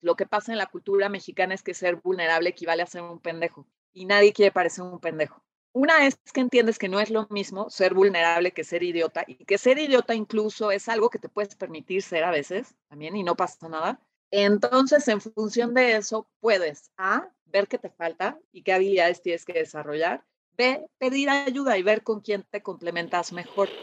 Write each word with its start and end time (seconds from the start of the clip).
Lo 0.00 0.16
que 0.16 0.26
pasa 0.26 0.52
en 0.52 0.58
la 0.58 0.66
cultura 0.66 1.08
mexicana 1.08 1.54
es 1.54 1.62
que 1.62 1.74
ser 1.74 1.96
vulnerable 1.96 2.50
equivale 2.50 2.82
a 2.82 2.86
ser 2.86 3.02
un 3.02 3.20
pendejo 3.20 3.66
y 3.92 4.04
nadie 4.06 4.32
quiere 4.32 4.52
parecer 4.52 4.84
un 4.84 5.00
pendejo. 5.00 5.42
Una 5.72 6.06
es 6.06 6.16
que 6.32 6.40
entiendes 6.40 6.78
que 6.78 6.88
no 6.88 7.00
es 7.00 7.10
lo 7.10 7.26
mismo 7.30 7.68
ser 7.70 7.92
vulnerable 7.94 8.52
que 8.52 8.64
ser 8.64 8.82
idiota 8.82 9.24
y 9.26 9.44
que 9.44 9.58
ser 9.58 9.78
idiota 9.78 10.14
incluso 10.14 10.70
es 10.70 10.88
algo 10.88 11.10
que 11.10 11.18
te 11.18 11.28
puedes 11.28 11.54
permitir 11.54 12.02
ser 12.02 12.24
a 12.24 12.30
veces 12.30 12.74
también 12.88 13.16
y 13.16 13.22
no 13.22 13.36
pasa 13.36 13.68
nada. 13.68 14.00
Entonces, 14.30 15.06
en 15.08 15.20
función 15.20 15.74
de 15.74 15.96
eso, 15.96 16.28
puedes 16.40 16.90
A, 16.96 17.30
ver 17.44 17.68
qué 17.68 17.78
te 17.78 17.90
falta 17.90 18.38
y 18.52 18.62
qué 18.62 18.72
habilidades 18.72 19.22
tienes 19.22 19.44
que 19.44 19.52
desarrollar. 19.54 20.24
B, 20.52 20.86
pedir 20.98 21.28
ayuda 21.30 21.76
y 21.78 21.82
ver 21.82 22.02
con 22.02 22.20
quién 22.20 22.42
te 22.50 22.62
complementas 22.62 23.32
mejor. 23.32 23.76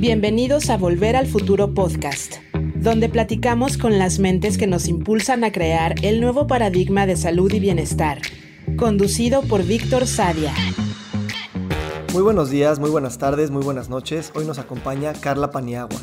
Bienvenidos 0.00 0.70
a 0.70 0.78
Volver 0.78 1.14
al 1.14 1.26
Futuro 1.26 1.74
Podcast, 1.74 2.36
donde 2.76 3.10
platicamos 3.10 3.76
con 3.76 3.98
las 3.98 4.18
mentes 4.18 4.56
que 4.56 4.66
nos 4.66 4.88
impulsan 4.88 5.44
a 5.44 5.52
crear 5.52 5.94
el 6.02 6.22
nuevo 6.22 6.46
paradigma 6.46 7.04
de 7.04 7.16
salud 7.16 7.52
y 7.52 7.60
bienestar, 7.60 8.22
conducido 8.78 9.42
por 9.42 9.62
Víctor 9.62 10.06
Sadia. 10.06 10.54
Muy 12.14 12.22
buenos 12.22 12.48
días, 12.48 12.78
muy 12.78 12.88
buenas 12.88 13.18
tardes, 13.18 13.50
muy 13.50 13.62
buenas 13.62 13.90
noches. 13.90 14.32
Hoy 14.34 14.46
nos 14.46 14.58
acompaña 14.58 15.12
Carla 15.12 15.50
Paniagua. 15.50 16.00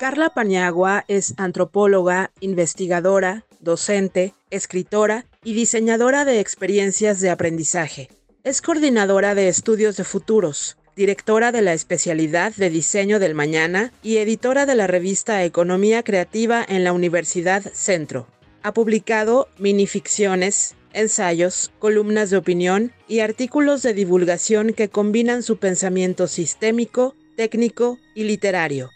Carla 0.00 0.30
Paniagua 0.30 1.04
es 1.08 1.34
antropóloga, 1.36 2.30
investigadora, 2.40 3.44
docente, 3.60 4.32
escritora 4.48 5.26
y 5.44 5.52
diseñadora 5.52 6.24
de 6.24 6.40
experiencias 6.40 7.20
de 7.20 7.28
aprendizaje. 7.28 8.08
Es 8.46 8.62
coordinadora 8.62 9.34
de 9.34 9.48
estudios 9.48 9.96
de 9.96 10.04
futuros, 10.04 10.76
directora 10.94 11.50
de 11.50 11.62
la 11.62 11.72
especialidad 11.72 12.54
de 12.54 12.70
diseño 12.70 13.18
del 13.18 13.34
mañana 13.34 13.92
y 14.04 14.18
editora 14.18 14.66
de 14.66 14.76
la 14.76 14.86
revista 14.86 15.42
Economía 15.42 16.04
Creativa 16.04 16.64
en 16.68 16.84
la 16.84 16.92
Universidad 16.92 17.64
Centro. 17.72 18.28
Ha 18.62 18.72
publicado 18.72 19.48
minificciones, 19.58 20.76
ensayos, 20.92 21.72
columnas 21.80 22.30
de 22.30 22.36
opinión 22.36 22.92
y 23.08 23.18
artículos 23.18 23.82
de 23.82 23.94
divulgación 23.94 24.74
que 24.74 24.90
combinan 24.90 25.42
su 25.42 25.56
pensamiento 25.56 26.28
sistémico, 26.28 27.16
técnico 27.36 27.98
y 28.14 28.22
literario. 28.22 28.90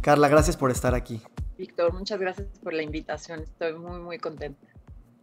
Carla, 0.00 0.30
gracias 0.30 0.56
por 0.56 0.70
estar 0.70 0.94
aquí. 0.94 1.20
Víctor, 1.60 1.92
muchas 1.92 2.18
gracias 2.18 2.48
por 2.62 2.72
la 2.72 2.82
invitación. 2.82 3.40
Estoy 3.40 3.74
muy, 3.74 4.00
muy 4.00 4.18
contenta. 4.18 4.66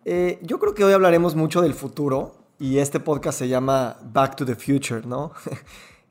Eh, 0.05 0.37
yo 0.43 0.59
creo 0.59 0.75
que 0.75 0.83
hoy 0.83 0.93
hablaremos 0.93 1.33
mucho 1.33 1.63
del 1.63 1.73
futuro 1.73 2.35
y 2.59 2.77
este 2.77 2.99
podcast 2.99 3.39
se 3.39 3.47
llama 3.47 3.97
Back 4.03 4.35
to 4.35 4.45
the 4.45 4.55
Future, 4.55 5.01
¿no? 5.05 5.33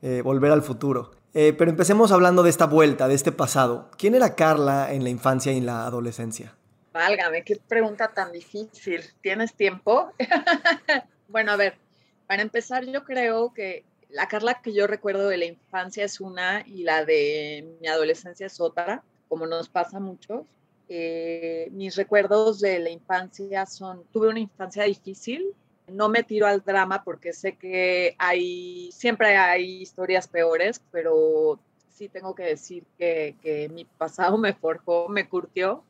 Eh, 0.03 0.21
volver 0.21 0.51
al 0.51 0.61
futuro. 0.61 1.09
Eh, 1.33 1.53
pero 1.57 1.71
empecemos 1.71 2.11
hablando 2.11 2.43
de 2.43 2.51
esta 2.51 2.67
vuelta, 2.67 3.07
de 3.07 3.15
este 3.15 3.31
pasado. 3.31 3.89
¿Quién 3.97 4.13
era 4.13 4.35
Carla 4.35 4.93
en 4.93 5.03
la 5.03 5.09
infancia 5.09 5.51
y 5.51 5.57
en 5.57 5.65
la 5.65 5.87
adolescencia? 5.87 6.55
Válgame, 6.93 7.43
qué 7.43 7.59
pregunta 7.67 8.09
tan 8.09 8.31
difícil. 8.31 9.01
¿Tienes 9.21 9.55
tiempo? 9.55 10.11
bueno, 11.29 11.51
a 11.51 11.55
ver, 11.55 11.79
para 12.27 12.43
empezar, 12.43 12.85
yo 12.85 13.03
creo 13.05 13.55
que 13.55 13.85
la 14.09 14.27
Carla 14.27 14.61
que 14.61 14.71
yo 14.71 14.85
recuerdo 14.85 15.29
de 15.29 15.37
la 15.37 15.45
infancia 15.45 16.05
es 16.05 16.21
una 16.21 16.61
y 16.67 16.83
la 16.83 17.03
de 17.03 17.67
mi 17.81 17.87
adolescencia 17.87 18.45
es 18.45 18.59
otra 18.59 19.03
como 19.27 19.45
nos 19.45 19.69
pasa 19.69 19.97
a 19.97 19.99
muchos. 19.99 20.45
Eh, 20.89 21.69
mis 21.71 21.95
recuerdos 21.95 22.59
de 22.59 22.79
la 22.79 22.89
infancia 22.89 23.65
son, 23.65 24.03
tuve 24.13 24.29
una 24.29 24.39
infancia 24.39 24.83
difícil, 24.83 25.53
no 25.87 26.09
me 26.09 26.23
tiro 26.23 26.47
al 26.47 26.63
drama 26.63 27.03
porque 27.03 27.33
sé 27.33 27.57
que 27.57 28.15
hay, 28.17 28.89
siempre 28.91 29.35
hay 29.37 29.81
historias 29.81 30.27
peores, 30.27 30.81
pero 30.91 31.59
sí 31.89 32.09
tengo 32.09 32.35
que 32.35 32.43
decir 32.43 32.85
que, 32.97 33.35
que 33.41 33.69
mi 33.69 33.85
pasado 33.85 34.37
me 34.37 34.53
forjó, 34.53 35.09
me 35.09 35.27
curtió. 35.27 35.83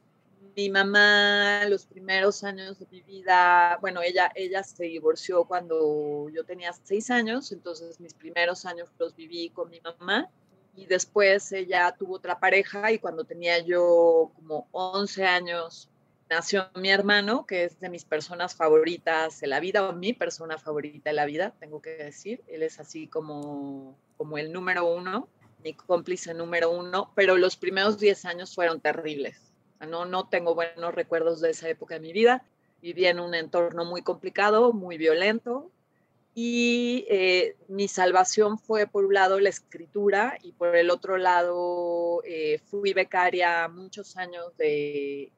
Mi 0.56 0.70
mamá, 0.72 1.66
los 1.68 1.86
primeros 1.86 2.44
años 2.44 2.80
de 2.80 2.88
mi 2.90 3.02
vida, 3.02 3.78
bueno, 3.80 4.02
ella, 4.02 4.32
ella 4.34 4.64
se 4.64 4.86
divorció 4.86 5.46
cuando 5.46 6.30
yo 6.30 6.44
tenía 6.44 6.74
seis 6.74 7.12
años, 7.12 7.52
entonces 7.52 8.00
mis 8.00 8.16
primeros 8.16 8.66
años 8.66 8.90
los 8.98 9.16
viví 9.16 9.52
con 9.52 9.70
mi 9.70 9.80
mamá 9.82 10.28
y 10.78 10.86
después 10.86 11.52
ella 11.52 11.94
tuvo 11.98 12.16
otra 12.16 12.40
pareja 12.40 12.92
y 12.92 13.00
cuando 13.00 13.26
tenía 13.26 13.58
yo 13.60 14.32
como 14.36 14.68
11 14.72 15.26
años 15.26 15.90
nació 16.30 16.70
mi 16.76 16.92
hermano, 16.92 17.48
que 17.48 17.64
es 17.66 17.80
de 17.80 17.90
mis 17.90 18.06
personas 18.06 18.54
favoritas 18.54 19.40
de 19.40 19.48
la 19.48 19.60
vida, 19.60 19.90
o 19.90 19.94
mi 19.94 20.14
persona 20.14 20.60
favorita 20.60 21.10
de 21.10 21.16
la 21.16 21.26
vida, 21.26 21.56
tengo 21.60 21.82
que 21.82 21.92
decir. 21.92 22.44
Él 22.48 22.62
es 22.62 22.80
así 22.80 23.08
como, 23.08 23.98
como 24.18 24.38
el 24.38 24.54
número 24.54 24.86
uno, 24.86 25.28
mi 25.64 25.74
cómplice 25.74 26.36
número 26.36 26.70
uno, 26.70 27.12
pero 27.16 27.38
los 27.38 27.58
primeros 27.58 27.98
10 27.98 28.26
años 28.26 28.54
fueron 28.54 28.80
terribles. 28.80 29.52
no, 29.80 30.06
no 30.06 30.30
tengo 30.30 30.54
buenos 30.54 30.94
recuerdos 30.94 31.42
de 31.42 31.52
esa 31.52 31.70
época 31.70 31.96
de 31.96 32.02
mi 32.02 32.14
vida. 32.14 32.46
Viví 32.84 33.08
en 33.08 33.20
un 33.20 33.34
entorno 33.34 33.84
muy 33.84 34.04
complicado, 34.04 34.74
muy 34.74 35.00
violento, 35.00 35.72
y 36.40 37.08
eh, 37.10 37.56
mi 37.68 37.88
salvación 37.88 38.60
fue 38.60 38.86
por 38.86 39.06
un 39.06 39.16
lado 39.16 39.40
la 39.40 39.50
escritura 39.50 40.38
y 40.44 40.52
por 40.52 40.76
el 40.76 40.92
otro 40.92 41.18
lado 41.18 42.22
eh, 42.26 42.60
fui 42.70 42.94
becaria 42.94 43.68
muchos 43.68 44.18
años 44.18 44.56
del 44.56 45.32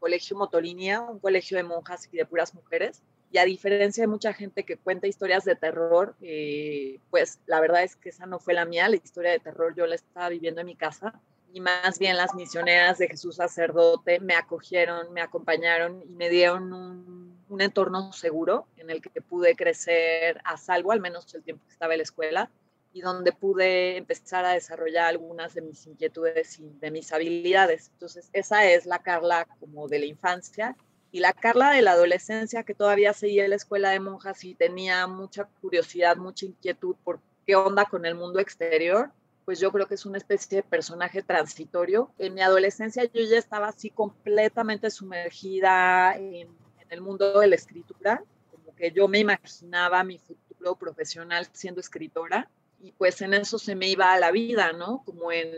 Colegio 0.00 0.36
Motolinia, 0.36 1.00
un 1.00 1.20
colegio 1.20 1.58
de 1.58 1.62
monjas 1.62 2.08
y 2.10 2.16
de 2.16 2.26
puras 2.26 2.56
mujeres. 2.56 3.02
Y 3.30 3.38
a 3.38 3.44
diferencia 3.44 4.02
de 4.02 4.08
mucha 4.08 4.32
gente 4.32 4.64
que 4.64 4.76
cuenta 4.76 5.06
historias 5.06 5.44
de 5.44 5.54
terror, 5.54 6.16
eh, 6.20 6.98
pues 7.08 7.38
la 7.46 7.60
verdad 7.60 7.84
es 7.84 7.94
que 7.94 8.08
esa 8.08 8.26
no 8.26 8.40
fue 8.40 8.52
la 8.52 8.64
mía, 8.64 8.88
la 8.88 8.96
historia 8.96 9.30
de 9.30 9.38
terror 9.38 9.76
yo 9.76 9.86
la 9.86 9.94
estaba 9.94 10.28
viviendo 10.28 10.62
en 10.62 10.66
mi 10.66 10.74
casa 10.74 11.20
y 11.52 11.60
más 11.60 12.00
bien 12.00 12.16
las 12.16 12.34
misioneras 12.34 12.98
de 12.98 13.06
Jesús 13.06 13.36
sacerdote 13.36 14.18
me 14.18 14.34
acogieron, 14.34 15.12
me 15.12 15.20
acompañaron 15.20 16.02
y 16.08 16.16
me 16.16 16.28
dieron 16.28 16.72
un 16.72 17.41
un 17.52 17.60
entorno 17.60 18.12
seguro 18.12 18.66
en 18.78 18.88
el 18.88 19.02
que 19.02 19.20
pude 19.20 19.54
crecer 19.54 20.40
a 20.44 20.56
salvo, 20.56 20.90
al 20.90 21.00
menos 21.00 21.34
el 21.34 21.42
tiempo 21.42 21.62
que 21.66 21.72
estaba 21.72 21.92
en 21.92 21.98
la 21.98 22.04
escuela, 22.04 22.50
y 22.94 23.02
donde 23.02 23.32
pude 23.32 23.98
empezar 23.98 24.46
a 24.46 24.52
desarrollar 24.52 25.06
algunas 25.06 25.54
de 25.54 25.60
mis 25.60 25.86
inquietudes 25.86 26.58
y 26.58 26.70
de 26.80 26.90
mis 26.90 27.12
habilidades. 27.12 27.90
Entonces, 27.92 28.30
esa 28.32 28.64
es 28.64 28.86
la 28.86 29.00
Carla 29.00 29.46
como 29.60 29.86
de 29.86 29.98
la 29.98 30.06
infancia. 30.06 30.76
Y 31.10 31.20
la 31.20 31.34
Carla 31.34 31.72
de 31.72 31.82
la 31.82 31.92
adolescencia, 31.92 32.62
que 32.62 32.74
todavía 32.74 33.12
seguía 33.12 33.44
en 33.44 33.50
la 33.50 33.56
escuela 33.56 33.90
de 33.90 34.00
monjas 34.00 34.44
y 34.44 34.54
tenía 34.54 35.06
mucha 35.06 35.44
curiosidad, 35.60 36.16
mucha 36.16 36.46
inquietud 36.46 36.96
por 37.04 37.20
qué 37.46 37.54
onda 37.54 37.84
con 37.84 38.06
el 38.06 38.14
mundo 38.14 38.40
exterior, 38.40 39.10
pues 39.44 39.60
yo 39.60 39.72
creo 39.72 39.86
que 39.86 39.94
es 39.94 40.06
una 40.06 40.18
especie 40.18 40.56
de 40.56 40.62
personaje 40.62 41.22
transitorio. 41.22 42.10
En 42.18 42.32
mi 42.32 42.40
adolescencia 42.40 43.04
yo 43.04 43.22
ya 43.24 43.36
estaba 43.36 43.68
así 43.68 43.90
completamente 43.90 44.90
sumergida 44.90 46.14
en 46.16 46.61
el 46.92 47.00
mundo 47.00 47.40
de 47.40 47.46
la 47.46 47.56
escritura, 47.56 48.22
como 48.50 48.74
que 48.74 48.92
yo 48.92 49.08
me 49.08 49.18
imaginaba 49.18 50.04
mi 50.04 50.18
futuro 50.18 50.76
profesional 50.76 51.48
siendo 51.52 51.80
escritora 51.80 52.48
y 52.80 52.92
pues 52.92 53.22
en 53.22 53.34
eso 53.34 53.58
se 53.58 53.74
me 53.74 53.88
iba 53.88 54.12
a 54.12 54.18
la 54.18 54.30
vida, 54.30 54.72
¿no? 54.72 55.02
Como 55.04 55.30
en, 55.32 55.48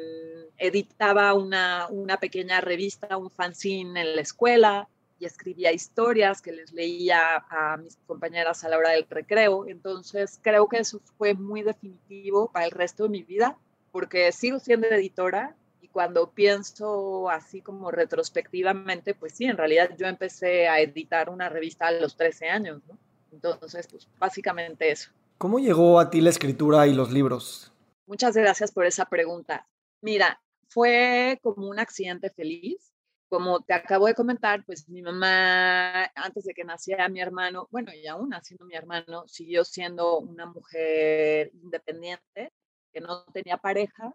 editaba 0.59 1.35
una, 1.35 1.89
una 1.91 2.19
pequeña 2.19 2.61
revista, 2.61 3.17
un 3.17 3.31
fanzine 3.31 4.01
en 4.01 4.17
la 4.17 4.23
escuela 4.23 4.89
y 5.19 5.25
escribía 5.25 5.73
historias 5.73 6.43
que 6.43 6.53
les 6.53 6.73
leía 6.73 7.45
a 7.49 7.77
mis 7.79 7.97
compañeras 8.07 8.63
a 8.63 8.69
la 8.69 8.79
hora 8.79 8.91
del 8.91 9.07
recreo. 9.09 9.67
Entonces 9.67 10.39
creo 10.43 10.69
que 10.69 10.79
eso 10.79 11.01
fue 11.17 11.35
muy 11.35 11.63
definitivo 11.63 12.51
para 12.53 12.67
el 12.67 12.73
resto 12.73 13.05
de 13.05 13.11
mi 13.11 13.23
vida 13.23 13.57
porque 13.91 14.33
sigo 14.33 14.59
siendo 14.59 14.89
editora 14.89 15.57
cuando 15.95 16.33
pienso 16.33 17.31
así 17.31 17.63
como 17.63 17.93
retrospectivamente, 17.93 19.15
pues 19.15 19.35
sí, 19.35 19.45
en 19.45 19.57
realidad 19.57 19.91
yo 19.97 20.09
empecé 20.09 20.67
a 20.67 20.81
editar 20.81 21.31
una 21.31 21.49
revista 21.49 21.87
a 21.87 21.93
los 21.93 22.17
13 22.17 22.49
años, 22.49 22.83
¿no? 22.89 22.99
Entonces, 23.31 23.87
pues 23.87 24.09
básicamente 24.19 24.91
eso. 24.91 25.13
¿Cómo 25.39 25.61
llegó 25.61 26.01
a 26.01 26.11
ti 26.11 26.21
la 26.21 26.31
escritura 26.31 26.89
y 26.89 26.95
los 26.95 27.13
libros? 27.13 27.73
Muchas 28.07 28.37
gracias 28.37 28.73
por 28.73 28.87
esa 28.87 29.05
pregunta. 29.05 29.69
Mira, 30.01 30.43
fue 30.69 31.39
como 31.45 31.69
un 31.69 31.79
accidente 31.79 32.29
feliz. 32.29 32.93
Como 33.29 33.61
te 33.61 33.73
acabo 33.73 34.07
de 34.07 34.15
comentar, 34.15 34.65
pues 34.65 34.89
mi 34.89 35.01
mamá, 35.01 36.11
antes 36.17 36.43
de 36.45 36.55
que 36.55 36.65
naciera 36.65 37.09
mi 37.09 37.21
hermano, 37.21 37.69
bueno, 37.71 37.93
y 37.95 38.09
aún 38.09 38.31
naciendo 38.31 38.65
mi 38.65 38.75
hermano, 38.75 39.29
siguió 39.29 39.65
siendo 39.65 40.19
una 40.19 40.47
mujer 40.47 41.53
independiente, 41.55 42.53
que 42.93 43.01
no 43.01 43.25
tenía 43.33 43.59
pareja, 43.59 44.13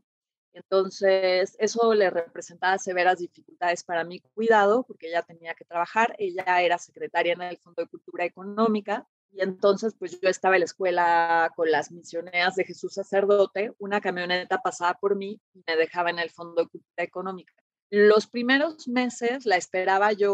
entonces, 0.54 1.56
eso 1.60 1.94
le 1.94 2.10
representaba 2.10 2.78
severas 2.78 3.19
dificultades 3.19 3.84
para 3.84 4.04
mi 4.04 4.19
cuidado, 4.19 4.84
porque 4.84 5.07
ella 5.07 5.22
tenía 5.22 5.54
que 5.54 5.66
trabajar, 5.66 6.16
ella 6.18 6.62
era 6.62 6.78
secretaria 6.78 7.34
en 7.34 7.42
el 7.42 7.57
Fondo 7.57 7.84
de 7.84 7.88
Cultura 7.88 8.25
Económica, 8.25 9.07
y 9.31 9.42
entonces, 9.42 9.94
pues 9.98 10.19
yo 10.19 10.28
estaba 10.28 10.56
en 10.56 10.62
la 10.62 10.66
escuela 10.66 11.51
con 11.56 11.69
las 11.69 11.92
misioneras 11.92 12.56
de 12.56 12.66
Jesús 12.66 12.94
Sacerdote, 12.94 13.74
una 13.78 14.01
camioneta 14.01 14.57
pasaba 14.57 14.96
por 14.96 15.16
mí 15.16 15.40
y 15.54 15.63
me 15.68 15.75
dejaba 15.75 16.10
en 16.10 16.19
el 16.19 16.31
Fondo 16.31 16.63
de 16.63 16.69
Cultura 16.69 17.04
Económica. 17.04 17.54
Los 17.92 18.28
primeros 18.28 18.88
meses 18.88 19.45
la 19.45 19.56
esperaba 19.56 20.13
yo, 20.13 20.34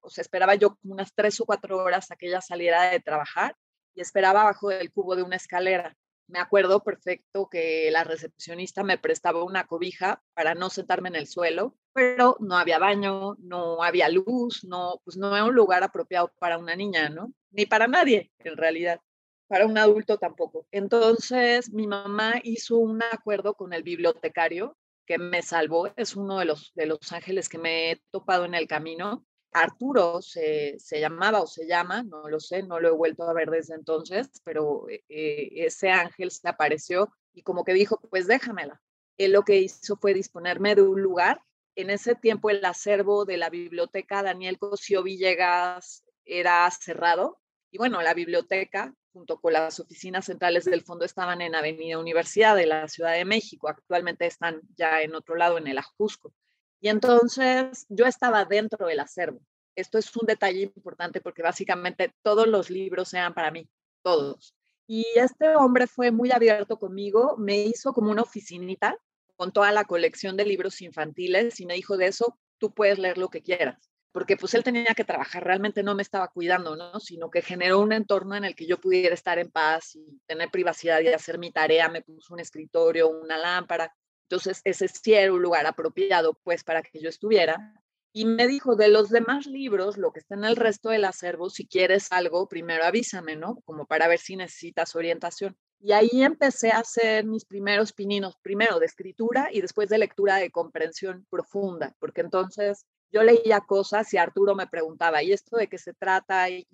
o 0.00 0.10
sea, 0.10 0.22
esperaba 0.22 0.54
yo 0.54 0.78
unas 0.84 1.12
tres 1.14 1.40
o 1.40 1.44
cuatro 1.44 1.78
horas 1.78 2.10
a 2.10 2.16
que 2.16 2.28
ella 2.28 2.40
saliera 2.40 2.90
de 2.90 3.00
trabajar 3.00 3.54
y 3.94 4.00
esperaba 4.00 4.42
abajo 4.42 4.68
del 4.68 4.92
cubo 4.92 5.16
de 5.16 5.22
una 5.22 5.36
escalera. 5.36 5.94
Me 6.28 6.38
acuerdo 6.38 6.82
perfecto 6.82 7.48
que 7.48 7.88
la 7.90 8.04
recepcionista 8.04 8.82
me 8.82 8.98
prestaba 8.98 9.44
una 9.44 9.66
cobija 9.66 10.22
para 10.34 10.54
no 10.54 10.70
sentarme 10.70 11.08
en 11.08 11.16
el 11.16 11.26
suelo, 11.26 11.76
pero 11.92 12.36
no 12.40 12.56
había 12.56 12.78
baño, 12.78 13.36
no 13.38 13.82
había 13.82 14.08
luz, 14.08 14.64
no, 14.64 15.00
pues 15.04 15.16
no 15.16 15.34
era 15.34 15.44
un 15.44 15.54
lugar 15.54 15.82
apropiado 15.84 16.32
para 16.38 16.58
una 16.58 16.74
niña, 16.74 17.08
¿no? 17.10 17.32
Ni 17.50 17.66
para 17.66 17.86
nadie, 17.86 18.32
en 18.40 18.56
realidad 18.56 19.00
para 19.48 19.66
un 19.66 19.78
adulto 19.78 20.18
tampoco. 20.18 20.66
Entonces, 20.70 21.72
mi 21.72 21.86
mamá 21.86 22.40
hizo 22.42 22.78
un 22.78 23.02
acuerdo 23.02 23.54
con 23.54 23.72
el 23.72 23.82
bibliotecario 23.82 24.76
que 25.06 25.18
me 25.18 25.42
salvó, 25.42 25.92
es 25.96 26.16
uno 26.16 26.38
de 26.38 26.46
los, 26.46 26.72
de 26.74 26.86
los 26.86 27.12
ángeles 27.12 27.48
que 27.48 27.58
me 27.58 27.92
he 27.92 28.02
topado 28.10 28.44
en 28.44 28.54
el 28.54 28.66
camino. 28.66 29.24
Arturo 29.60 30.20
se, 30.22 30.78
se 30.78 31.00
llamaba 31.00 31.40
o 31.40 31.46
se 31.46 31.66
llama, 31.66 32.02
no 32.02 32.28
lo 32.28 32.40
sé, 32.40 32.62
no 32.62 32.78
lo 32.78 32.88
he 32.88 32.92
vuelto 32.92 33.24
a 33.24 33.32
ver 33.32 33.50
desde 33.50 33.74
entonces, 33.74 34.28
pero 34.44 34.88
eh, 34.88 35.02
eh, 35.08 35.48
ese 35.66 35.90
ángel 35.90 36.30
se 36.30 36.48
apareció 36.48 37.12
y 37.32 37.42
como 37.42 37.64
que 37.64 37.72
dijo, 37.72 38.00
pues 38.10 38.26
déjamela. 38.26 38.82
Él 39.16 39.32
lo 39.32 39.42
que 39.42 39.56
hizo 39.56 39.96
fue 39.96 40.12
disponerme 40.14 40.74
de 40.74 40.82
un 40.82 41.00
lugar. 41.00 41.42
En 41.74 41.90
ese 41.90 42.14
tiempo 42.14 42.50
el 42.50 42.64
acervo 42.64 43.24
de 43.24 43.38
la 43.38 43.50
biblioteca 43.50 44.22
Daniel 44.22 44.58
Cosío 44.58 45.02
Villegas 45.02 46.04
era 46.24 46.70
cerrado 46.70 47.38
y 47.70 47.78
bueno, 47.78 48.02
la 48.02 48.14
biblioteca 48.14 48.94
junto 49.12 49.40
con 49.40 49.52
las 49.54 49.80
oficinas 49.80 50.26
centrales 50.26 50.64
del 50.64 50.82
fondo 50.82 51.04
estaban 51.04 51.40
en 51.40 51.54
Avenida 51.54 51.98
Universidad 51.98 52.56
de 52.56 52.66
la 52.66 52.88
Ciudad 52.88 53.12
de 53.12 53.24
México. 53.24 53.68
Actualmente 53.68 54.26
están 54.26 54.60
ya 54.76 55.02
en 55.02 55.14
otro 55.14 55.36
lado, 55.36 55.56
en 55.58 55.66
el 55.66 55.78
Ajusco. 55.78 56.34
Y 56.80 56.88
entonces 56.88 57.86
yo 57.88 58.06
estaba 58.06 58.44
dentro 58.44 58.86
del 58.86 59.00
acervo. 59.00 59.40
Esto 59.74 59.98
es 59.98 60.14
un 60.16 60.26
detalle 60.26 60.62
importante 60.62 61.20
porque 61.20 61.42
básicamente 61.42 62.14
todos 62.22 62.46
los 62.46 62.70
libros 62.70 63.12
eran 63.14 63.34
para 63.34 63.50
mí, 63.50 63.68
todos. 64.02 64.54
Y 64.86 65.04
este 65.16 65.56
hombre 65.56 65.86
fue 65.86 66.10
muy 66.10 66.30
abierto 66.32 66.78
conmigo, 66.78 67.36
me 67.36 67.58
hizo 67.58 67.92
como 67.92 68.10
una 68.10 68.22
oficinita 68.22 68.96
con 69.36 69.52
toda 69.52 69.72
la 69.72 69.84
colección 69.84 70.36
de 70.36 70.46
libros 70.46 70.80
infantiles 70.80 71.60
y 71.60 71.66
me 71.66 71.74
dijo 71.74 71.96
de 71.96 72.06
eso, 72.06 72.38
tú 72.58 72.72
puedes 72.72 72.98
leer 72.98 73.18
lo 73.18 73.28
que 73.28 73.42
quieras 73.42 73.90
porque 74.16 74.38
pues 74.38 74.54
él 74.54 74.64
tenía 74.64 74.94
que 74.96 75.04
trabajar, 75.04 75.44
realmente 75.44 75.82
no 75.82 75.94
me 75.94 76.00
estaba 76.00 76.28
cuidando, 76.28 76.74
¿no? 76.74 76.98
Sino 77.00 77.28
que 77.30 77.42
generó 77.42 77.80
un 77.80 77.92
entorno 77.92 78.34
en 78.34 78.46
el 78.46 78.56
que 78.56 78.66
yo 78.66 78.80
pudiera 78.80 79.12
estar 79.12 79.38
en 79.38 79.50
paz 79.50 79.94
y 79.94 80.22
tener 80.24 80.50
privacidad 80.50 81.02
y 81.02 81.08
hacer 81.08 81.38
mi 81.38 81.52
tarea, 81.52 81.90
me 81.90 82.00
puso 82.00 82.32
un 82.32 82.40
escritorio, 82.40 83.10
una 83.10 83.36
lámpara, 83.36 83.94
entonces 84.28 84.60
ese 84.64 84.88
sí 84.88 85.14
era 85.14 85.32
un 85.32 85.40
lugar 85.40 85.66
apropiado 85.66 86.34
pues 86.42 86.64
para 86.64 86.82
que 86.82 87.00
yo 87.00 87.08
estuviera. 87.08 87.74
Y 88.12 88.24
me 88.24 88.48
dijo, 88.48 88.76
de 88.76 88.88
los 88.88 89.10
demás 89.10 89.46
libros, 89.46 89.98
lo 89.98 90.10
que 90.10 90.20
está 90.20 90.34
en 90.34 90.44
el 90.44 90.56
resto 90.56 90.88
del 90.88 91.04
acervo, 91.04 91.50
si 91.50 91.66
quieres 91.66 92.10
algo, 92.10 92.48
primero 92.48 92.84
avísame, 92.84 93.36
¿no? 93.36 93.60
Como 93.66 93.86
para 93.86 94.08
ver 94.08 94.18
si 94.18 94.36
necesitas 94.36 94.96
orientación. 94.96 95.56
Y 95.78 95.92
ahí 95.92 96.22
empecé 96.22 96.70
a 96.70 96.78
hacer 96.78 97.26
mis 97.26 97.44
primeros 97.44 97.92
pininos, 97.92 98.36
primero 98.42 98.80
de 98.80 98.86
escritura 98.86 99.50
y 99.52 99.60
después 99.60 99.90
de 99.90 99.98
lectura 99.98 100.36
de 100.36 100.50
comprensión 100.50 101.26
profunda, 101.30 101.94
porque 102.00 102.22
entonces 102.22 102.86
yo 103.12 103.22
leía 103.22 103.60
cosas 103.60 104.12
y 104.12 104.16
Arturo 104.16 104.54
me 104.54 104.66
preguntaba, 104.66 105.22
¿y 105.22 105.32
esto 105.32 105.56
de 105.56 105.68
qué 105.68 105.78
se 105.78 105.92
trata? 105.92 106.48
¿Y 106.48 106.66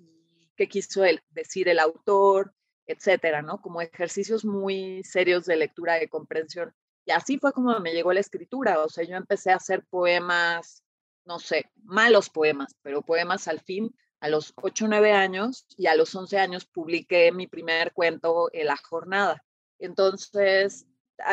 qué 0.55 0.67
quiso 0.67 1.03
decir 1.29 1.67
el 1.67 1.79
autor? 1.79 2.53
Etcétera, 2.87 3.41
¿no? 3.41 3.61
Como 3.61 3.81
ejercicios 3.81 4.43
muy 4.43 5.03
serios 5.03 5.45
de 5.45 5.57
lectura, 5.57 5.95
de 5.95 6.09
comprensión. 6.09 6.73
Y 7.05 7.11
así 7.11 7.37
fue 7.37 7.51
como 7.51 7.77
me 7.79 7.93
llegó 7.93 8.13
la 8.13 8.19
escritura. 8.19 8.83
O 8.83 8.89
sea, 8.89 9.03
yo 9.03 9.15
empecé 9.15 9.51
a 9.51 9.57
hacer 9.57 9.83
poemas, 9.89 10.83
no 11.25 11.39
sé, 11.39 11.69
malos 11.83 12.29
poemas, 12.29 12.75
pero 12.81 13.01
poemas 13.01 13.47
al 13.47 13.59
fin 13.59 13.93
a 14.21 14.29
los 14.29 14.53
8 14.55 14.85
o 14.85 14.87
9 14.87 15.11
años 15.11 15.65
y 15.75 15.87
a 15.87 15.95
los 15.95 16.15
11 16.15 16.39
años 16.39 16.65
publiqué 16.65 17.33
mi 17.33 17.47
primer 17.47 17.91
cuento, 17.91 18.49
La 18.53 18.77
Jornada. 18.77 19.43
Entonces, 19.79 20.85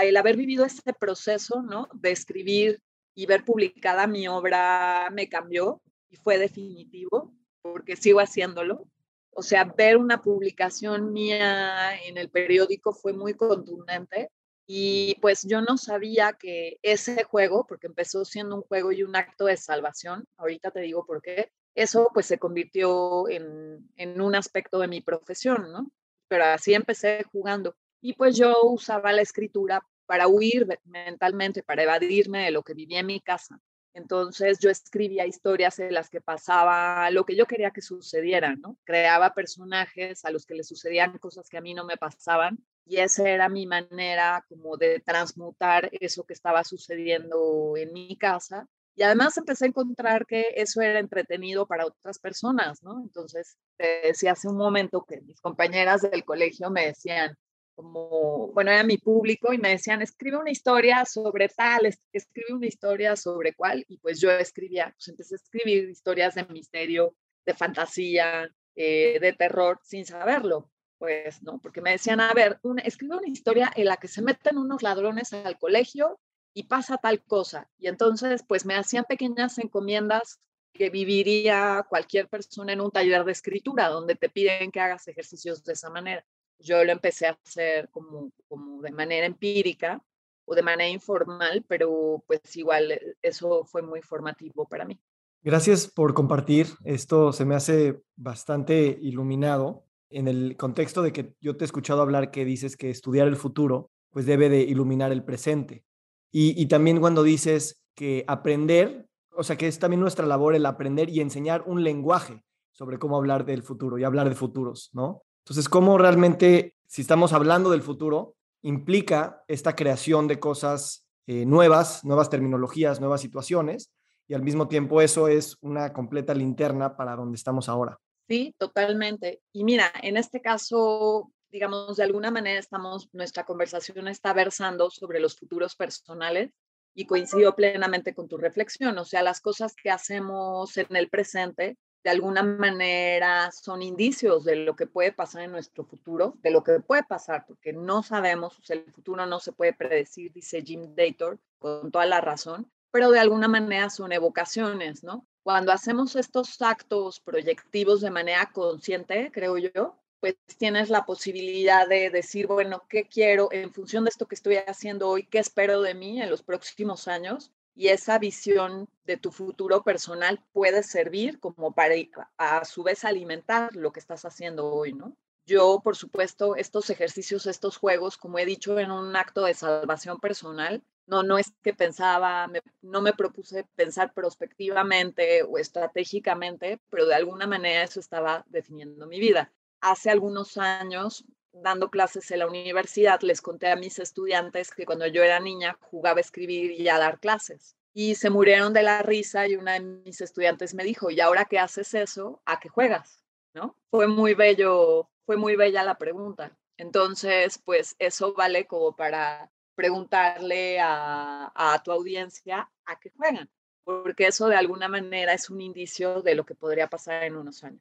el 0.02 0.16
haber 0.16 0.36
vivido 0.36 0.64
ese 0.64 0.92
proceso, 0.98 1.62
¿no? 1.62 1.88
De 1.92 2.10
escribir 2.10 2.82
y 3.14 3.26
ver 3.26 3.44
publicada 3.44 4.08
mi 4.08 4.26
obra 4.26 5.08
me 5.12 5.28
cambió 5.28 5.80
y 6.08 6.16
fue 6.16 6.38
definitivo 6.38 7.32
porque 7.62 7.94
sigo 7.94 8.18
haciéndolo. 8.18 8.88
O 9.30 9.42
sea, 9.42 9.64
ver 9.64 9.96
una 9.96 10.20
publicación 10.20 11.12
mía 11.12 11.96
en 12.04 12.18
el 12.18 12.28
periódico 12.28 12.92
fue 12.92 13.12
muy 13.12 13.34
contundente 13.34 14.30
y 14.72 15.16
pues 15.20 15.42
yo 15.42 15.62
no 15.62 15.76
sabía 15.76 16.34
que 16.34 16.78
ese 16.82 17.24
juego, 17.24 17.66
porque 17.66 17.88
empezó 17.88 18.24
siendo 18.24 18.54
un 18.54 18.62
juego 18.62 18.92
y 18.92 19.02
un 19.02 19.16
acto 19.16 19.46
de 19.46 19.56
salvación, 19.56 20.28
ahorita 20.36 20.70
te 20.70 20.78
digo 20.78 21.04
por 21.04 21.20
qué, 21.22 21.50
eso 21.74 22.08
pues 22.14 22.26
se 22.26 22.38
convirtió 22.38 23.28
en, 23.28 23.90
en 23.96 24.20
un 24.20 24.36
aspecto 24.36 24.78
de 24.78 24.86
mi 24.86 25.00
profesión, 25.00 25.72
¿no? 25.72 25.90
Pero 26.28 26.44
así 26.44 26.72
empecé 26.72 27.24
jugando. 27.32 27.74
Y 28.00 28.12
pues 28.12 28.36
yo 28.36 28.62
usaba 28.62 29.12
la 29.12 29.22
escritura 29.22 29.84
para 30.06 30.28
huir 30.28 30.68
mentalmente, 30.84 31.64
para 31.64 31.82
evadirme 31.82 32.44
de 32.44 32.52
lo 32.52 32.62
que 32.62 32.74
vivía 32.74 33.00
en 33.00 33.06
mi 33.06 33.20
casa. 33.20 33.60
Entonces 33.92 34.60
yo 34.60 34.70
escribía 34.70 35.26
historias 35.26 35.80
en 35.80 35.92
las 35.92 36.08
que 36.08 36.20
pasaba 36.20 37.10
lo 37.10 37.24
que 37.24 37.34
yo 37.34 37.46
quería 37.46 37.72
que 37.72 37.82
sucediera, 37.82 38.54
¿no? 38.54 38.78
Creaba 38.84 39.34
personajes 39.34 40.24
a 40.24 40.30
los 40.30 40.46
que 40.46 40.54
les 40.54 40.68
sucedían 40.68 41.18
cosas 41.18 41.48
que 41.48 41.58
a 41.58 41.60
mí 41.60 41.74
no 41.74 41.84
me 41.84 41.96
pasaban 41.96 42.64
y 42.86 42.96
esa 42.98 43.28
era 43.28 43.48
mi 43.48 43.66
manera 43.66 44.44
como 44.48 44.76
de 44.76 45.00
transmutar 45.00 45.88
eso 45.92 46.24
que 46.24 46.32
estaba 46.32 46.64
sucediendo 46.64 47.74
en 47.76 47.92
mi 47.92 48.16
casa. 48.16 48.66
Y 48.96 49.02
además 49.02 49.36
empecé 49.38 49.64
a 49.64 49.68
encontrar 49.68 50.26
que 50.26 50.46
eso 50.56 50.82
era 50.82 50.98
entretenido 50.98 51.66
para 51.66 51.86
otras 51.86 52.18
personas, 52.18 52.82
¿no? 52.82 53.00
Entonces, 53.00 53.56
te 53.76 54.02
decía 54.08 54.32
hace 54.32 54.48
un 54.48 54.56
momento 54.56 55.04
que 55.08 55.20
mis 55.22 55.40
compañeras 55.40 56.02
del 56.02 56.24
colegio 56.24 56.70
me 56.70 56.86
decían, 56.86 57.36
como, 57.80 58.48
bueno, 58.48 58.70
era 58.72 58.82
mi 58.82 58.98
público 58.98 59.52
y 59.54 59.58
me 59.58 59.70
decían, 59.70 60.02
escribe 60.02 60.36
una 60.36 60.50
historia 60.50 61.04
sobre 61.06 61.48
tal, 61.48 61.86
escribe 62.12 62.52
una 62.52 62.66
historia 62.66 63.16
sobre 63.16 63.54
cuál, 63.54 63.84
y 63.88 63.96
pues 63.98 64.20
yo 64.20 64.30
escribía, 64.30 64.92
pues 64.94 65.08
empecé 65.08 65.34
a 65.34 65.36
escribir 65.36 65.88
historias 65.88 66.34
de 66.34 66.44
misterio, 66.46 67.14
de 67.46 67.54
fantasía, 67.54 68.50
eh, 68.76 69.18
de 69.18 69.32
terror, 69.32 69.80
sin 69.82 70.04
saberlo, 70.04 70.70
pues, 71.00 71.42
¿no? 71.42 71.58
Porque 71.58 71.80
me 71.80 71.90
decían, 71.90 72.20
a 72.20 72.32
ver, 72.32 72.60
una, 72.62 72.82
escribe 72.82 73.16
una 73.16 73.28
historia 73.28 73.72
en 73.74 73.86
la 73.86 73.96
que 73.96 74.06
se 74.06 74.22
meten 74.22 74.56
unos 74.56 74.84
ladrones 74.84 75.32
al 75.32 75.58
colegio 75.58 76.20
y 76.54 76.64
pasa 76.64 76.96
tal 76.96 77.24
cosa, 77.24 77.68
y 77.76 77.88
entonces, 77.88 78.44
pues 78.46 78.64
me 78.64 78.76
hacían 78.76 79.04
pequeñas 79.08 79.58
encomiendas 79.58 80.38
que 80.72 80.90
viviría 80.90 81.84
cualquier 81.88 82.28
persona 82.28 82.72
en 82.72 82.80
un 82.80 82.92
taller 82.92 83.24
de 83.24 83.32
escritura, 83.32 83.88
donde 83.88 84.14
te 84.14 84.28
piden 84.28 84.70
que 84.70 84.80
hagas 84.80 85.08
ejercicios 85.08 85.64
de 85.64 85.72
esa 85.72 85.90
manera 85.90 86.24
yo 86.60 86.84
lo 86.84 86.92
empecé 86.92 87.26
a 87.26 87.38
hacer 87.44 87.88
como, 87.90 88.32
como 88.48 88.82
de 88.82 88.92
manera 88.92 89.26
empírica 89.26 90.02
o 90.44 90.54
de 90.54 90.62
manera 90.62 90.88
informal, 90.88 91.64
pero 91.66 92.22
pues 92.26 92.56
igual 92.56 92.92
eh, 92.92 93.16
eso 93.22 93.64
fue 93.64 93.82
muy 93.82 94.02
formativo 94.02 94.66
para 94.66 94.84
mí. 94.84 95.00
Gracias 95.42 95.86
por 95.86 96.12
compartir. 96.12 96.66
Esto 96.84 97.32
se 97.32 97.44
me 97.44 97.54
hace 97.54 98.02
bastante 98.16 98.98
iluminado 99.00 99.84
en 100.10 100.28
el 100.28 100.56
contexto 100.56 101.02
de 101.02 101.12
que 101.12 101.34
yo 101.40 101.56
te 101.56 101.64
he 101.64 101.66
escuchado 101.66 102.02
hablar 102.02 102.30
que 102.30 102.44
dices 102.44 102.76
que 102.76 102.90
estudiar 102.90 103.28
el 103.28 103.36
futuro 103.36 103.90
pues 104.10 104.26
debe 104.26 104.48
de 104.48 104.62
iluminar 104.62 105.12
el 105.12 105.24
presente. 105.24 105.84
Y, 106.32 106.66
también 106.66 107.00
cuando 107.00 107.24
dices 107.24 107.82
que 107.94 108.24
aprender, 108.28 109.08
o 109.36 109.42
sea 109.42 109.56
que 109.56 109.66
es 109.66 109.78
también 109.80 110.00
nuestra 110.00 110.26
labor 110.26 110.54
el 110.54 110.66
aprender 110.66 111.08
y 111.08 111.20
enseñar 111.20 111.64
un 111.66 111.82
lenguaje 111.82 112.44
sobre 112.72 112.98
cómo 112.98 113.16
hablar 113.16 113.44
del 113.44 113.62
futuro 113.62 113.98
y 113.98 114.04
hablar 114.04 114.28
de 114.28 114.36
futuros, 114.36 114.90
¿no? 114.92 115.22
Entonces, 115.44 115.68
¿cómo 115.68 115.98
realmente, 115.98 116.76
si 116.86 117.02
estamos 117.02 117.32
hablando 117.32 117.70
del 117.70 117.82
futuro, 117.82 118.36
implica 118.62 119.42
esta 119.48 119.74
creación 119.74 120.28
de 120.28 120.38
cosas 120.38 121.08
eh, 121.26 121.44
nuevas, 121.46 122.04
nuevas 122.04 122.30
terminologías, 122.30 123.00
nuevas 123.00 123.20
situaciones, 123.20 123.90
y 124.28 124.34
al 124.34 124.42
mismo 124.42 124.68
tiempo 124.68 125.00
eso 125.00 125.26
es 125.26 125.56
una 125.60 125.92
completa 125.92 126.32
linterna 126.32 126.96
para 126.96 127.16
donde 127.16 127.36
estamos 127.36 127.68
ahora? 127.68 127.98
Sí, 128.30 128.54
totalmente. 128.58 129.42
Y 129.52 129.64
mira, 129.64 129.92
en 130.04 130.16
este 130.16 130.40
caso, 130.40 131.32
digamos, 131.50 131.96
de 131.96 132.04
alguna 132.04 132.30
manera 132.30 132.60
estamos, 132.60 133.08
nuestra 133.12 133.44
conversación 133.44 134.06
está 134.06 134.32
versando 134.32 134.88
sobre 134.88 135.18
los 135.18 135.36
futuros 135.36 135.74
personales 135.74 136.52
y 136.94 137.06
coincido 137.06 137.56
plenamente 137.56 138.14
con 138.14 138.28
tu 138.28 138.36
reflexión, 138.36 138.96
o 138.98 139.04
sea, 139.04 139.24
las 139.24 139.40
cosas 139.40 139.74
que 139.74 139.90
hacemos 139.90 140.76
en 140.76 140.94
el 140.94 141.08
presente 141.10 141.76
de 142.04 142.10
alguna 142.10 142.44
manera 142.44 143.50
son 143.50 143.82
indicios 143.82 144.44
de 144.44 144.54
lo 144.54 144.76
que 144.76 144.86
puede 144.86 145.10
pasar 145.10 145.42
en 145.42 145.50
nuestro 145.50 145.84
futuro, 145.84 146.34
de 146.38 146.52
lo 146.52 146.62
que 146.62 146.78
puede 146.78 147.02
pasar, 147.02 147.44
porque 147.48 147.72
no 147.72 148.04
sabemos, 148.04 148.56
o 148.56 148.72
el 148.72 148.84
futuro 148.92 149.26
no 149.26 149.40
se 149.40 149.50
puede 149.50 149.72
predecir, 149.72 150.32
dice 150.32 150.62
Jim 150.62 150.94
Dator, 150.94 151.40
con 151.58 151.90
toda 151.90 152.06
la 152.06 152.20
razón, 152.20 152.70
pero 152.90 153.10
de 153.10 153.20
alguna 153.20 153.48
manera 153.48 153.90
son 153.90 154.12
evocaciones, 154.12 155.02
¿no? 155.04 155.26
Cuando 155.42 155.72
hacemos 155.72 156.16
estos 156.16 156.60
actos 156.60 157.20
proyectivos 157.20 158.00
de 158.00 158.10
manera 158.10 158.50
consciente, 158.52 159.30
creo 159.32 159.56
yo, 159.58 159.96
pues 160.20 160.36
tienes 160.58 160.90
la 160.90 161.06
posibilidad 161.06 161.88
de 161.88 162.10
decir, 162.10 162.46
bueno, 162.46 162.84
¿qué 162.88 163.06
quiero 163.06 163.48
en 163.52 163.72
función 163.72 164.04
de 164.04 164.10
esto 164.10 164.26
que 164.26 164.34
estoy 164.34 164.56
haciendo 164.56 165.08
hoy? 165.08 165.26
¿Qué 165.26 165.38
espero 165.38 165.80
de 165.80 165.94
mí 165.94 166.20
en 166.20 166.30
los 166.30 166.42
próximos 166.42 167.08
años? 167.08 167.52
y 167.80 167.88
esa 167.88 168.18
visión 168.18 168.90
de 169.04 169.16
tu 169.16 169.30
futuro 169.32 169.82
personal 169.82 170.44
puede 170.52 170.82
servir 170.82 171.40
como 171.40 171.72
para 171.72 171.94
a 172.36 172.64
su 172.66 172.82
vez 172.82 173.06
alimentar 173.06 173.74
lo 173.74 173.90
que 173.90 174.00
estás 174.00 174.26
haciendo 174.26 174.66
hoy, 174.66 174.92
¿no? 174.92 175.16
Yo, 175.46 175.80
por 175.82 175.96
supuesto, 175.96 176.56
estos 176.56 176.90
ejercicios, 176.90 177.46
estos 177.46 177.78
juegos, 177.78 178.18
como 178.18 178.38
he 178.38 178.44
dicho, 178.44 178.78
en 178.78 178.90
un 178.90 179.16
acto 179.16 179.44
de 179.44 179.54
salvación 179.54 180.20
personal, 180.20 180.82
no, 181.10 181.22
no 181.22 181.38
es 181.38 181.52
que 181.62 181.74
pensaba, 181.74 182.48
no 182.82 183.02
me 183.02 183.12
propuse 183.12 183.64
pensar 183.74 184.14
prospectivamente 184.14 185.42
o 185.42 185.58
estratégicamente, 185.58 186.80
pero 186.88 187.06
de 187.06 187.14
alguna 187.14 187.46
manera 187.46 187.82
eso 187.82 187.98
estaba 188.00 188.44
definiendo 188.48 189.06
mi 189.06 189.18
vida. 189.18 189.52
Hace 189.80 190.10
algunos 190.10 190.56
años, 190.56 191.24
dando 191.52 191.90
clases 191.90 192.30
en 192.30 192.38
la 192.38 192.46
universidad, 192.46 193.20
les 193.22 193.42
conté 193.42 193.68
a 193.68 193.76
mis 193.76 193.98
estudiantes 193.98 194.70
que 194.70 194.86
cuando 194.86 195.06
yo 195.06 195.22
era 195.22 195.40
niña 195.40 195.76
jugaba 195.80 196.18
a 196.18 196.20
escribir 196.20 196.72
y 196.72 196.88
a 196.88 196.98
dar 196.98 197.18
clases. 197.18 197.76
Y 197.92 198.14
se 198.14 198.30
murieron 198.30 198.72
de 198.72 198.84
la 198.84 199.02
risa 199.02 199.48
y 199.48 199.56
una 199.56 199.72
de 199.72 199.80
mis 199.80 200.20
estudiantes 200.20 200.74
me 200.74 200.84
dijo, 200.84 201.10
¿y 201.10 201.20
ahora 201.20 201.46
qué 201.46 201.58
haces 201.58 201.92
eso? 201.94 202.40
¿A 202.44 202.60
qué 202.60 202.68
juegas? 202.68 203.24
¿No? 203.52 203.76
Fue 203.90 204.06
muy 204.06 204.34
bello 204.34 205.10
fue 205.30 205.36
muy 205.36 205.54
bella 205.54 205.84
la 205.84 205.96
pregunta. 205.96 206.58
Entonces, 206.76 207.56
pues 207.64 207.94
eso 208.00 208.34
vale 208.34 208.66
como 208.66 208.96
para 208.96 209.48
preguntarle 209.80 210.78
a, 210.78 211.80
tu 211.82 211.90
audiencia 211.90 212.70
a 212.84 213.00
qué 213.00 213.10
juegan, 213.16 213.48
porque 213.82 214.26
eso 214.26 214.46
de 214.46 214.56
alguna 214.56 214.88
manera 214.88 215.32
es 215.32 215.48
un 215.48 215.62
indicio 215.62 216.20
de 216.20 216.34
lo 216.34 216.44
que 216.44 216.54
podría 216.54 216.88
pasar 216.88 217.24
en 217.24 217.34
unos 217.34 217.64
años. 217.64 217.80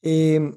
Em, 0.00 0.56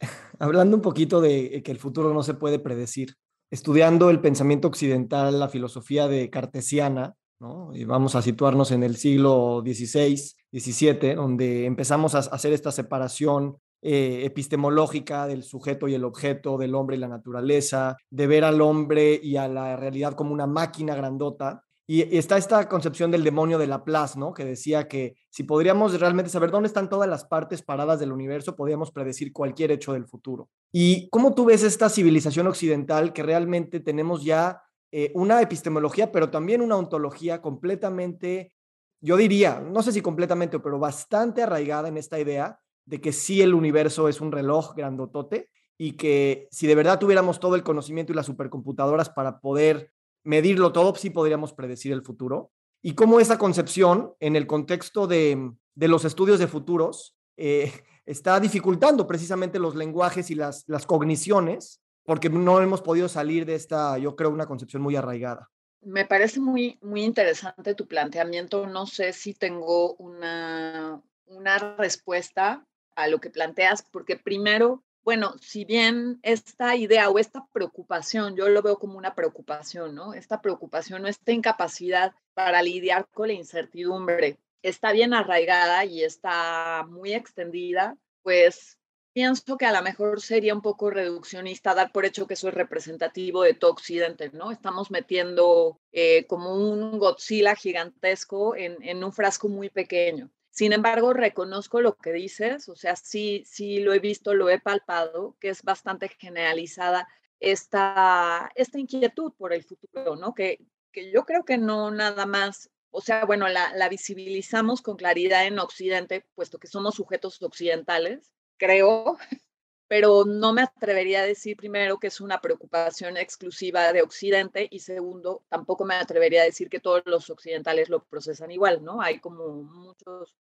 hablando 0.38 0.76
un 0.76 0.80
poquito 0.80 1.20
de 1.20 1.60
que 1.64 1.72
el 1.72 1.78
futuro 1.78 2.14
no 2.14 2.22
se 2.22 2.34
puede 2.34 2.60
predecir, 2.60 3.16
estudiando 3.50 4.10
el 4.10 4.20
pensamiento 4.20 4.68
occidental, 4.68 5.40
la 5.40 5.48
filosofía 5.48 6.06
de 6.06 6.30
cartesiana, 6.30 7.16
¿no? 7.40 7.74
y 7.74 7.82
vamos 7.82 8.14
a 8.14 8.22
situarnos 8.22 8.70
en 8.70 8.84
el 8.84 8.94
siglo 8.94 9.60
XVI, 9.66 10.16
XVII, 10.52 11.16
donde 11.16 11.66
empezamos 11.66 12.14
a 12.14 12.18
hacer 12.18 12.52
esta 12.52 12.70
separación 12.70 13.58
eh, 13.84 14.22
epistemológica 14.24 15.26
del 15.26 15.42
sujeto 15.42 15.88
y 15.88 15.94
el 15.94 16.04
objeto, 16.04 16.56
del 16.56 16.76
hombre 16.76 16.94
y 16.94 17.00
la 17.00 17.08
naturaleza, 17.08 17.96
de 18.10 18.28
ver 18.28 18.44
al 18.44 18.60
hombre 18.60 19.18
y 19.20 19.36
a 19.36 19.48
la 19.48 19.76
realidad 19.76 20.14
como 20.14 20.32
una 20.32 20.46
máquina 20.46 20.94
grandota. 20.94 21.64
Y 21.84 22.16
está 22.16 22.36
esta 22.36 22.68
concepción 22.68 23.10
del 23.10 23.24
demonio 23.24 23.58
de 23.58 23.66
Laplace, 23.66 24.16
¿no? 24.20 24.32
Que 24.32 24.44
decía 24.44 24.86
que 24.86 25.16
si 25.30 25.42
podríamos 25.42 25.98
realmente 25.98 26.30
saber 26.30 26.52
dónde 26.52 26.68
están 26.68 26.88
todas 26.88 27.08
las 27.08 27.24
partes 27.24 27.60
paradas 27.62 27.98
del 27.98 28.12
universo, 28.12 28.54
podríamos 28.54 28.92
predecir 28.92 29.32
cualquier 29.32 29.72
hecho 29.72 29.92
del 29.92 30.06
futuro. 30.06 30.48
¿Y 30.70 31.08
cómo 31.10 31.34
tú 31.34 31.44
ves 31.44 31.64
esta 31.64 31.88
civilización 31.88 32.46
occidental 32.46 33.12
que 33.12 33.24
realmente 33.24 33.80
tenemos 33.80 34.22
ya 34.22 34.62
eh, 34.92 35.10
una 35.16 35.42
epistemología, 35.42 36.12
pero 36.12 36.30
también 36.30 36.60
una 36.60 36.76
ontología 36.76 37.42
completamente, 37.42 38.52
yo 39.00 39.16
diría, 39.16 39.58
no 39.58 39.82
sé 39.82 39.90
si 39.90 40.02
completamente, 40.02 40.60
pero 40.60 40.78
bastante 40.78 41.42
arraigada 41.42 41.88
en 41.88 41.96
esta 41.96 42.20
idea 42.20 42.61
de 42.84 43.00
que 43.00 43.12
sí 43.12 43.42
el 43.42 43.54
universo 43.54 44.08
es 44.08 44.20
un 44.20 44.32
reloj 44.32 44.74
grandotote 44.74 45.50
y 45.78 45.92
que 45.92 46.48
si 46.50 46.66
de 46.66 46.74
verdad 46.74 46.98
tuviéramos 46.98 47.40
todo 47.40 47.54
el 47.54 47.62
conocimiento 47.62 48.12
y 48.12 48.16
las 48.16 48.26
supercomputadoras 48.26 49.10
para 49.10 49.40
poder 49.40 49.92
medirlo 50.24 50.72
todo, 50.72 50.94
sí 50.94 51.10
podríamos 51.10 51.52
predecir 51.52 51.92
el 51.92 52.02
futuro. 52.02 52.52
Y 52.82 52.94
cómo 52.94 53.20
esa 53.20 53.38
concepción 53.38 54.14
en 54.20 54.36
el 54.36 54.46
contexto 54.46 55.06
de, 55.06 55.52
los 55.76 56.04
estudios 56.04 56.38
de 56.38 56.48
futuros 56.48 57.16
eh, 57.36 57.72
está 58.06 58.38
dificultando 58.40 59.06
precisamente 59.06 59.58
los 59.58 59.74
lenguajes 59.74 60.30
y 60.30 60.34
las, 60.34 60.64
las 60.68 60.86
cogniciones, 60.86 61.80
porque 62.04 62.28
no 62.28 62.60
hemos 62.60 62.82
podido 62.82 63.08
salir 63.08 63.46
de 63.46 63.54
esta, 63.54 63.98
yo 63.98 64.16
creo, 64.16 64.30
una 64.30 64.46
concepción 64.46 64.82
muy 64.82 64.96
arraigada. 64.96 65.48
Me 65.84 66.04
parece 66.04 66.38
muy, 66.38 66.78
muy 66.80 67.02
interesante 67.02 67.74
tu 67.74 67.88
planteamiento. 67.88 68.66
No 68.66 68.86
sé 68.86 69.12
si 69.12 69.34
tengo 69.34 69.94
una, 69.94 71.02
una 71.26 71.58
respuesta 71.76 72.64
a 72.94 73.08
lo 73.08 73.20
que 73.20 73.30
planteas, 73.30 73.82
porque 73.82 74.16
primero, 74.16 74.82
bueno, 75.04 75.34
si 75.40 75.64
bien 75.64 76.20
esta 76.22 76.76
idea 76.76 77.10
o 77.10 77.18
esta 77.18 77.46
preocupación, 77.52 78.36
yo 78.36 78.48
lo 78.48 78.62
veo 78.62 78.78
como 78.78 78.98
una 78.98 79.14
preocupación, 79.14 79.94
¿no? 79.94 80.14
Esta 80.14 80.40
preocupación 80.40 81.04
o 81.04 81.08
esta 81.08 81.32
incapacidad 81.32 82.14
para 82.34 82.62
lidiar 82.62 83.06
con 83.12 83.28
la 83.28 83.34
incertidumbre 83.34 84.38
está 84.62 84.92
bien 84.92 85.12
arraigada 85.12 85.84
y 85.84 86.04
está 86.04 86.86
muy 86.88 87.14
extendida, 87.14 87.96
pues 88.22 88.78
pienso 89.12 89.58
que 89.58 89.66
a 89.66 89.72
lo 89.72 89.82
mejor 89.82 90.20
sería 90.20 90.54
un 90.54 90.62
poco 90.62 90.90
reduccionista 90.90 91.74
dar 91.74 91.92
por 91.92 92.04
hecho 92.04 92.26
que 92.26 92.34
eso 92.34 92.48
es 92.48 92.54
representativo 92.54 93.42
de 93.42 93.54
todo 93.54 93.72
Occidente, 93.72 94.30
¿no? 94.32 94.50
Estamos 94.50 94.90
metiendo 94.90 95.80
eh, 95.92 96.26
como 96.26 96.54
un 96.54 96.98
Godzilla 96.98 97.54
gigantesco 97.54 98.56
en, 98.56 98.76
en 98.82 99.04
un 99.04 99.12
frasco 99.12 99.48
muy 99.48 99.68
pequeño. 99.68 100.30
Sin 100.52 100.74
embargo, 100.74 101.14
reconozco 101.14 101.80
lo 101.80 101.96
que 101.96 102.12
dices, 102.12 102.68
o 102.68 102.76
sea, 102.76 102.94
sí, 102.94 103.42
sí 103.46 103.80
lo 103.80 103.94
he 103.94 104.00
visto, 104.00 104.34
lo 104.34 104.50
he 104.50 104.60
palpado, 104.60 105.34
que 105.40 105.48
es 105.48 105.62
bastante 105.62 106.10
generalizada 106.10 107.08
esta, 107.40 108.50
esta 108.54 108.78
inquietud 108.78 109.32
por 109.38 109.54
el 109.54 109.64
futuro, 109.64 110.14
¿no? 110.14 110.34
Que, 110.34 110.58
que 110.92 111.10
yo 111.10 111.24
creo 111.24 111.46
que 111.46 111.56
no 111.56 111.90
nada 111.90 112.26
más, 112.26 112.70
o 112.90 113.00
sea, 113.00 113.24
bueno, 113.24 113.48
la, 113.48 113.74
la 113.74 113.88
visibilizamos 113.88 114.82
con 114.82 114.96
claridad 114.96 115.46
en 115.46 115.58
Occidente, 115.58 116.26
puesto 116.34 116.58
que 116.58 116.68
somos 116.68 116.96
sujetos 116.96 117.42
occidentales, 117.42 118.30
creo, 118.58 119.16
pero 119.92 120.24
no 120.24 120.54
me 120.54 120.62
atrevería 120.62 121.20
a 121.20 121.26
decir 121.26 121.54
primero 121.54 121.98
que 121.98 122.06
es 122.06 122.22
una 122.22 122.40
preocupación 122.40 123.18
exclusiva 123.18 123.92
de 123.92 124.00
Occidente 124.00 124.66
y 124.70 124.78
segundo, 124.78 125.42
tampoco 125.50 125.84
me 125.84 125.96
atrevería 125.96 126.40
a 126.40 126.46
decir 126.46 126.70
que 126.70 126.80
todos 126.80 127.02
los 127.04 127.28
occidentales 127.28 127.90
lo 127.90 128.02
procesan 128.02 128.50
igual, 128.50 128.82
¿no? 128.82 129.02
Hay 129.02 129.20
como 129.20 129.48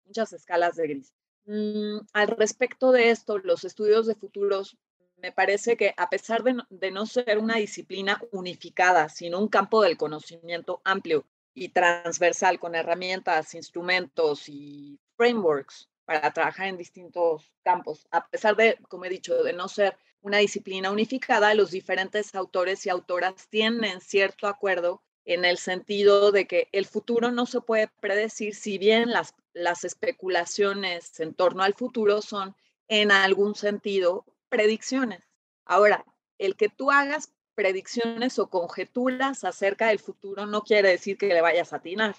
muchas 0.08 0.31
escalas 0.31 0.77
de 0.77 0.88
gris. 0.88 1.13
Mm, 1.43 1.98
al 2.13 2.27
respecto 2.29 2.93
de 2.93 3.10
esto, 3.10 3.39
los 3.39 3.65
estudios 3.65 4.08
de 4.08 4.15
futuros 4.15 4.77
me 5.17 5.34
parece 5.34 5.75
que 5.75 5.93
a 5.98 6.10
pesar 6.10 6.43
de 6.43 6.91
no 6.91 7.05
ser 7.05 7.38
una 7.38 7.58
disciplina 7.58 8.22
unificada, 8.31 9.10
sino 9.10 9.38
un 9.38 9.50
campo 9.50 9.81
del 9.81 9.98
conocimiento 9.98 10.79
amplio 10.86 11.25
y 11.53 11.74
transversal 11.74 12.58
con 12.58 12.74
herramientas, 12.74 13.53
instrumentos 13.53 14.48
y 14.48 14.98
frameworks 15.17 15.90
para 16.12 16.32
trabajar 16.32 16.68
en 16.68 16.77
distintos 16.77 17.53
campos. 17.63 18.06
A 18.12 18.27
pesar 18.27 18.58
de, 18.58 18.77
como 18.89 19.06
he 19.06 19.10
dicho, 19.10 19.44
de 19.44 19.53
no 19.53 19.70
ser 19.70 19.96
una 20.20 20.39
disciplina 20.39 20.91
unificada, 20.91 21.53
los 21.53 21.72
diferentes 21.72 22.36
autores 22.36 22.86
y 22.86 22.89
autoras 22.89 23.48
tienen 23.50 24.01
cierto 24.01 24.48
acuerdo 24.48 25.01
en 25.24 25.46
el 25.46 25.58
sentido 25.58 26.34
de 26.34 26.48
que 26.48 26.68
el 26.74 26.86
futuro 26.86 27.32
no 27.32 27.46
se 27.46 27.62
puede 27.62 27.88
predecir, 28.01 28.56
si 28.56 28.77
bien 28.77 29.10
las, 29.12 29.36
las 29.53 29.86
especulaciones 29.86 31.18
en 31.22 31.34
torno 31.34 31.63
al 31.63 31.75
futuro 31.75 32.22
son 32.22 32.58
en 32.89 33.13
algún 33.13 33.56
sentido 33.56 34.25
predicciones. 34.50 35.24
Ahora, 35.63 36.03
el 36.39 36.58
que 36.58 36.68
tú 36.68 36.91
hagas 36.91 37.32
predicciones 37.56 38.38
o 38.38 38.50
conjeturas 38.50 39.46
acerca 39.46 39.88
del 39.88 40.00
futuro 40.00 40.46
no 40.46 40.63
quiere 40.63 40.89
decir 40.89 41.18
que 41.18 41.27
le 41.27 41.39
vayas 41.39 41.72
a 41.72 41.77
atinar. 41.77 42.15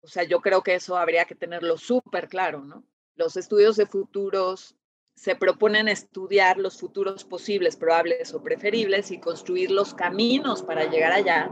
O 0.00 0.08
sea, 0.08 0.22
yo 0.22 0.40
creo 0.40 0.62
que 0.62 0.76
eso 0.76 0.96
habría 0.96 1.26
que 1.26 1.34
tenerlo 1.34 1.76
súper 1.76 2.28
claro, 2.28 2.62
¿no? 2.62 2.82
Los 3.16 3.36
estudios 3.36 3.76
de 3.76 3.86
futuros 3.86 4.76
se 5.14 5.34
proponen 5.34 5.88
estudiar 5.88 6.58
los 6.58 6.78
futuros 6.78 7.24
posibles, 7.24 7.76
probables 7.76 8.34
o 8.34 8.42
preferibles 8.42 9.10
y 9.10 9.18
construir 9.18 9.70
los 9.70 9.94
caminos 9.94 10.62
para 10.62 10.90
llegar 10.90 11.12
allá, 11.12 11.50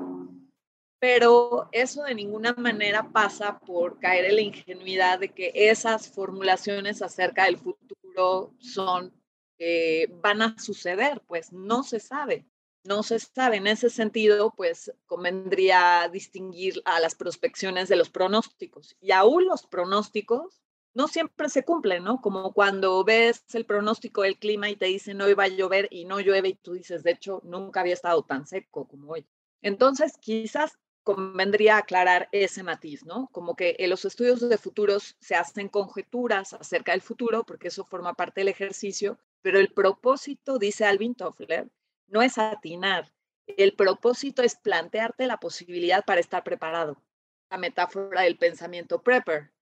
pero 1.04 1.68
eso 1.70 2.04
de 2.04 2.14
ninguna 2.14 2.54
manera 2.54 3.10
pasa 3.12 3.58
por 3.58 3.98
caer 3.98 4.24
en 4.24 4.36
la 4.36 4.40
ingenuidad 4.40 5.18
de 5.18 5.34
que 5.34 5.52
esas 5.54 6.08
formulaciones 6.08 7.02
acerca 7.02 7.44
del 7.44 7.58
futuro 7.58 8.54
son, 8.58 9.12
eh, 9.58 10.08
van 10.22 10.40
a 10.40 10.58
suceder, 10.58 11.22
pues 11.26 11.52
no 11.52 11.82
se 11.82 12.00
sabe. 12.00 12.46
No 12.84 13.02
se 13.02 13.18
sabe. 13.18 13.58
En 13.58 13.66
ese 13.66 13.90
sentido, 13.90 14.54
pues 14.56 14.94
convendría 15.04 16.08
distinguir 16.10 16.80
a 16.86 17.00
las 17.00 17.14
prospecciones 17.14 17.90
de 17.90 17.96
los 17.96 18.08
pronósticos. 18.08 18.96
Y 18.98 19.12
aún 19.12 19.44
los 19.44 19.66
pronósticos 19.66 20.62
no 20.94 21.08
siempre 21.08 21.48
se 21.48 21.64
cumple, 21.64 22.00
¿no? 22.00 22.20
Como 22.20 22.52
cuando 22.52 23.04
ves 23.04 23.44
el 23.52 23.66
pronóstico 23.66 24.22
del 24.22 24.38
clima 24.38 24.70
y 24.70 24.76
te 24.76 24.86
dicen 24.86 25.20
hoy 25.20 25.34
va 25.34 25.44
a 25.44 25.48
llover 25.48 25.88
y 25.90 26.04
no 26.04 26.20
llueve 26.20 26.50
y 26.50 26.54
tú 26.54 26.72
dices, 26.74 27.02
de 27.02 27.10
hecho, 27.10 27.40
nunca 27.44 27.80
había 27.80 27.94
estado 27.94 28.22
tan 28.22 28.46
seco 28.46 28.86
como 28.86 29.12
hoy. 29.12 29.26
Entonces, 29.60 30.16
quizás 30.18 30.78
convendría 31.02 31.76
aclarar 31.76 32.28
ese 32.32 32.62
matiz, 32.62 33.04
¿no? 33.04 33.28
Como 33.32 33.56
que 33.56 33.76
en 33.78 33.90
los 33.90 34.04
estudios 34.04 34.48
de 34.48 34.56
futuros 34.56 35.16
se 35.20 35.34
hacen 35.34 35.68
conjeturas 35.68 36.54
acerca 36.54 36.92
del 36.92 37.02
futuro, 37.02 37.44
porque 37.44 37.68
eso 37.68 37.84
forma 37.84 38.14
parte 38.14 38.40
del 38.40 38.48
ejercicio, 38.48 39.18
pero 39.42 39.58
el 39.58 39.72
propósito, 39.72 40.58
dice 40.58 40.86
Alvin 40.86 41.14
Toffler, 41.14 41.68
no 42.06 42.22
es 42.22 42.38
atinar. 42.38 43.12
El 43.46 43.74
propósito 43.74 44.42
es 44.42 44.56
plantearte 44.56 45.26
la 45.26 45.38
posibilidad 45.38 46.04
para 46.04 46.20
estar 46.20 46.42
preparado. 46.44 47.02
La 47.50 47.58
metáfora 47.58 48.22
del 48.22 48.38
pensamiento 48.38 49.02
prepper, 49.02 49.52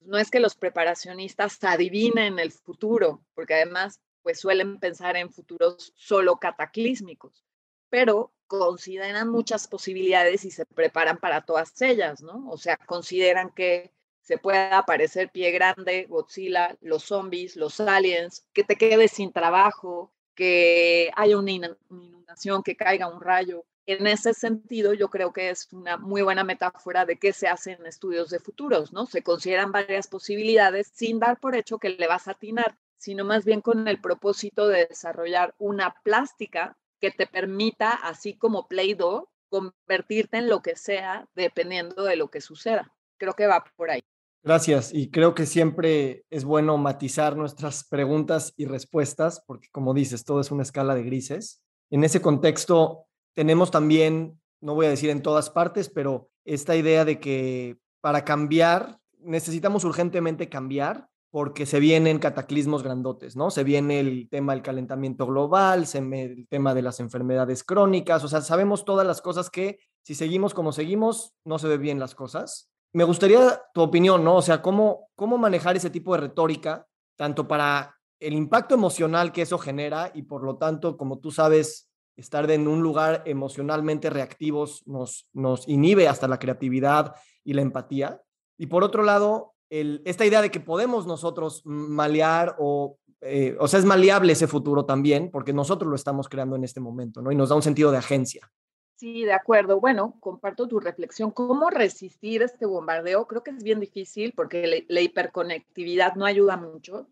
no 0.00 0.18
es 0.18 0.30
que 0.30 0.40
los 0.40 0.54
preparacionistas 0.56 1.62
adivinen 1.64 2.38
el 2.38 2.52
futuro, 2.52 3.22
porque 3.34 3.54
además 3.54 4.00
pues 4.22 4.40
suelen 4.40 4.78
pensar 4.80 5.16
en 5.16 5.30
futuros 5.32 5.92
solo 5.96 6.36
cataclísmicos. 6.36 7.44
pero 7.88 8.32
consideran 8.48 9.28
muchas 9.28 9.68
posibilidades 9.68 10.44
y 10.44 10.50
se 10.50 10.66
preparan 10.66 11.18
para 11.18 11.42
todas 11.44 11.80
ellas, 11.82 12.22
¿no? 12.22 12.48
O 12.50 12.58
sea, 12.58 12.76
consideran 12.76 13.50
que 13.50 13.92
se 14.20 14.38
puede 14.38 14.58
aparecer 14.72 15.30
pie 15.30 15.50
grande, 15.52 16.06
Godzilla, 16.08 16.76
los 16.80 17.04
zombies, 17.04 17.56
los 17.56 17.80
aliens, 17.80 18.46
que 18.52 18.64
te 18.64 18.76
quedes 18.76 19.12
sin 19.12 19.32
trabajo, 19.32 20.12
que 20.34 21.10
haya 21.16 21.38
una 21.38 21.50
inundación, 21.52 22.62
que 22.62 22.76
caiga 22.76 23.08
un 23.08 23.20
rayo. 23.20 23.64
En 23.86 24.06
ese 24.08 24.34
sentido, 24.34 24.94
yo 24.94 25.08
creo 25.10 25.32
que 25.32 25.50
es 25.50 25.72
una 25.72 25.96
muy 25.96 26.20
buena 26.22 26.42
metáfora 26.42 27.06
de 27.06 27.18
qué 27.18 27.32
se 27.32 27.46
hace 27.46 27.72
en 27.72 27.86
estudios 27.86 28.30
de 28.30 28.40
futuros, 28.40 28.92
¿no? 28.92 29.06
Se 29.06 29.22
consideran 29.22 29.70
varias 29.70 30.08
posibilidades 30.08 30.90
sin 30.92 31.20
dar 31.20 31.38
por 31.38 31.54
hecho 31.54 31.78
que 31.78 31.90
le 31.90 32.08
vas 32.08 32.26
a 32.26 32.32
atinar, 32.32 32.76
sino 32.96 33.24
más 33.24 33.44
bien 33.44 33.60
con 33.60 33.86
el 33.86 34.00
propósito 34.00 34.66
de 34.66 34.86
desarrollar 34.86 35.54
una 35.58 35.94
plástica 36.02 36.76
que 37.00 37.12
te 37.12 37.28
permita, 37.28 37.92
así 37.92 38.36
como 38.36 38.66
Play-Doh, 38.66 39.28
convertirte 39.48 40.38
en 40.38 40.48
lo 40.48 40.62
que 40.62 40.74
sea 40.74 41.28
dependiendo 41.36 42.02
de 42.02 42.16
lo 42.16 42.28
que 42.28 42.40
suceda. 42.40 42.92
Creo 43.18 43.34
que 43.34 43.46
va 43.46 43.64
por 43.76 43.90
ahí. 43.90 44.02
Gracias. 44.42 44.92
Y 44.92 45.10
creo 45.10 45.34
que 45.34 45.46
siempre 45.46 46.24
es 46.30 46.44
bueno 46.44 46.76
matizar 46.76 47.36
nuestras 47.36 47.84
preguntas 47.84 48.52
y 48.56 48.66
respuestas, 48.66 49.42
porque 49.46 49.68
como 49.70 49.94
dices, 49.94 50.24
todo 50.24 50.40
es 50.40 50.50
una 50.50 50.62
escala 50.62 50.94
de 50.94 51.04
grises. 51.04 51.62
En 51.90 52.04
ese 52.04 52.20
contexto, 52.20 53.05
tenemos 53.36 53.70
también, 53.70 54.40
no 54.62 54.74
voy 54.74 54.86
a 54.86 54.90
decir 54.90 55.10
en 55.10 55.20
todas 55.20 55.50
partes, 55.50 55.90
pero 55.90 56.30
esta 56.46 56.74
idea 56.74 57.04
de 57.04 57.20
que 57.20 57.76
para 58.00 58.24
cambiar, 58.24 58.98
necesitamos 59.20 59.84
urgentemente 59.84 60.48
cambiar 60.48 61.08
porque 61.30 61.66
se 61.66 61.78
vienen 61.78 62.18
cataclismos 62.18 62.82
grandotes, 62.82 63.36
¿no? 63.36 63.50
Se 63.50 63.62
viene 63.62 64.00
el 64.00 64.28
tema 64.30 64.54
del 64.54 64.62
calentamiento 64.62 65.26
global, 65.26 65.86
se 65.86 66.00
me, 66.00 66.22
el 66.22 66.48
tema 66.48 66.72
de 66.72 66.80
las 66.80 66.98
enfermedades 66.98 67.62
crónicas, 67.62 68.24
o 68.24 68.28
sea, 68.28 68.40
sabemos 68.40 68.86
todas 68.86 69.06
las 69.06 69.20
cosas 69.20 69.50
que 69.50 69.80
si 70.02 70.14
seguimos 70.14 70.54
como 70.54 70.72
seguimos, 70.72 71.34
no 71.44 71.58
se 71.58 71.68
ve 71.68 71.76
bien 71.76 71.98
las 71.98 72.14
cosas. 72.14 72.70
Me 72.94 73.04
gustaría 73.04 73.60
tu 73.74 73.82
opinión, 73.82 74.24
¿no? 74.24 74.36
O 74.36 74.42
sea, 74.42 74.62
¿cómo, 74.62 75.10
cómo 75.14 75.36
manejar 75.36 75.76
ese 75.76 75.90
tipo 75.90 76.14
de 76.14 76.22
retórica, 76.22 76.86
tanto 77.16 77.46
para 77.46 77.96
el 78.18 78.32
impacto 78.32 78.74
emocional 78.74 79.30
que 79.30 79.42
eso 79.42 79.58
genera 79.58 80.10
y 80.14 80.22
por 80.22 80.42
lo 80.42 80.56
tanto, 80.56 80.96
como 80.96 81.18
tú 81.18 81.30
sabes, 81.32 81.85
estar 82.16 82.50
en 82.50 82.66
un 82.68 82.82
lugar 82.82 83.22
emocionalmente 83.26 84.10
reactivos 84.10 84.82
nos, 84.86 85.28
nos 85.32 85.68
inhibe 85.68 86.08
hasta 86.08 86.28
la 86.28 86.38
creatividad 86.38 87.14
y 87.44 87.52
la 87.52 87.62
empatía. 87.62 88.20
Y 88.58 88.66
por 88.66 88.84
otro 88.84 89.02
lado, 89.02 89.54
esta 89.68 90.24
idea 90.24 90.42
de 90.42 90.50
que 90.50 90.60
podemos 90.60 91.06
nosotros 91.06 91.62
malear 91.64 92.56
o, 92.58 92.98
eh, 93.20 93.56
o 93.58 93.68
sea, 93.68 93.80
es 93.80 93.84
maleable 93.84 94.32
ese 94.32 94.46
futuro 94.46 94.84
también, 94.84 95.30
porque 95.30 95.52
nosotros 95.52 95.88
lo 95.88 95.96
estamos 95.96 96.28
creando 96.28 96.56
en 96.56 96.64
este 96.64 96.80
momento, 96.80 97.20
¿no? 97.20 97.32
Y 97.32 97.36
nos 97.36 97.48
da 97.48 97.56
un 97.56 97.62
sentido 97.62 97.90
de 97.90 97.98
agencia. 97.98 98.50
Sí, 98.96 99.24
de 99.24 99.32
acuerdo. 99.34 99.78
Bueno, 99.78 100.16
comparto 100.20 100.66
tu 100.68 100.80
reflexión. 100.80 101.30
¿Cómo 101.30 101.68
resistir 101.68 102.42
este 102.42 102.64
bombardeo? 102.64 103.26
Creo 103.26 103.42
que 103.42 103.50
es 103.50 103.62
bien 103.62 103.78
difícil 103.78 104.32
porque 104.34 104.86
la 104.88 105.00
hiperconectividad 105.02 106.14
no 106.14 106.24
ayuda 106.24 106.56
mucho. 106.56 107.06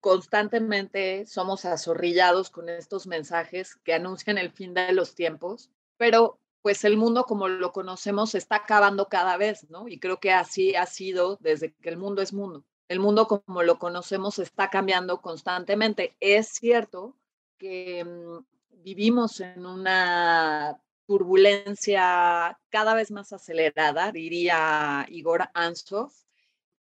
Constantemente 0.00 1.26
somos 1.26 1.64
azorrillados 1.64 2.50
con 2.50 2.68
estos 2.68 3.06
mensajes 3.06 3.76
que 3.76 3.94
anuncian 3.94 4.38
el 4.38 4.52
fin 4.52 4.74
de 4.74 4.92
los 4.92 5.14
tiempos, 5.14 5.70
pero 5.96 6.38
pues 6.62 6.84
el 6.84 6.96
mundo 6.96 7.24
como 7.24 7.48
lo 7.48 7.72
conocemos 7.72 8.34
está 8.34 8.56
acabando 8.56 9.08
cada 9.08 9.36
vez, 9.36 9.68
¿no? 9.70 9.88
Y 9.88 9.98
creo 9.98 10.20
que 10.20 10.32
así 10.32 10.74
ha 10.74 10.86
sido 10.86 11.38
desde 11.40 11.72
que 11.72 11.88
el 11.88 11.96
mundo 11.96 12.22
es 12.22 12.32
mundo. 12.32 12.64
El 12.88 13.00
mundo 13.00 13.26
como 13.26 13.62
lo 13.62 13.78
conocemos 13.78 14.38
está 14.38 14.70
cambiando 14.70 15.20
constantemente. 15.20 16.16
Es 16.20 16.48
cierto 16.48 17.16
que 17.58 18.04
mm, 18.04 18.44
vivimos 18.82 19.40
en 19.40 19.66
una 19.66 20.80
turbulencia 21.06 22.58
cada 22.68 22.94
vez 22.94 23.10
más 23.10 23.32
acelerada, 23.32 24.12
diría 24.12 25.06
Igor 25.08 25.48
Ansov, 25.54 26.12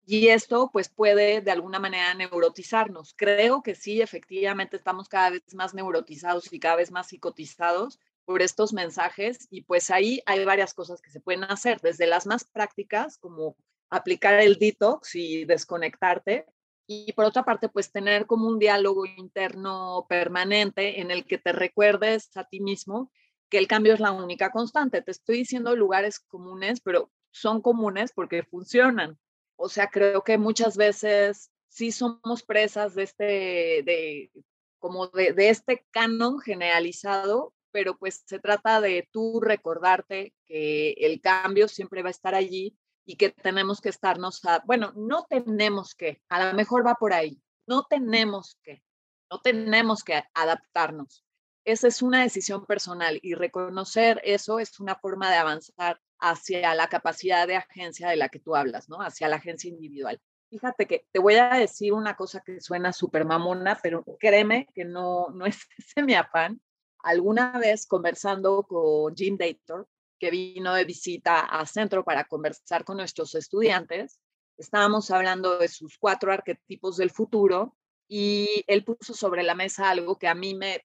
y 0.07 0.29
esto 0.29 0.71
pues 0.73 0.89
puede 0.89 1.41
de 1.41 1.51
alguna 1.51 1.79
manera 1.79 2.15
neurotizarnos. 2.15 3.15
Creo 3.17 3.63
que 3.63 3.75
sí, 3.75 4.03
efectivamente 4.03 4.77
estamos 4.77 5.09
cada 5.09 5.31
vez 5.31 5.43
más 5.55 5.75
neurotizados 5.75 6.53
y 6.53 6.61
cada 6.61 6.77
vez 6.77 6.91
más 6.91 7.09
psicotizados 7.09 7.99
por 8.25 8.43
estos 8.43 8.73
mensajes 8.73 9.47
y 9.51 9.63
pues 9.63 9.91
ahí 9.91 10.23
hay 10.27 10.45
varias 10.45 10.75
cosas 10.75 11.01
que 11.01 11.11
se 11.11 11.21
pueden 11.21 11.45
hacer, 11.45 11.81
desde 11.81 12.07
las 12.07 12.27
más 12.27 12.45
prácticas 12.45 13.19
como 13.19 13.57
aplicar 13.91 14.41
el 14.41 14.59
detox 14.59 15.15
y 15.15 15.45
desconectarte 15.45 16.47
y 16.87 17.13
por 17.13 17.25
otra 17.27 17.45
parte 17.45 17.69
pues 17.69 17.93
tener 17.93 18.27
como 18.27 18.49
un 18.49 18.59
diálogo 18.59 19.07
interno 19.07 20.07
permanente 20.09 21.01
en 21.01 21.11
el 21.11 21.25
que 21.27 21.39
te 21.39 21.53
recuerdes 21.53 22.37
a 22.37 22.45
ti 22.45 22.61
mismo 22.61 23.11
que 23.51 23.59
el 23.59 23.69
cambio 23.69 23.95
es 23.95 24.01
la 24.01 24.13
única 24.13 24.51
constante. 24.51 25.03
Te 25.03 25.11
estoy 25.13 25.39
diciendo 25.39 25.77
lugares 25.77 26.19
comunes, 26.19 26.81
pero 26.81 27.11
son 27.31 27.63
comunes 27.63 28.13
porque 28.15 28.43
funcionan. 28.43 29.19
O 29.57 29.69
sea, 29.69 29.89
creo 29.89 30.23
que 30.23 30.39
muchas 30.39 30.77
veces 30.77 31.51
sí 31.69 31.93
somos 31.93 32.43
presas 32.43 32.95
de 32.95 33.03
este, 33.03 33.25
de, 33.85 34.31
como 34.79 35.09
de, 35.09 35.35
este 35.49 35.87
canon 35.91 36.39
generalizado 36.41 37.55
pero 37.75 37.99
pues 37.99 38.23
se 38.25 38.39
trata 38.39 38.81
de 38.81 39.09
tú 39.11 39.41
recordarte 39.41 40.33
que 40.47 40.93
el 40.93 41.21
cambio 41.21 41.67
siempre 41.67 42.03
va 42.03 42.09
a 42.09 42.13
estar 42.13 42.33
allí 42.33 42.79
y 43.05 43.17
que 43.17 43.31
tenemos 43.31 43.81
que 43.81 43.89
estarnos, 43.89 44.45
a, 44.45 44.63
bueno, 44.65 44.93
no 44.95 45.27
tenemos 45.29 45.97
que, 45.97 46.23
a 46.29 46.47
lo 46.47 46.55
mejor 46.55 46.87
va 46.87 46.95
por 46.95 47.13
ahí, 47.13 47.43
no 47.67 47.83
tenemos 47.83 48.61
que, 48.63 48.85
no 49.29 49.41
tenemos 49.41 50.05
que 50.05 50.23
adaptarnos. 50.35 51.25
Esa 51.65 51.89
es 51.89 52.01
una 52.01 52.23
decisión 52.23 52.65
personal 52.65 53.19
y 53.23 53.35
reconocer 53.35 54.21
eso 54.23 54.61
es 54.61 54.79
una 54.79 54.95
forma 54.95 55.29
de 55.31 55.37
avanzar 55.39 56.01
hacia 56.25 56.75
la 56.75 56.89
capacidad 56.89 57.47
de 57.47 57.57
agencia 57.57 58.09
de 58.09 58.17
la 58.17 58.31
que 58.31 58.39
tú 58.39 58.57
hablas, 58.57 58.89
¿no? 58.89 59.03
Hacia 59.03 59.29
la 59.29 59.37
agencia 59.37 59.69
individual. 59.69 60.19
Fíjate 60.49 60.87
que 60.87 61.07
te 61.13 61.19
voy 61.19 61.35
a 61.35 61.51
decir 61.51 61.93
una 61.93 62.17
cosa 62.17 62.41
que 62.41 62.63
suena 62.63 62.95
súper 62.95 63.27
mamona, 63.27 63.79
pero 63.83 64.05
créeme 64.19 64.67
que 64.75 64.87
no, 64.87 65.29
no 65.35 65.45
es 65.45 65.59
ese 65.79 66.03
mi 66.03 66.15
afán 66.15 66.61
alguna 67.03 67.59
vez 67.59 67.87
conversando 67.87 68.63
con 68.63 69.15
Jim 69.15 69.37
Dator, 69.37 69.87
que 70.19 70.31
vino 70.31 70.73
de 70.73 70.85
visita 70.87 71.41
a 71.41 71.67
Centro 71.67 72.03
para 72.05 72.25
conversar 72.25 72.85
con 72.85 72.97
nuestros 72.97 73.35
estudiantes, 73.35 74.19
estábamos 74.57 75.11
hablando 75.11 75.59
de 75.59 75.69
sus 75.69 75.99
cuatro 75.99 76.33
arquetipos 76.33 76.97
del 76.97 77.11
futuro 77.11 77.77
y 78.09 78.65
él 78.67 78.83
puso 78.83 79.13
sobre 79.13 79.43
la 79.43 79.55
mesa 79.55 79.91
algo 79.91 80.19
que 80.19 80.29
a 80.29 80.35
mí 80.35 80.55
me, 80.55 80.83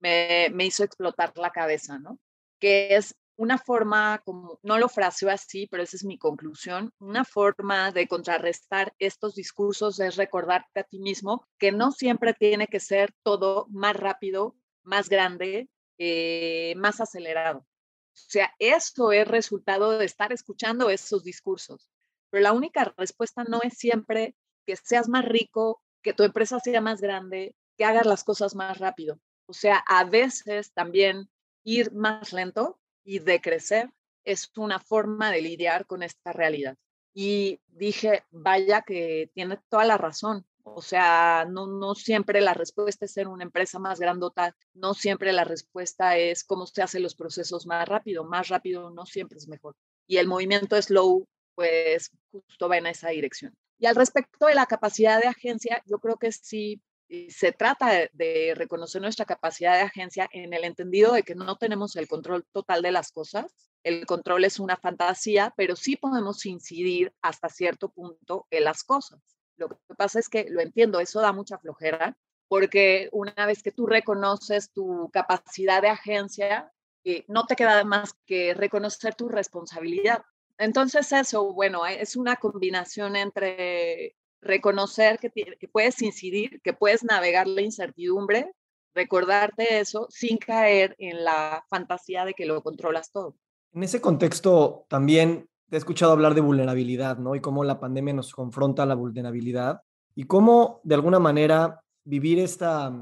me, 0.00 0.48
me 0.52 0.66
hizo 0.66 0.82
explotar 0.82 1.32
la 1.36 1.50
cabeza, 1.50 2.00
¿no? 2.00 2.18
Que 2.58 2.96
es 2.96 3.14
una 3.36 3.58
forma, 3.58 4.22
como 4.24 4.60
no 4.62 4.78
lo 4.78 4.88
fraseó 4.88 5.30
así, 5.30 5.66
pero 5.66 5.82
esa 5.82 5.96
es 5.96 6.04
mi 6.04 6.18
conclusión, 6.18 6.92
una 6.98 7.24
forma 7.24 7.90
de 7.90 8.06
contrarrestar 8.06 8.94
estos 8.98 9.34
discursos 9.34 9.98
es 10.00 10.16
recordarte 10.16 10.80
a 10.80 10.84
ti 10.84 11.00
mismo 11.00 11.46
que 11.58 11.72
no 11.72 11.90
siempre 11.92 12.34
tiene 12.34 12.68
que 12.68 12.80
ser 12.80 13.12
todo 13.22 13.66
más 13.70 13.96
rápido 13.96 14.54
más 14.84 15.08
grande, 15.08 15.68
eh, 15.98 16.74
más 16.76 17.00
acelerado. 17.00 17.60
O 17.60 17.66
sea, 18.12 18.52
esto 18.58 19.12
es 19.12 19.26
resultado 19.26 19.98
de 19.98 20.04
estar 20.04 20.32
escuchando 20.32 20.90
esos 20.90 21.24
discursos. 21.24 21.90
Pero 22.30 22.42
la 22.42 22.52
única 22.52 22.94
respuesta 22.96 23.44
no 23.44 23.60
es 23.62 23.74
siempre 23.76 24.36
que 24.66 24.76
seas 24.76 25.08
más 25.08 25.24
rico, 25.24 25.82
que 26.02 26.12
tu 26.12 26.22
empresa 26.22 26.60
sea 26.60 26.80
más 26.80 27.00
grande, 27.00 27.56
que 27.76 27.84
hagas 27.84 28.06
las 28.06 28.22
cosas 28.22 28.54
más 28.54 28.78
rápido. 28.78 29.18
O 29.46 29.52
sea, 29.52 29.78
a 29.88 30.04
veces 30.04 30.72
también 30.72 31.28
ir 31.64 31.92
más 31.92 32.32
lento 32.32 32.78
y 33.04 33.18
decrecer 33.18 33.90
es 34.24 34.50
una 34.56 34.78
forma 34.78 35.30
de 35.30 35.42
lidiar 35.42 35.86
con 35.86 36.02
esta 36.02 36.32
realidad. 36.32 36.76
Y 37.12 37.60
dije, 37.68 38.24
vaya 38.30 38.82
que 38.82 39.30
tiene 39.34 39.58
toda 39.68 39.84
la 39.84 39.98
razón. 39.98 40.44
O 40.64 40.80
sea, 40.80 41.46
no, 41.48 41.66
no 41.66 41.94
siempre 41.94 42.40
la 42.40 42.54
respuesta 42.54 43.04
es 43.04 43.12
ser 43.12 43.28
una 43.28 43.44
empresa 43.44 43.78
más 43.78 44.00
grandota, 44.00 44.56
no 44.72 44.94
siempre 44.94 45.30
la 45.32 45.44
respuesta 45.44 46.16
es 46.16 46.42
cómo 46.42 46.66
se 46.66 46.82
hacen 46.82 47.02
los 47.02 47.14
procesos 47.14 47.66
más 47.66 47.86
rápido, 47.86 48.24
más 48.24 48.48
rápido 48.48 48.90
no 48.90 49.04
siempre 49.04 49.36
es 49.36 49.46
mejor. 49.46 49.76
Y 50.06 50.16
el 50.16 50.26
movimiento 50.26 50.80
slow, 50.80 51.28
pues 51.54 52.10
justo 52.32 52.68
va 52.68 52.78
en 52.78 52.86
esa 52.86 53.10
dirección. 53.10 53.54
Y 53.78 53.86
al 53.86 53.94
respecto 53.94 54.46
de 54.46 54.54
la 54.54 54.64
capacidad 54.64 55.20
de 55.20 55.28
agencia, 55.28 55.82
yo 55.86 55.98
creo 55.98 56.16
que 56.16 56.32
sí 56.32 56.80
se 57.28 57.52
trata 57.52 58.08
de, 58.12 58.54
reconocer 58.56 59.00
nuestra 59.00 59.24
capacidad 59.24 59.74
de 59.74 59.82
agencia 59.82 60.28
en 60.32 60.52
el 60.52 60.64
entendido 60.64 61.12
de 61.12 61.22
que 61.22 61.34
no 61.34 61.56
tenemos 61.56 61.96
el 61.96 62.08
control 62.08 62.44
total 62.52 62.82
de 62.82 62.92
las 62.92 63.12
cosas. 63.12 63.54
El 63.82 64.06
control 64.06 64.44
es 64.44 64.58
una 64.58 64.76
fantasía, 64.76 65.52
pero 65.56 65.76
sí 65.76 65.96
podemos 65.96 66.44
incidir 66.46 67.12
hasta 67.20 67.48
cierto 67.48 67.90
punto 67.90 68.46
en 68.50 68.64
las 68.64 68.82
cosas. 68.84 69.20
Lo 69.56 69.68
que 69.68 69.76
pasa 69.96 70.18
es 70.18 70.28
que 70.28 70.46
lo 70.48 70.60
entiendo, 70.60 71.00
eso 71.00 71.20
da 71.20 71.32
mucha 71.32 71.58
flojera, 71.58 72.16
porque 72.48 73.08
una 73.12 73.46
vez 73.46 73.62
que 73.62 73.72
tú 73.72 73.86
reconoces 73.86 74.72
tu 74.72 75.10
capacidad 75.12 75.82
de 75.82 75.88
agencia, 75.88 76.72
eh, 77.04 77.24
no 77.28 77.46
te 77.46 77.56
queda 77.56 77.84
más 77.84 78.14
que 78.26 78.54
reconocer 78.54 79.14
tu 79.14 79.28
responsabilidad. 79.28 80.22
Entonces 80.56 81.12
eso, 81.12 81.52
bueno, 81.52 81.84
es 81.86 82.16
una 82.16 82.36
combinación 82.36 83.16
entre 83.16 84.16
reconocer 84.44 85.18
que, 85.18 85.30
puedes 85.72 86.00
incidir, 86.02 86.60
que 86.62 86.72
puedes 86.72 87.02
navegar 87.02 87.46
la 87.48 87.62
incertidumbre 87.62 88.52
recordarte 88.94 89.80
eso 89.80 90.06
sin 90.08 90.38
caer 90.38 90.94
en 90.98 91.24
la 91.24 91.64
fantasía 91.68 92.24
de 92.24 92.34
que 92.34 92.46
lo 92.46 92.62
controlas 92.62 93.10
todo. 93.10 93.36
En 93.72 93.82
ese 93.82 94.00
contexto 94.00 94.86
también 94.88 95.48
te 95.68 95.76
he 95.76 95.78
escuchado 95.78 96.12
hablar 96.12 96.34
de 96.34 96.40
vulnerabilidad, 96.40 97.18
¿no? 97.18 97.34
Y 97.34 97.40
cómo 97.40 97.64
la 97.64 97.80
pandemia 97.80 98.14
nos 98.14 98.32
confronta 98.32 98.84
a 98.84 98.86
la 98.86 98.94
vulnerabilidad 98.94 99.80
y 100.14 100.24
cómo 100.24 100.80
de 100.84 100.94
alguna 100.94 101.18
manera 101.18 101.82
vivir 102.04 102.38
esta, 102.38 102.92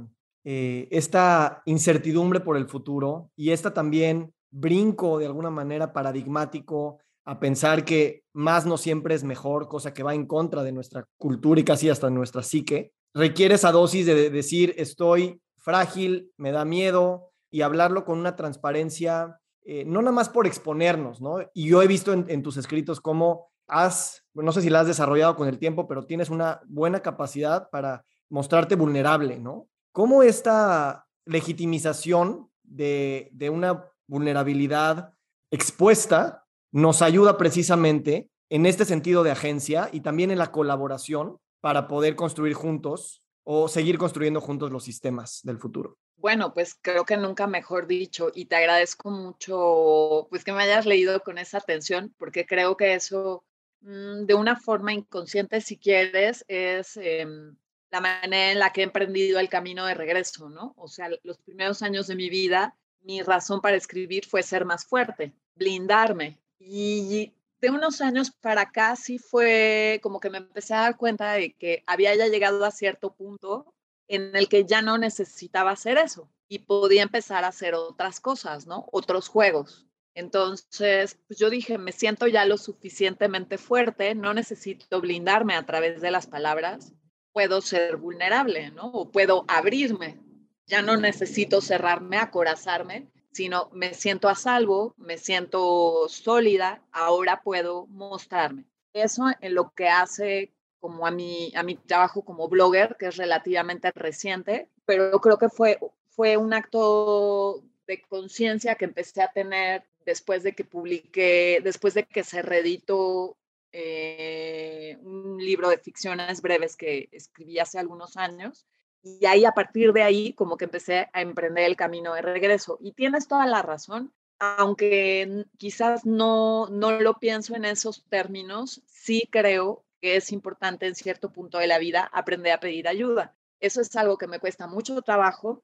eh, 0.44 0.88
esta 0.90 1.62
incertidumbre 1.66 2.40
por 2.40 2.56
el 2.56 2.68
futuro 2.68 3.30
y 3.36 3.50
esta 3.50 3.74
también 3.74 4.32
brinco 4.50 5.18
de 5.18 5.26
alguna 5.26 5.50
manera 5.50 5.92
paradigmático 5.92 6.98
a 7.24 7.38
pensar 7.38 7.84
que 7.84 8.24
más 8.32 8.66
no 8.66 8.76
siempre 8.76 9.14
es 9.14 9.24
mejor, 9.24 9.68
cosa 9.68 9.94
que 9.94 10.02
va 10.02 10.14
en 10.14 10.26
contra 10.26 10.62
de 10.62 10.72
nuestra 10.72 11.06
cultura 11.16 11.60
y 11.60 11.64
casi 11.64 11.88
hasta 11.88 12.10
nuestra 12.10 12.42
psique, 12.42 12.92
requiere 13.14 13.54
esa 13.54 13.72
dosis 13.72 14.06
de 14.06 14.30
decir 14.30 14.74
estoy 14.76 15.40
frágil, 15.58 16.32
me 16.36 16.50
da 16.50 16.64
miedo 16.64 17.30
y 17.50 17.62
hablarlo 17.62 18.04
con 18.04 18.18
una 18.18 18.34
transparencia, 18.34 19.38
eh, 19.64 19.84
no 19.84 20.00
nada 20.00 20.12
más 20.12 20.28
por 20.28 20.46
exponernos, 20.46 21.20
¿no? 21.20 21.38
Y 21.54 21.68
yo 21.68 21.82
he 21.82 21.86
visto 21.86 22.12
en, 22.12 22.42
tus 22.42 22.56
escritos 22.56 23.00
cómo 23.00 23.52
has, 23.68 24.24
no 24.34 24.50
sé 24.50 24.62
si 24.62 24.70
la 24.70 24.80
has 24.80 24.86
desarrollado 24.86 25.36
con 25.36 25.46
el 25.48 25.58
tiempo, 25.58 25.86
pero 25.86 26.06
tienes 26.06 26.30
una 26.30 26.60
buena 26.66 27.00
capacidad 27.00 27.70
para 27.70 28.04
mostrarte 28.28 28.74
vulnerable, 28.74 29.38
¿no? 29.38 29.68
¿Cómo 29.92 30.22
esta 30.22 31.06
legitimización 31.26 32.50
de, 32.64 33.28
de 33.32 33.50
una 33.50 33.84
vulnerabilidad 34.08 35.12
expuesta 35.50 36.41
nos 36.72 37.02
ayuda 37.02 37.36
precisamente 37.36 38.28
en 38.48 38.66
este 38.66 38.84
sentido 38.84 39.22
de 39.22 39.30
agencia 39.30 39.88
y 39.92 40.00
también 40.00 40.30
en 40.30 40.38
la 40.38 40.50
colaboración 40.50 41.38
para 41.60 41.86
poder 41.86 42.16
construir 42.16 42.54
juntos 42.54 43.22
o 43.44 43.68
seguir 43.68 43.98
construyendo 43.98 44.40
juntos 44.40 44.70
los 44.70 44.84
sistemas 44.84 45.40
del 45.42 45.58
futuro? 45.58 45.98
Bueno, 46.16 46.54
pues 46.54 46.76
creo 46.80 47.04
que 47.04 47.16
nunca 47.16 47.46
mejor 47.46 47.86
dicho 47.86 48.30
y 48.34 48.46
te 48.46 48.56
agradezco 48.56 49.10
mucho 49.10 50.26
pues 50.30 50.44
que 50.44 50.52
me 50.52 50.62
hayas 50.62 50.86
leído 50.86 51.20
con 51.20 51.38
esa 51.38 51.58
atención 51.58 52.14
porque 52.18 52.46
creo 52.46 52.76
que 52.76 52.94
eso 52.94 53.44
mm, 53.80 54.24
de 54.24 54.34
una 54.34 54.56
forma 54.56 54.92
inconsciente 54.92 55.60
si 55.60 55.78
quieres 55.78 56.44
es 56.48 56.96
em, 56.96 57.56
la 57.90 58.00
manera 58.00 58.52
en 58.52 58.58
la 58.58 58.72
que 58.72 58.82
he 58.82 58.84
emprendido 58.84 59.40
el 59.40 59.48
camino 59.48 59.84
de 59.84 59.94
regreso, 59.94 60.48
¿no? 60.48 60.74
O 60.76 60.88
sea, 60.88 61.10
los 61.22 61.38
primeros 61.38 61.82
años 61.82 62.06
de 62.06 62.14
mi 62.14 62.30
vida 62.30 62.76
mi 63.02 63.22
razón 63.22 63.60
para 63.60 63.76
escribir 63.76 64.26
fue 64.26 64.42
ser 64.42 64.64
más 64.64 64.84
fuerte, 64.84 65.34
blindarme 65.56 66.41
y 66.64 67.32
de 67.60 67.70
unos 67.70 68.00
años 68.00 68.30
para 68.30 68.62
acá 68.62 68.96
sí 68.96 69.18
fue 69.18 70.00
como 70.02 70.20
que 70.20 70.30
me 70.30 70.38
empecé 70.38 70.74
a 70.74 70.80
dar 70.80 70.96
cuenta 70.96 71.32
de 71.32 71.54
que 71.54 71.84
había 71.86 72.14
ya 72.14 72.26
llegado 72.26 72.64
a 72.64 72.70
cierto 72.70 73.14
punto 73.14 73.72
en 74.08 74.34
el 74.34 74.48
que 74.48 74.64
ya 74.64 74.82
no 74.82 74.98
necesitaba 74.98 75.70
hacer 75.70 75.96
eso 75.96 76.28
y 76.48 76.60
podía 76.60 77.02
empezar 77.02 77.44
a 77.44 77.48
hacer 77.48 77.74
otras 77.74 78.20
cosas, 78.20 78.66
¿no? 78.66 78.86
Otros 78.92 79.28
juegos. 79.28 79.86
Entonces, 80.14 81.18
pues 81.26 81.38
yo 81.38 81.48
dije, 81.48 81.78
me 81.78 81.92
siento 81.92 82.26
ya 82.26 82.44
lo 82.44 82.58
suficientemente 82.58 83.56
fuerte, 83.56 84.14
no 84.14 84.34
necesito 84.34 85.00
blindarme 85.00 85.54
a 85.54 85.64
través 85.64 86.02
de 86.02 86.10
las 86.10 86.26
palabras, 86.26 86.92
puedo 87.32 87.62
ser 87.62 87.96
vulnerable, 87.96 88.70
¿no? 88.72 88.90
O 88.92 89.10
puedo 89.10 89.44
abrirme, 89.48 90.20
ya 90.66 90.82
no 90.82 90.96
necesito 90.96 91.62
cerrarme, 91.62 92.18
acorazarme, 92.18 93.10
sino 93.32 93.70
me 93.72 93.94
siento 93.94 94.28
a 94.28 94.34
salvo, 94.34 94.94
me 94.98 95.18
siento 95.18 96.08
sólida, 96.08 96.82
ahora 96.92 97.42
puedo 97.42 97.86
mostrarme. 97.86 98.64
Eso 98.92 99.24
en 99.40 99.54
lo 99.54 99.72
que 99.74 99.88
hace 99.88 100.52
como 100.78 101.06
a 101.06 101.10
mi, 101.10 101.52
a 101.54 101.62
mi 101.62 101.76
trabajo 101.76 102.22
como 102.22 102.48
blogger, 102.48 102.96
que 102.98 103.06
es 103.06 103.16
relativamente 103.16 103.90
reciente, 103.92 104.68
pero 104.84 105.20
creo 105.20 105.38
que 105.38 105.48
fue, 105.48 105.78
fue 106.08 106.36
un 106.36 106.52
acto 106.52 107.62
de 107.86 108.02
conciencia 108.02 108.74
que 108.74 108.84
empecé 108.84 109.22
a 109.22 109.32
tener 109.32 109.84
después 110.04 110.42
de 110.42 110.52
que 110.54 110.64
publiqué, 110.64 111.60
después 111.62 111.94
de 111.94 112.04
que 112.04 112.24
se 112.24 112.42
reeditó 112.42 113.36
eh, 113.72 114.98
un 115.02 115.38
libro 115.38 115.70
de 115.70 115.78
ficciones 115.78 116.42
breves 116.42 116.76
que 116.76 117.08
escribí 117.12 117.58
hace 117.58 117.78
algunos 117.78 118.16
años 118.16 118.66
y 119.02 119.26
ahí 119.26 119.44
a 119.44 119.52
partir 119.52 119.92
de 119.92 120.02
ahí 120.02 120.32
como 120.34 120.56
que 120.56 120.64
empecé 120.64 121.08
a 121.12 121.20
emprender 121.20 121.64
el 121.64 121.76
camino 121.76 122.14
de 122.14 122.22
regreso. 122.22 122.78
Y 122.80 122.92
tienes 122.92 123.28
toda 123.28 123.46
la 123.46 123.62
razón, 123.62 124.12
aunque 124.38 125.46
quizás 125.58 126.06
no, 126.06 126.68
no 126.68 126.92
lo 127.00 127.18
pienso 127.18 127.54
en 127.54 127.64
esos 127.64 128.04
términos, 128.08 128.82
sí 128.86 129.28
creo 129.30 129.84
que 130.00 130.16
es 130.16 130.32
importante 130.32 130.86
en 130.86 130.94
cierto 130.94 131.32
punto 131.32 131.58
de 131.58 131.68
la 131.68 131.78
vida 131.78 132.08
aprender 132.12 132.52
a 132.52 132.60
pedir 132.60 132.88
ayuda. 132.88 133.34
Eso 133.60 133.80
es 133.80 133.94
algo 133.96 134.18
que 134.18 134.26
me 134.26 134.40
cuesta 134.40 134.66
mucho 134.66 135.00
trabajo, 135.02 135.62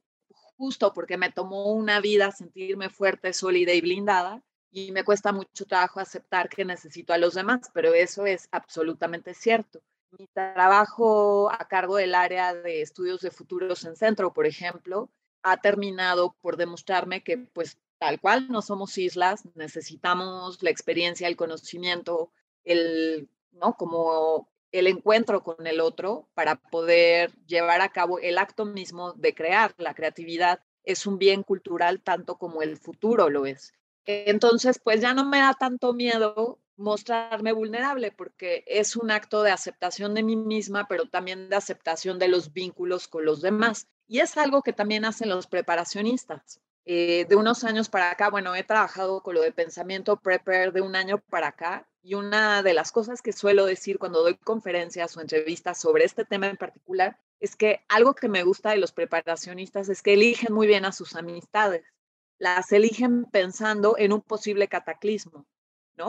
justo 0.56 0.92
porque 0.92 1.16
me 1.16 1.32
tomó 1.32 1.72
una 1.72 2.00
vida 2.00 2.30
sentirme 2.30 2.90
fuerte, 2.90 3.32
sólida 3.32 3.72
y 3.72 3.80
blindada, 3.80 4.42
y 4.70 4.92
me 4.92 5.04
cuesta 5.04 5.32
mucho 5.32 5.64
trabajo 5.66 5.98
aceptar 5.98 6.48
que 6.48 6.64
necesito 6.64 7.12
a 7.12 7.18
los 7.18 7.34
demás, 7.34 7.70
pero 7.72 7.94
eso 7.94 8.26
es 8.26 8.48
absolutamente 8.52 9.34
cierto. 9.34 9.80
Mi 10.10 10.26
trabajo 10.28 11.50
a 11.52 11.68
cargo 11.68 11.96
del 11.96 12.14
área 12.14 12.54
de 12.54 12.80
estudios 12.80 13.20
de 13.20 13.30
futuros 13.30 13.84
en 13.84 13.96
centro, 13.96 14.32
por 14.32 14.46
ejemplo, 14.46 15.10
ha 15.42 15.58
terminado 15.58 16.34
por 16.40 16.56
demostrarme 16.56 17.22
que 17.22 17.38
pues 17.38 17.78
tal 17.98 18.20
cual 18.20 18.48
no 18.48 18.62
somos 18.62 18.96
islas, 18.96 19.44
necesitamos 19.54 20.62
la 20.62 20.70
experiencia, 20.70 21.28
el 21.28 21.36
conocimiento, 21.36 22.30
el, 22.64 23.28
¿no? 23.52 23.74
Como 23.74 24.48
el 24.72 24.86
encuentro 24.86 25.42
con 25.42 25.66
el 25.66 25.80
otro 25.80 26.28
para 26.34 26.56
poder 26.56 27.32
llevar 27.46 27.80
a 27.80 27.88
cabo 27.90 28.18
el 28.18 28.38
acto 28.38 28.64
mismo 28.64 29.12
de 29.14 29.34
crear. 29.34 29.74
La 29.78 29.94
creatividad 29.94 30.60
es 30.84 31.06
un 31.06 31.18
bien 31.18 31.42
cultural 31.42 32.00
tanto 32.00 32.36
como 32.36 32.62
el 32.62 32.76
futuro 32.76 33.30
lo 33.30 33.46
es. 33.46 33.74
Entonces, 34.04 34.80
pues 34.82 35.00
ya 35.00 35.12
no 35.12 35.26
me 35.26 35.38
da 35.38 35.54
tanto 35.54 35.92
miedo 35.92 36.58
mostrarme 36.78 37.52
vulnerable 37.52 38.12
porque 38.12 38.64
es 38.66 38.96
un 38.96 39.10
acto 39.10 39.42
de 39.42 39.50
aceptación 39.50 40.14
de 40.14 40.22
mí 40.22 40.36
misma, 40.36 40.86
pero 40.88 41.06
también 41.06 41.50
de 41.50 41.56
aceptación 41.56 42.18
de 42.18 42.28
los 42.28 42.52
vínculos 42.52 43.08
con 43.08 43.24
los 43.24 43.42
demás. 43.42 43.88
Y 44.06 44.20
es 44.20 44.36
algo 44.38 44.62
que 44.62 44.72
también 44.72 45.04
hacen 45.04 45.28
los 45.28 45.46
preparacionistas. 45.46 46.60
Eh, 46.86 47.26
de 47.28 47.36
unos 47.36 47.64
años 47.64 47.90
para 47.90 48.10
acá, 48.10 48.30
bueno, 48.30 48.54
he 48.54 48.64
trabajado 48.64 49.22
con 49.22 49.34
lo 49.34 49.42
de 49.42 49.52
pensamiento 49.52 50.16
prepper 50.16 50.72
de 50.72 50.80
un 50.80 50.96
año 50.96 51.18
para 51.28 51.48
acá 51.48 51.86
y 52.02 52.14
una 52.14 52.62
de 52.62 52.72
las 52.72 52.92
cosas 52.92 53.20
que 53.20 53.34
suelo 53.34 53.66
decir 53.66 53.98
cuando 53.98 54.22
doy 54.22 54.36
conferencias 54.36 55.14
o 55.14 55.20
entrevistas 55.20 55.78
sobre 55.78 56.04
este 56.04 56.24
tema 56.24 56.46
en 56.46 56.56
particular 56.56 57.18
es 57.40 57.56
que 57.56 57.84
algo 57.88 58.14
que 58.14 58.30
me 58.30 58.42
gusta 58.42 58.70
de 58.70 58.78
los 58.78 58.92
preparacionistas 58.92 59.90
es 59.90 60.00
que 60.00 60.14
eligen 60.14 60.54
muy 60.54 60.66
bien 60.66 60.86
a 60.86 60.92
sus 60.92 61.14
amistades. 61.14 61.84
Las 62.38 62.72
eligen 62.72 63.26
pensando 63.26 63.96
en 63.98 64.14
un 64.14 64.22
posible 64.22 64.68
cataclismo. 64.68 65.46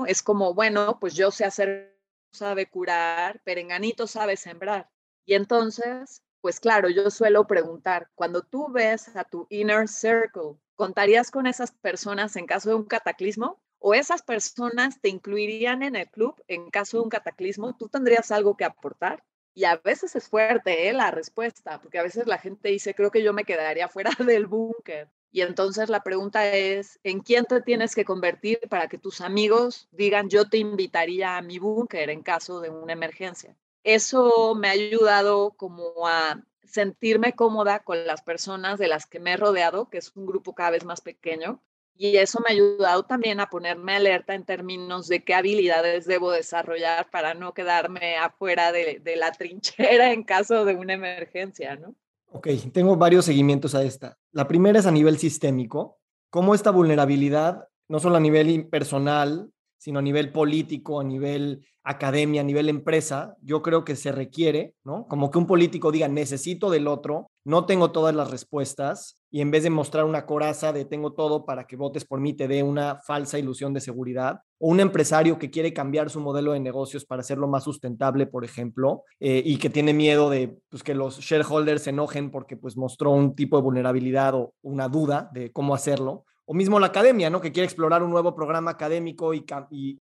Es 0.05 0.23
como, 0.23 0.53
bueno, 0.53 0.99
pues 0.99 1.15
yo 1.15 1.31
sé 1.31 1.45
hacer, 1.45 1.97
sabe 2.31 2.69
curar, 2.69 3.41
Perenganito 3.43 4.07
sabe 4.07 4.37
sembrar. 4.37 4.89
Y 5.25 5.33
entonces, 5.35 6.23
pues 6.41 6.59
claro, 6.59 6.89
yo 6.89 7.09
suelo 7.11 7.45
preguntar, 7.47 8.09
cuando 8.15 8.41
tú 8.41 8.71
ves 8.71 9.15
a 9.15 9.23
tu 9.23 9.45
inner 9.49 9.87
circle, 9.87 10.57
¿contarías 10.75 11.31
con 11.31 11.47
esas 11.47 11.71
personas 11.71 12.35
en 12.35 12.45
caso 12.45 12.69
de 12.69 12.75
un 12.75 12.85
cataclismo? 12.85 13.61
¿O 13.79 13.93
esas 13.93 14.21
personas 14.21 14.99
te 15.01 15.09
incluirían 15.09 15.83
en 15.83 15.95
el 15.95 16.09
club 16.09 16.41
en 16.47 16.69
caso 16.69 16.97
de 16.97 17.03
un 17.03 17.09
cataclismo? 17.09 17.75
¿Tú 17.77 17.87
tendrías 17.87 18.31
algo 18.31 18.57
que 18.57 18.65
aportar? 18.65 19.23
Y 19.53 19.65
a 19.65 19.77
veces 19.77 20.15
es 20.15 20.27
fuerte 20.27 20.87
¿eh? 20.89 20.93
la 20.93 21.11
respuesta, 21.11 21.81
porque 21.81 21.99
a 21.99 22.03
veces 22.03 22.27
la 22.27 22.37
gente 22.37 22.69
dice, 22.69 22.93
creo 22.93 23.11
que 23.11 23.23
yo 23.23 23.33
me 23.33 23.45
quedaría 23.45 23.89
fuera 23.89 24.11
del 24.25 24.47
búnker. 24.47 25.09
Y 25.31 25.41
entonces 25.41 25.89
la 25.89 26.01
pregunta 26.01 26.51
es, 26.53 26.99
¿en 27.03 27.19
quién 27.19 27.45
te 27.45 27.61
tienes 27.61 27.93
que 27.93 28.05
convertir 28.05 28.59
para 28.69 28.87
que 28.87 28.97
tus 28.97 29.21
amigos 29.21 29.87
digan, 29.91 30.29
yo 30.29 30.49
te 30.49 30.57
invitaría 30.57 31.37
a 31.37 31.41
mi 31.41 31.59
búnker 31.59 32.09
en 32.09 32.23
caso 32.23 32.59
de 32.61 32.69
una 32.69 32.93
emergencia? 32.93 33.55
Eso 33.83 34.55
me 34.55 34.69
ha 34.69 34.71
ayudado 34.71 35.51
como 35.51 36.07
a 36.07 36.43
sentirme 36.63 37.33
cómoda 37.33 37.79
con 37.79 38.05
las 38.05 38.21
personas 38.21 38.79
de 38.79 38.87
las 38.87 39.05
que 39.05 39.19
me 39.19 39.33
he 39.33 39.37
rodeado, 39.37 39.89
que 39.89 39.99
es 39.99 40.15
un 40.15 40.25
grupo 40.25 40.55
cada 40.55 40.71
vez 40.71 40.83
más 40.83 41.01
pequeño. 41.01 41.61
Y 41.95 42.17
eso 42.17 42.39
me 42.39 42.49
ha 42.49 42.53
ayudado 42.53 43.03
también 43.03 43.39
a 43.39 43.49
ponerme 43.49 43.95
alerta 43.95 44.33
en 44.33 44.45
términos 44.45 45.07
de 45.07 45.23
qué 45.23 45.33
habilidades 45.33 46.05
debo 46.05 46.31
desarrollar 46.31 47.09
para 47.09 47.33
no 47.33 47.53
quedarme 47.53 48.17
afuera 48.17 48.71
de, 48.71 48.99
de 49.03 49.15
la 49.15 49.31
trinchera 49.31 50.11
en 50.11 50.23
caso 50.23 50.65
de 50.65 50.75
una 50.75 50.93
emergencia, 50.93 51.75
¿no? 51.75 51.95
Ok, 52.31 52.47
tengo 52.71 52.95
varios 52.95 53.25
seguimientos 53.25 53.73
a 53.73 53.83
esta. 53.83 54.17
La 54.31 54.47
primera 54.47 54.79
es 54.79 54.85
a 54.85 54.91
nivel 54.91 55.17
sistémico, 55.17 55.97
cómo 56.29 56.53
esta 56.53 56.71
vulnerabilidad, 56.71 57.67
no 57.87 57.99
solo 57.99 58.17
a 58.17 58.19
nivel 58.19 58.67
personal, 58.67 59.51
sino 59.79 59.99
a 59.99 60.03
nivel 60.03 60.31
político, 60.31 60.99
a 60.99 61.03
nivel 61.03 61.65
academia, 61.83 62.41
a 62.41 62.43
nivel 62.43 62.69
empresa, 62.69 63.35
yo 63.41 63.63
creo 63.63 63.83
que 63.83 63.95
se 63.95 64.11
requiere, 64.11 64.75
¿no? 64.83 65.07
Como 65.07 65.31
que 65.31 65.39
un 65.39 65.47
político 65.47 65.91
diga, 65.91 66.07
necesito 66.07 66.69
del 66.69 66.87
otro, 66.87 67.31
no 67.45 67.65
tengo 67.65 67.91
todas 67.91 68.13
las 68.13 68.29
respuestas, 68.29 69.23
y 69.31 69.41
en 69.41 69.49
vez 69.49 69.63
de 69.63 69.69
mostrar 69.69 70.05
una 70.05 70.25
coraza 70.25 70.73
de 70.73 70.85
tengo 70.85 71.13
todo 71.13 71.45
para 71.45 71.65
que 71.65 71.77
votes 71.77 72.05
por 72.05 72.19
mí, 72.19 72.33
te 72.33 72.47
dé 72.47 72.61
una 72.61 72.99
falsa 73.05 73.39
ilusión 73.39 73.73
de 73.73 73.79
seguridad, 73.79 74.41
o 74.59 74.67
un 74.67 74.81
empresario 74.81 75.39
que 75.39 75.49
quiere 75.49 75.73
cambiar 75.73 76.09
su 76.09 76.19
modelo 76.19 76.51
de 76.51 76.59
negocios 76.59 77.05
para 77.05 77.21
hacerlo 77.21 77.47
más 77.47 77.63
sustentable, 77.63 78.27
por 78.27 78.43
ejemplo, 78.43 79.03
eh, 79.19 79.41
y 79.43 79.57
que 79.57 79.69
tiene 79.69 79.93
miedo 79.93 80.29
de 80.29 80.59
pues, 80.69 80.83
que 80.83 80.93
los 80.93 81.19
shareholders 81.19 81.83
se 81.83 81.91
enojen 81.91 82.29
porque 82.29 82.57
pues, 82.57 82.77
mostró 82.77 83.11
un 83.11 83.35
tipo 83.35 83.57
de 83.57 83.63
vulnerabilidad 83.63 84.35
o 84.35 84.53
una 84.61 84.89
duda 84.89 85.31
de 85.33 85.51
cómo 85.51 85.73
hacerlo, 85.73 86.25
o 86.49 86.55
mismo 86.55 86.79
la 86.79 86.87
academia, 86.87 87.29
¿no? 87.29 87.41
Que 87.41 87.51
quiere 87.51 87.65
explorar 87.65 88.01
un 88.01 88.09
nuevo 88.09 88.33
programa 88.33 88.71
académico 88.71 89.35
y, 89.35 89.45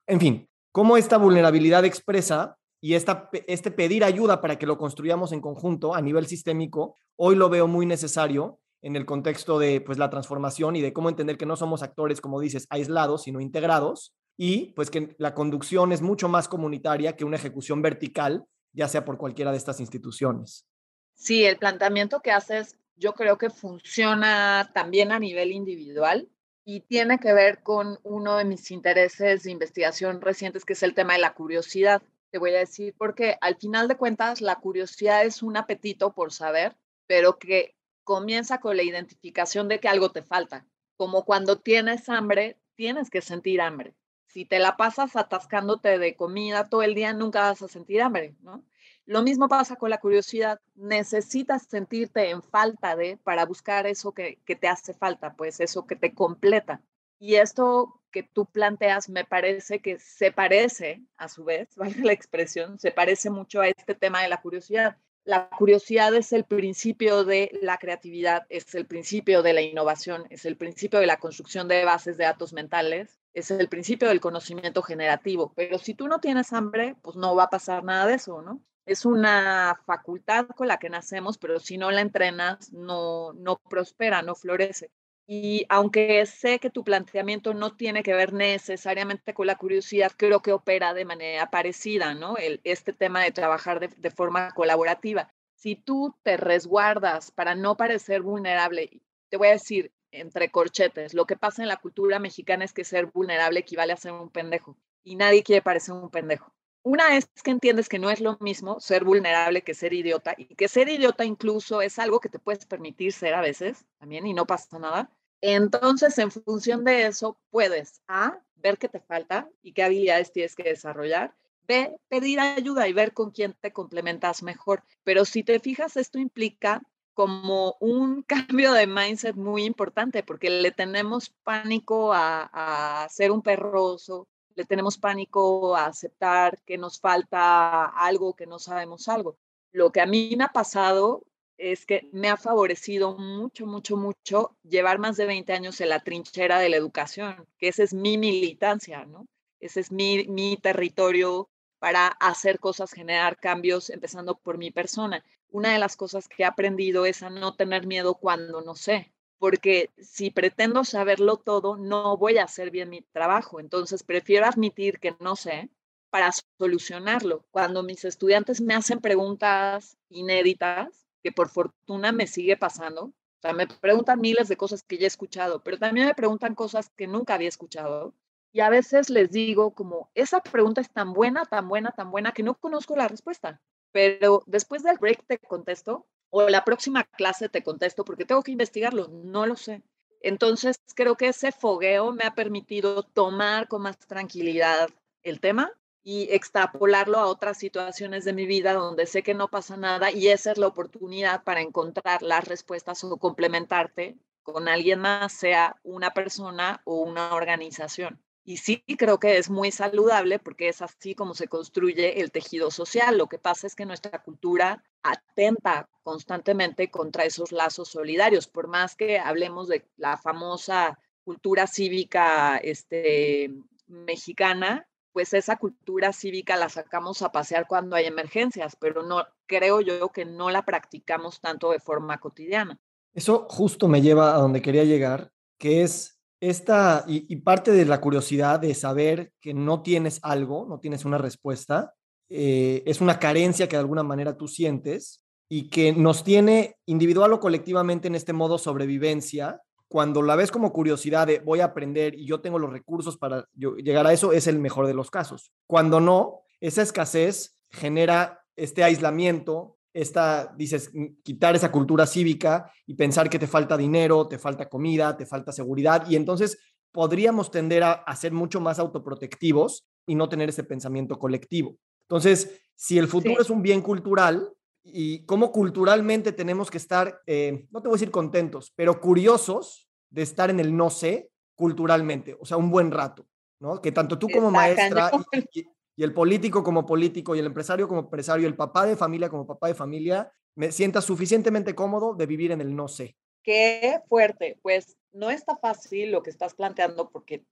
en 0.08 0.20
fin, 0.20 0.48
cómo 0.72 0.96
esta 0.96 1.16
vulnerabilidad 1.16 1.84
expresa 1.84 2.56
y 2.80 2.94
esta, 2.94 3.30
este 3.46 3.70
pedir 3.70 4.02
ayuda 4.02 4.40
para 4.40 4.58
que 4.58 4.66
lo 4.66 4.76
construyamos 4.76 5.30
en 5.30 5.40
conjunto 5.40 5.94
a 5.94 6.00
nivel 6.00 6.26
sistémico, 6.26 6.96
hoy 7.14 7.36
lo 7.36 7.48
veo 7.48 7.68
muy 7.68 7.86
necesario 7.86 8.58
en 8.82 8.96
el 8.96 9.06
contexto 9.06 9.60
de 9.60 9.80
pues, 9.82 9.98
la 9.98 10.10
transformación 10.10 10.74
y 10.74 10.80
de 10.80 10.92
cómo 10.92 11.08
entender 11.08 11.38
que 11.38 11.46
no 11.46 11.54
somos 11.54 11.84
actores, 11.84 12.20
como 12.20 12.40
dices, 12.40 12.66
aislados, 12.70 13.22
sino 13.22 13.40
integrados, 13.40 14.12
y 14.36 14.72
pues 14.74 14.90
que 14.90 15.14
la 15.18 15.34
conducción 15.34 15.92
es 15.92 16.02
mucho 16.02 16.28
más 16.28 16.48
comunitaria 16.48 17.14
que 17.14 17.24
una 17.24 17.36
ejecución 17.36 17.82
vertical, 17.82 18.44
ya 18.72 18.88
sea 18.88 19.04
por 19.04 19.16
cualquiera 19.16 19.52
de 19.52 19.58
estas 19.58 19.78
instituciones. 19.78 20.66
Sí, 21.14 21.44
el 21.44 21.56
planteamiento 21.56 22.18
que 22.18 22.32
haces 22.32 22.80
yo 23.02 23.14
creo 23.14 23.36
que 23.36 23.50
funciona 23.50 24.70
también 24.72 25.10
a 25.10 25.18
nivel 25.18 25.50
individual 25.50 26.28
y 26.64 26.82
tiene 26.82 27.18
que 27.18 27.32
ver 27.32 27.64
con 27.64 27.98
uno 28.04 28.36
de 28.36 28.44
mis 28.44 28.70
intereses 28.70 29.42
de 29.42 29.50
investigación 29.50 30.20
recientes, 30.20 30.64
que 30.64 30.74
es 30.74 30.84
el 30.84 30.94
tema 30.94 31.14
de 31.14 31.18
la 31.18 31.34
curiosidad. 31.34 32.00
Te 32.30 32.38
voy 32.38 32.54
a 32.54 32.60
decir 32.60 32.94
porque 32.96 33.36
al 33.40 33.56
final 33.56 33.88
de 33.88 33.96
cuentas 33.96 34.40
la 34.40 34.54
curiosidad 34.54 35.24
es 35.24 35.42
un 35.42 35.56
apetito 35.56 36.14
por 36.14 36.32
saber, 36.32 36.76
pero 37.08 37.40
que 37.40 37.74
comienza 38.04 38.60
con 38.60 38.76
la 38.76 38.84
identificación 38.84 39.66
de 39.66 39.80
que 39.80 39.88
algo 39.88 40.12
te 40.12 40.22
falta. 40.22 40.64
Como 40.96 41.24
cuando 41.24 41.58
tienes 41.58 42.08
hambre, 42.08 42.56
tienes 42.76 43.10
que 43.10 43.20
sentir 43.20 43.60
hambre. 43.60 43.96
Si 44.28 44.44
te 44.44 44.60
la 44.60 44.76
pasas 44.76 45.16
atascándote 45.16 45.98
de 45.98 46.14
comida 46.14 46.68
todo 46.68 46.84
el 46.84 46.94
día, 46.94 47.12
nunca 47.12 47.40
vas 47.40 47.62
a 47.62 47.68
sentir 47.68 48.00
hambre, 48.00 48.36
¿no? 48.42 48.64
Lo 49.04 49.22
mismo 49.22 49.48
pasa 49.48 49.76
con 49.76 49.90
la 49.90 49.98
curiosidad. 49.98 50.60
Necesitas 50.74 51.66
sentirte 51.68 52.30
en 52.30 52.42
falta 52.42 52.94
de 52.94 53.16
para 53.16 53.44
buscar 53.46 53.86
eso 53.86 54.12
que, 54.12 54.38
te 54.46 54.68
hace 54.68 54.94
falta, 54.94 55.34
pues 55.34 55.60
eso 55.60 55.86
que 55.86 55.96
te 55.96 56.14
completa. 56.14 56.80
Y 57.18 57.36
esto 57.36 58.00
que 58.10 58.22
tú 58.22 58.46
planteas 58.46 59.08
me 59.08 59.24
parece 59.24 59.80
que 59.80 59.98
se 59.98 60.32
parece, 60.32 61.02
a 61.16 61.28
su 61.28 61.44
vez, 61.44 61.74
vale 61.76 61.96
la 62.02 62.12
expresión, 62.12 62.78
se 62.78 62.92
parece 62.92 63.30
mucho 63.30 63.60
a 63.60 63.68
este 63.68 63.94
tema 63.94 64.22
de 64.22 64.28
la 64.28 64.40
curiosidad. 64.40 64.96
La 65.24 65.48
curiosidad 65.50 66.14
es 66.14 66.32
el 66.32 66.44
principio 66.44 67.24
de 67.24 67.50
la 67.62 67.78
creatividad, 67.78 68.44
es 68.48 68.74
el 68.74 68.86
principio 68.86 69.42
de 69.42 69.52
la 69.52 69.62
innovación, 69.62 70.26
es 70.30 70.44
el 70.44 70.56
principio 70.56 70.98
de 70.98 71.06
la 71.06 71.18
construcción 71.18 71.68
de 71.68 71.84
bases 71.84 72.16
de 72.16 72.24
datos 72.24 72.52
mentales, 72.52 73.20
es 73.32 73.50
el 73.52 73.68
principio 73.68 74.08
del 74.08 74.20
conocimiento 74.20 74.82
generativo. 74.82 75.52
Pero 75.54 75.78
si 75.78 75.94
tú 75.94 76.08
no 76.08 76.20
tienes 76.20 76.52
hambre, 76.52 76.96
pues 77.02 77.16
no 77.16 77.36
va 77.36 77.44
a 77.44 77.50
pasar 77.50 77.84
nada 77.84 78.06
de 78.06 78.14
eso, 78.14 78.42
¿no? 78.42 78.62
Es 78.86 79.04
una 79.04 79.80
facultad 79.86 80.46
con 80.48 80.68
la 80.68 80.78
que 80.78 80.90
nacemos, 80.90 81.38
pero 81.38 81.60
si 81.60 81.78
no 81.78 81.90
la 81.90 82.00
entrenas, 82.00 82.72
no, 82.72 83.32
no 83.34 83.56
prospera, 83.56 84.22
no 84.22 84.34
florece. 84.34 84.90
Y 85.26 85.64
aunque 85.68 86.26
sé 86.26 86.58
que 86.58 86.70
tu 86.70 86.82
planteamiento 86.82 87.54
no 87.54 87.76
tiene 87.76 88.02
que 88.02 88.12
ver 88.12 88.32
necesariamente 88.32 89.34
con 89.34 89.46
la 89.46 89.56
curiosidad, 89.56 90.12
creo 90.16 90.40
que 90.40 90.52
opera 90.52 90.94
de 90.94 91.04
manera 91.04 91.48
parecida, 91.50 92.14
¿no? 92.14 92.34
Este 92.64 92.92
tema 92.92 93.22
de 93.22 93.30
trabajar 93.30 93.78
de, 93.80 93.88
de 93.88 94.10
forma 94.10 94.50
colaborativa. 94.52 95.32
Si 95.54 95.76
tú 95.76 96.16
te 96.24 96.36
resguardas 96.36 97.30
para 97.30 97.54
no 97.54 97.76
parecer 97.76 98.22
vulnerable, 98.22 99.00
te 99.28 99.36
voy 99.36 99.48
a 99.48 99.52
decir, 99.52 99.92
entre 100.10 100.50
corchetes, 100.50 101.14
lo 101.14 101.24
que 101.24 101.36
pasa 101.36 101.62
en 101.62 101.68
la 101.68 101.76
cultura 101.76 102.18
mexicana 102.18 102.64
es 102.64 102.72
que 102.72 102.84
ser 102.84 103.06
vulnerable 103.06 103.60
equivale 103.60 103.92
a 103.92 103.96
ser 103.96 104.12
un 104.12 104.28
pendejo 104.28 104.76
y 105.04 105.16
nadie 105.16 105.42
quiere 105.42 105.62
parecer 105.62 105.94
un 105.94 106.10
pendejo 106.10 106.52
una 106.82 107.16
es 107.16 107.28
que 107.42 107.50
entiendes 107.50 107.88
que 107.88 107.98
no 107.98 108.10
es 108.10 108.20
lo 108.20 108.36
mismo 108.40 108.80
ser 108.80 109.04
vulnerable 109.04 109.62
que 109.62 109.74
ser 109.74 109.92
idiota 109.92 110.34
y 110.36 110.54
que 110.54 110.68
ser 110.68 110.88
idiota 110.88 111.24
incluso 111.24 111.80
es 111.82 111.98
algo 111.98 112.20
que 112.20 112.28
te 112.28 112.38
puedes 112.38 112.66
permitir 112.66 113.12
ser 113.12 113.34
a 113.34 113.40
veces 113.40 113.84
también 113.98 114.26
y 114.26 114.34
no 114.34 114.46
pasa 114.46 114.78
nada. 114.78 115.10
Entonces, 115.40 116.16
en 116.18 116.30
función 116.30 116.84
de 116.84 117.06
eso, 117.06 117.36
puedes 117.50 118.00
A, 118.06 118.38
ver 118.56 118.78
qué 118.78 118.88
te 118.88 119.00
falta 119.00 119.48
y 119.62 119.72
qué 119.72 119.82
habilidades 119.82 120.32
tienes 120.32 120.54
que 120.54 120.62
desarrollar. 120.62 121.34
B, 121.66 121.96
pedir 122.08 122.40
ayuda 122.40 122.88
y 122.88 122.92
ver 122.92 123.12
con 123.12 123.30
quién 123.32 123.54
te 123.60 123.72
complementas 123.72 124.42
mejor. 124.42 124.84
Pero 125.04 125.24
si 125.24 125.42
te 125.42 125.58
fijas, 125.60 125.96
esto 125.96 126.18
implica 126.18 126.82
como 127.14 127.76
un 127.80 128.22
cambio 128.62 128.72
de 128.72 128.86
mindset 128.86 129.36
muy 129.36 129.64
importante 129.64 130.22
porque 130.22 130.50
le 130.50 130.70
tenemos 130.70 131.30
pánico 131.42 132.12
a, 132.12 133.02
a 133.04 133.08
ser 133.08 133.30
un 133.32 133.42
perroso, 133.42 134.28
le 134.54 134.64
tenemos 134.64 134.98
pánico 134.98 135.76
a 135.76 135.86
aceptar 135.86 136.60
que 136.62 136.78
nos 136.78 137.00
falta 137.00 137.84
algo, 137.84 138.34
que 138.34 138.46
no 138.46 138.58
sabemos 138.58 139.08
algo. 139.08 139.36
Lo 139.72 139.90
que 139.92 140.00
a 140.00 140.06
mí 140.06 140.34
me 140.36 140.44
ha 140.44 140.48
pasado 140.48 141.24
es 141.58 141.86
que 141.86 142.08
me 142.12 142.28
ha 142.28 142.36
favorecido 142.36 143.16
mucho, 143.16 143.66
mucho, 143.66 143.96
mucho 143.96 144.56
llevar 144.62 144.98
más 144.98 145.16
de 145.16 145.26
20 145.26 145.52
años 145.52 145.80
en 145.80 145.90
la 145.90 146.00
trinchera 146.00 146.58
de 146.58 146.68
la 146.68 146.76
educación, 146.76 147.46
que 147.58 147.68
esa 147.68 147.82
es 147.82 147.94
mi 147.94 148.18
militancia, 148.18 149.04
¿no? 149.04 149.26
Ese 149.60 149.80
es 149.80 149.92
mi, 149.92 150.26
mi 150.26 150.56
territorio 150.56 151.48
para 151.78 152.08
hacer 152.08 152.58
cosas, 152.58 152.92
generar 152.92 153.36
cambios, 153.38 153.90
empezando 153.90 154.38
por 154.38 154.58
mi 154.58 154.70
persona. 154.70 155.24
Una 155.50 155.72
de 155.72 155.78
las 155.78 155.96
cosas 155.96 156.28
que 156.28 156.42
he 156.42 156.46
aprendido 156.46 157.06
es 157.06 157.22
a 157.22 157.30
no 157.30 157.54
tener 157.54 157.86
miedo 157.86 158.14
cuando 158.14 158.62
no 158.62 158.74
sé, 158.74 159.12
porque 159.42 159.90
si 159.98 160.30
pretendo 160.30 160.84
saberlo 160.84 161.36
todo, 161.36 161.76
no 161.76 162.16
voy 162.16 162.38
a 162.38 162.44
hacer 162.44 162.70
bien 162.70 162.90
mi 162.90 163.02
trabajo. 163.02 163.58
Entonces, 163.58 164.04
prefiero 164.04 164.46
admitir 164.46 165.00
que 165.00 165.16
no 165.18 165.34
sé 165.34 165.68
para 166.10 166.30
solucionarlo. 166.60 167.44
Cuando 167.50 167.82
mis 167.82 168.04
estudiantes 168.04 168.60
me 168.60 168.74
hacen 168.74 169.00
preguntas 169.00 169.96
inéditas, 170.10 171.08
que 171.24 171.32
por 171.32 171.48
fortuna 171.48 172.12
me 172.12 172.28
sigue 172.28 172.56
pasando, 172.56 173.12
me 173.56 173.66
preguntan 173.66 174.20
miles 174.20 174.46
de 174.46 174.56
cosas 174.56 174.84
que 174.84 174.96
ya 174.96 175.06
he 175.06 175.08
escuchado, 175.08 175.60
pero 175.64 175.76
también 175.76 176.06
me 176.06 176.14
preguntan 176.14 176.54
cosas 176.54 176.90
que 176.90 177.08
nunca 177.08 177.34
había 177.34 177.48
escuchado. 177.48 178.14
Y 178.52 178.60
a 178.60 178.70
veces 178.70 179.10
les 179.10 179.32
digo 179.32 179.74
como, 179.74 180.08
esa 180.14 180.40
pregunta 180.40 180.80
es 180.80 180.92
tan 180.92 181.12
buena, 181.14 181.46
tan 181.46 181.68
buena, 181.68 181.90
tan 181.90 182.12
buena, 182.12 182.30
que 182.30 182.44
no 182.44 182.54
conozco 182.54 182.94
la 182.94 183.08
respuesta. 183.08 183.60
Pero 183.90 184.44
después 184.46 184.84
del 184.84 184.98
break 184.98 185.26
te 185.26 185.38
contesto 185.40 186.06
o 186.34 186.48
la 186.48 186.64
próxima 186.64 187.04
clase 187.04 187.50
te 187.50 187.62
contesto 187.62 188.04
porque 188.04 188.24
tengo 188.24 188.42
que 188.42 188.52
investigarlo, 188.52 189.08
no 189.08 189.46
lo 189.46 189.54
sé. 189.54 189.82
Entonces, 190.22 190.76
creo 190.94 191.14
que 191.16 191.28
ese 191.28 191.52
fogueo 191.52 192.12
me 192.12 192.24
ha 192.24 192.34
permitido 192.34 193.02
tomar 193.02 193.68
con 193.68 193.82
más 193.82 193.98
tranquilidad 193.98 194.88
el 195.22 195.40
tema 195.40 195.70
y 196.02 196.32
extrapolarlo 196.32 197.18
a 197.18 197.26
otras 197.26 197.58
situaciones 197.58 198.24
de 198.24 198.32
mi 198.32 198.46
vida 198.46 198.72
donde 198.72 199.06
sé 199.06 199.22
que 199.22 199.34
no 199.34 199.48
pasa 199.48 199.76
nada 199.76 200.10
y 200.10 200.28
esa 200.28 200.52
es 200.52 200.58
la 200.58 200.68
oportunidad 200.68 201.44
para 201.44 201.60
encontrar 201.60 202.22
las 202.22 202.48
respuestas 202.48 203.04
o 203.04 203.16
complementarte 203.18 204.16
con 204.42 204.68
alguien 204.68 205.00
más, 205.00 205.32
sea 205.34 205.76
una 205.82 206.12
persona 206.14 206.80
o 206.84 207.02
una 207.02 207.34
organización. 207.34 208.20
Y 208.44 208.56
sí, 208.56 208.82
creo 208.98 209.20
que 209.20 209.38
es 209.38 209.50
muy 209.50 209.70
saludable 209.70 210.38
porque 210.38 210.68
es 210.68 210.82
así 210.82 211.14
como 211.14 211.34
se 211.34 211.46
construye 211.46 212.20
el 212.20 212.32
tejido 212.32 212.70
social. 212.70 213.16
Lo 213.16 213.28
que 213.28 213.38
pasa 213.38 213.66
es 213.66 213.76
que 213.76 213.86
nuestra 213.86 214.22
cultura 214.22 214.82
atenta 215.02 215.88
constantemente 216.02 216.90
contra 216.90 217.24
esos 217.24 217.52
lazos 217.52 217.88
solidarios, 217.88 218.48
por 218.48 218.66
más 218.66 218.96
que 218.96 219.18
hablemos 219.18 219.68
de 219.68 219.86
la 219.96 220.16
famosa 220.16 220.98
cultura 221.24 221.68
cívica 221.68 222.56
este, 222.56 223.54
mexicana, 223.86 224.88
pues 225.12 225.34
esa 225.34 225.56
cultura 225.56 226.12
cívica 226.12 226.56
la 226.56 226.68
sacamos 226.68 227.22
a 227.22 227.30
pasear 227.30 227.66
cuando 227.68 227.96
hay 227.96 228.06
emergencias, 228.06 228.76
pero 228.76 229.02
no 229.02 229.24
creo 229.46 229.80
yo 229.80 230.08
que 230.08 230.24
no 230.24 230.50
la 230.50 230.64
practicamos 230.64 231.40
tanto 231.40 231.70
de 231.70 231.78
forma 231.78 232.18
cotidiana. 232.18 232.78
Eso 233.12 233.46
justo 233.48 233.88
me 233.88 234.00
lleva 234.00 234.34
a 234.34 234.38
donde 234.38 234.62
quería 234.62 234.84
llegar, 234.84 235.30
que 235.58 235.82
es 235.82 236.18
esta, 236.42 237.04
y, 237.06 237.36
parte 237.36 237.70
de 237.70 237.84
la 237.84 238.00
curiosidad 238.00 238.58
de 238.58 238.74
saber 238.74 239.30
que 239.40 239.54
no 239.54 239.80
tienes 239.82 240.18
algo, 240.24 240.66
no 240.68 240.80
tienes 240.80 241.04
una 241.04 241.16
respuesta, 241.16 241.94
eh, 242.28 242.82
es 242.84 243.00
una 243.00 243.20
carencia 243.20 243.68
que 243.68 243.76
de 243.76 243.80
alguna 243.80 244.02
manera 244.02 244.36
tú 244.36 244.48
sientes 244.48 245.24
y 245.48 245.68
que 245.70 245.92
nos 245.92 246.24
tiene 246.24 246.74
individual 246.84 247.32
o 247.32 247.38
colectivamente 247.38 248.08
en 248.08 248.16
este 248.16 248.32
modo 248.32 248.58
sobrevivencia. 248.58 249.60
Cuando 249.86 250.20
la 250.20 250.34
ves 250.34 250.50
como 250.50 250.72
curiosidad 250.72 251.28
de 251.28 251.38
voy 251.38 251.60
a 251.60 251.66
aprender 251.66 252.16
y 252.16 252.26
yo 252.26 252.40
tengo 252.40 252.58
los 252.58 252.72
recursos 252.72 253.16
para 253.16 253.46
llegar 253.54 254.08
a 254.08 254.12
eso, 254.12 254.32
es 254.32 254.48
el 254.48 254.58
mejor 254.58 254.88
de 254.88 254.94
los 254.94 255.12
casos. 255.12 255.52
Cuando 255.68 256.00
no, 256.00 256.40
esa 256.60 256.82
escasez 256.82 257.56
genera 257.70 258.42
este 258.56 258.82
aislamiento, 258.82 259.76
esta, 259.92 260.54
dices, 260.56 260.90
quitar 261.22 261.54
esa 261.54 261.70
cultura 261.70 262.06
cívica 262.06 262.72
y 262.86 262.94
pensar 262.94 263.28
que 263.28 263.38
te 263.38 263.46
falta 263.46 263.76
dinero, 263.76 264.28
te 264.28 264.38
falta 264.38 264.68
comida, 264.68 265.16
te 265.16 265.26
falta 265.26 265.52
seguridad, 265.52 266.08
y 266.08 266.16
entonces 266.16 266.58
podríamos 266.92 267.50
tender 267.50 267.82
a, 267.82 267.92
a 267.92 268.16
ser 268.16 268.32
mucho 268.32 268.60
más 268.60 268.78
autoprotectivos 268.78 269.86
y 270.06 270.14
no 270.14 270.28
tener 270.28 270.48
ese 270.48 270.64
pensamiento 270.64 271.18
colectivo. 271.18 271.76
Entonces, 272.02 272.62
si 272.74 272.98
el 272.98 273.08
futuro 273.08 273.40
es 273.40 273.50
un 273.50 273.62
bien 273.62 273.80
cultural 273.80 274.52
y 274.84 275.24
cómo 275.24 275.52
culturalmente 275.52 276.32
tenemos 276.32 276.70
que 276.70 276.78
estar, 276.78 277.20
eh, 277.26 277.66
no 277.70 277.80
te 277.80 277.88
voy 277.88 277.94
a 277.94 277.98
decir 277.98 278.10
contentos, 278.10 278.72
pero 278.74 279.00
curiosos 279.00 279.88
de 280.10 280.22
estar 280.22 280.50
en 280.50 280.60
el 280.60 280.76
no 280.76 280.90
sé 280.90 281.30
culturalmente, 281.54 282.36
o 282.40 282.44
sea, 282.44 282.56
un 282.56 282.70
buen 282.70 282.90
rato, 282.90 283.26
¿no? 283.60 283.80
Que 283.80 283.92
tanto 283.92 284.18
tú 284.18 284.28
como 284.28 284.50
maestra 284.50 285.10
y, 285.54 285.64
el 285.96 286.14
político 286.14 286.62
como 286.62 286.86
político 286.86 287.36
y 287.36 287.38
el 287.38 287.46
empresario 287.46 287.86
como 287.88 288.00
empresario, 288.00 288.48
el 288.48 288.56
papá 288.56 288.86
de 288.86 288.96
familia 288.96 289.28
como 289.28 289.46
papá 289.46 289.68
de 289.68 289.74
familia, 289.74 290.32
me 290.54 290.72
sienta 290.72 291.00
suficientemente 291.00 291.74
cómodo 291.74 292.14
de 292.14 292.26
vivir 292.26 292.52
en 292.52 292.60
el 292.60 292.74
no 292.74 292.88
sé. 292.88 293.16
Qué 293.42 294.00
fuerte, 294.08 294.58
pues 294.62 294.96
no 295.12 295.30
está 295.30 295.56
fácil 295.56 296.12
lo 296.12 296.22
que 296.22 296.30
estás 296.30 296.54
planteando 296.54 297.10
porque 297.10 297.44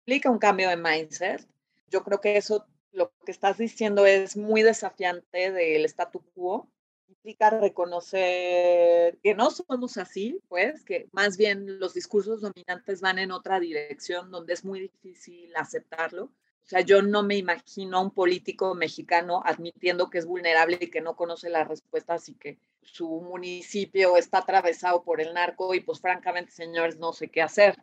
implica 0.00 0.30
un 0.30 0.38
cambio 0.38 0.68
de 0.68 0.76
mindset. 0.76 1.46
Yo 1.88 2.02
creo 2.02 2.20
que 2.20 2.36
eso, 2.36 2.66
lo 2.92 3.12
que 3.24 3.32
estás 3.32 3.58
diciendo 3.58 4.06
es 4.06 4.36
muy 4.36 4.62
desafiante 4.62 5.52
del 5.52 5.84
statu 5.86 6.22
quo. 6.34 6.68
Implica 7.08 7.50
reconocer 7.50 9.18
que 9.22 9.34
no 9.34 9.50
somos 9.50 9.96
así, 9.96 10.40
pues, 10.48 10.84
que 10.84 11.08
más 11.12 11.36
bien 11.36 11.78
los 11.78 11.94
discursos 11.94 12.40
dominantes 12.40 13.00
van 13.00 13.18
en 13.18 13.30
otra 13.30 13.60
dirección 13.60 14.30
donde 14.30 14.54
es 14.54 14.64
muy 14.64 14.80
difícil 14.80 15.54
aceptarlo. 15.56 16.30
O 16.66 16.68
sea, 16.68 16.80
yo 16.80 17.00
no 17.00 17.22
me 17.22 17.36
imagino 17.36 17.98
a 17.98 18.00
un 18.00 18.10
político 18.10 18.74
mexicano 18.74 19.40
admitiendo 19.44 20.10
que 20.10 20.18
es 20.18 20.26
vulnerable 20.26 20.78
y 20.80 20.90
que 20.90 21.00
no 21.00 21.14
conoce 21.14 21.48
las 21.48 21.68
respuestas 21.68 22.28
y 22.28 22.34
que 22.34 22.58
su 22.82 23.08
municipio 23.20 24.16
está 24.16 24.38
atravesado 24.38 25.04
por 25.04 25.20
el 25.20 25.32
narco 25.32 25.74
y 25.74 25.80
pues 25.80 26.00
francamente, 26.00 26.50
señores, 26.50 26.98
no 26.98 27.12
sé 27.12 27.28
qué 27.28 27.40
hacer. 27.40 27.76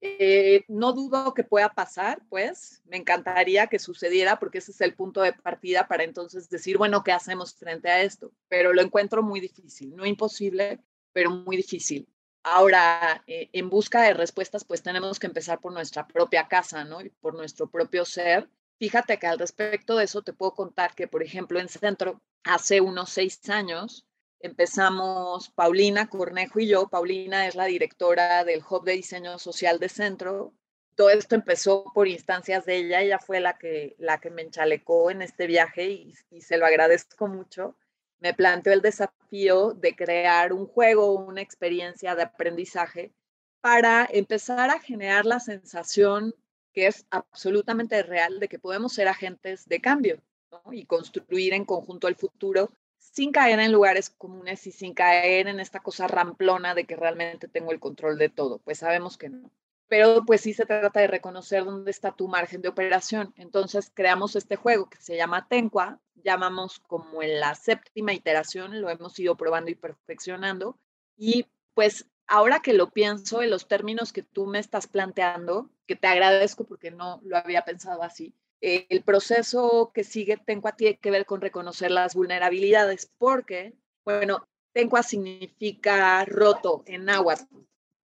Eh, 0.00 0.64
no 0.68 0.94
dudo 0.94 1.34
que 1.34 1.44
pueda 1.44 1.68
pasar, 1.74 2.22
pues 2.30 2.80
me 2.86 2.96
encantaría 2.96 3.66
que 3.66 3.78
sucediera 3.78 4.38
porque 4.38 4.58
ese 4.58 4.70
es 4.70 4.80
el 4.80 4.94
punto 4.94 5.20
de 5.20 5.34
partida 5.34 5.86
para 5.86 6.04
entonces 6.04 6.48
decir, 6.48 6.78
bueno, 6.78 7.04
¿qué 7.04 7.12
hacemos 7.12 7.54
frente 7.54 7.90
a 7.90 8.00
esto? 8.00 8.32
Pero 8.48 8.72
lo 8.72 8.80
encuentro 8.80 9.22
muy 9.22 9.40
difícil, 9.40 9.94
no 9.94 10.06
imposible, 10.06 10.80
pero 11.12 11.30
muy 11.30 11.58
difícil. 11.58 12.08
Ahora, 12.42 13.22
eh, 13.26 13.50
en 13.52 13.68
busca 13.68 14.02
de 14.02 14.14
respuestas, 14.14 14.64
pues 14.64 14.82
tenemos 14.82 15.18
que 15.18 15.26
empezar 15.26 15.60
por 15.60 15.72
nuestra 15.72 16.06
propia 16.06 16.48
casa, 16.48 16.84
¿no? 16.84 17.00
Y 17.02 17.10
por 17.10 17.34
nuestro 17.34 17.70
propio 17.70 18.04
ser. 18.04 18.48
Fíjate 18.78 19.18
que 19.18 19.26
al 19.26 19.38
respecto 19.38 19.96
de 19.96 20.04
eso 20.04 20.22
te 20.22 20.32
puedo 20.32 20.54
contar 20.54 20.94
que, 20.94 21.06
por 21.06 21.22
ejemplo, 21.22 21.60
en 21.60 21.68
Centro, 21.68 22.22
hace 22.44 22.80
unos 22.80 23.10
seis 23.10 23.46
años, 23.50 24.06
empezamos 24.40 25.50
Paulina 25.50 26.08
Cornejo 26.08 26.60
y 26.60 26.68
yo. 26.68 26.88
Paulina 26.88 27.46
es 27.46 27.56
la 27.56 27.66
directora 27.66 28.42
del 28.44 28.62
Hub 28.68 28.84
de 28.84 28.92
Diseño 28.92 29.38
Social 29.38 29.78
de 29.78 29.90
Centro. 29.90 30.54
Todo 30.94 31.10
esto 31.10 31.34
empezó 31.34 31.84
por 31.94 32.08
instancias 32.08 32.64
de 32.64 32.76
ella. 32.78 33.02
Ella 33.02 33.18
fue 33.18 33.40
la 33.40 33.58
que, 33.58 33.96
la 33.98 34.18
que 34.18 34.30
me 34.30 34.42
enchalecó 34.42 35.10
en 35.10 35.20
este 35.20 35.46
viaje 35.46 35.90
y, 35.90 36.14
y 36.30 36.40
se 36.40 36.56
lo 36.56 36.64
agradezco 36.64 37.28
mucho 37.28 37.76
me 38.20 38.34
planteó 38.34 38.72
el 38.72 38.82
desafío 38.82 39.72
de 39.72 39.96
crear 39.96 40.52
un 40.52 40.66
juego, 40.66 41.12
una 41.12 41.40
experiencia 41.40 42.14
de 42.14 42.22
aprendizaje 42.22 43.12
para 43.60 44.08
empezar 44.10 44.70
a 44.70 44.80
generar 44.80 45.26
la 45.26 45.40
sensación 45.40 46.34
que 46.72 46.86
es 46.86 47.06
absolutamente 47.10 48.02
real 48.02 48.38
de 48.38 48.48
que 48.48 48.58
podemos 48.58 48.92
ser 48.92 49.08
agentes 49.08 49.66
de 49.66 49.80
cambio 49.80 50.22
y 50.70 50.84
construir 50.84 51.54
en 51.54 51.64
conjunto 51.64 52.08
el 52.08 52.16
futuro 52.16 52.70
sin 52.98 53.32
caer 53.32 53.58
en 53.60 53.72
lugares 53.72 54.10
comunes 54.10 54.66
y 54.66 54.72
sin 54.72 54.94
caer 54.94 55.48
en 55.48 55.58
esta 55.58 55.80
cosa 55.80 56.06
ramplona 56.06 56.74
de 56.74 56.84
que 56.84 56.96
realmente 56.96 57.48
tengo 57.48 57.72
el 57.72 57.80
control 57.80 58.18
de 58.18 58.28
todo. 58.28 58.58
Pues 58.58 58.78
sabemos 58.78 59.18
que 59.18 59.30
no 59.30 59.50
pero 59.90 60.24
pues 60.24 60.42
sí 60.42 60.54
se 60.54 60.66
trata 60.66 61.00
de 61.00 61.08
reconocer 61.08 61.64
dónde 61.64 61.90
está 61.90 62.12
tu 62.12 62.28
margen 62.28 62.62
de 62.62 62.68
operación. 62.68 63.34
Entonces 63.36 63.90
creamos 63.92 64.36
este 64.36 64.54
juego 64.54 64.88
que 64.88 64.98
se 64.98 65.16
llama 65.16 65.48
Tencua, 65.48 65.98
llamamos 66.14 66.78
como 66.78 67.24
en 67.24 67.40
la 67.40 67.56
séptima 67.56 68.12
iteración, 68.12 68.80
lo 68.80 68.88
hemos 68.88 69.18
ido 69.18 69.36
probando 69.36 69.68
y 69.68 69.74
perfeccionando. 69.74 70.78
Y 71.16 71.46
pues 71.74 72.08
ahora 72.28 72.60
que 72.60 72.72
lo 72.72 72.92
pienso 72.92 73.42
en 73.42 73.50
los 73.50 73.66
términos 73.66 74.12
que 74.12 74.22
tú 74.22 74.46
me 74.46 74.60
estás 74.60 74.86
planteando, 74.86 75.68
que 75.88 75.96
te 75.96 76.06
agradezco 76.06 76.62
porque 76.62 76.92
no 76.92 77.20
lo 77.24 77.36
había 77.36 77.64
pensado 77.64 78.04
así, 78.04 78.32
el 78.60 79.02
proceso 79.02 79.90
que 79.92 80.04
sigue 80.04 80.36
Tencua 80.36 80.76
tiene 80.76 80.98
que 80.98 81.10
ver 81.10 81.26
con 81.26 81.40
reconocer 81.40 81.90
las 81.90 82.14
vulnerabilidades, 82.14 83.10
porque, 83.18 83.74
bueno, 84.04 84.46
Tencua 84.72 85.02
significa 85.02 86.24
roto 86.26 86.84
en 86.86 87.06
náhuatl 87.06 87.56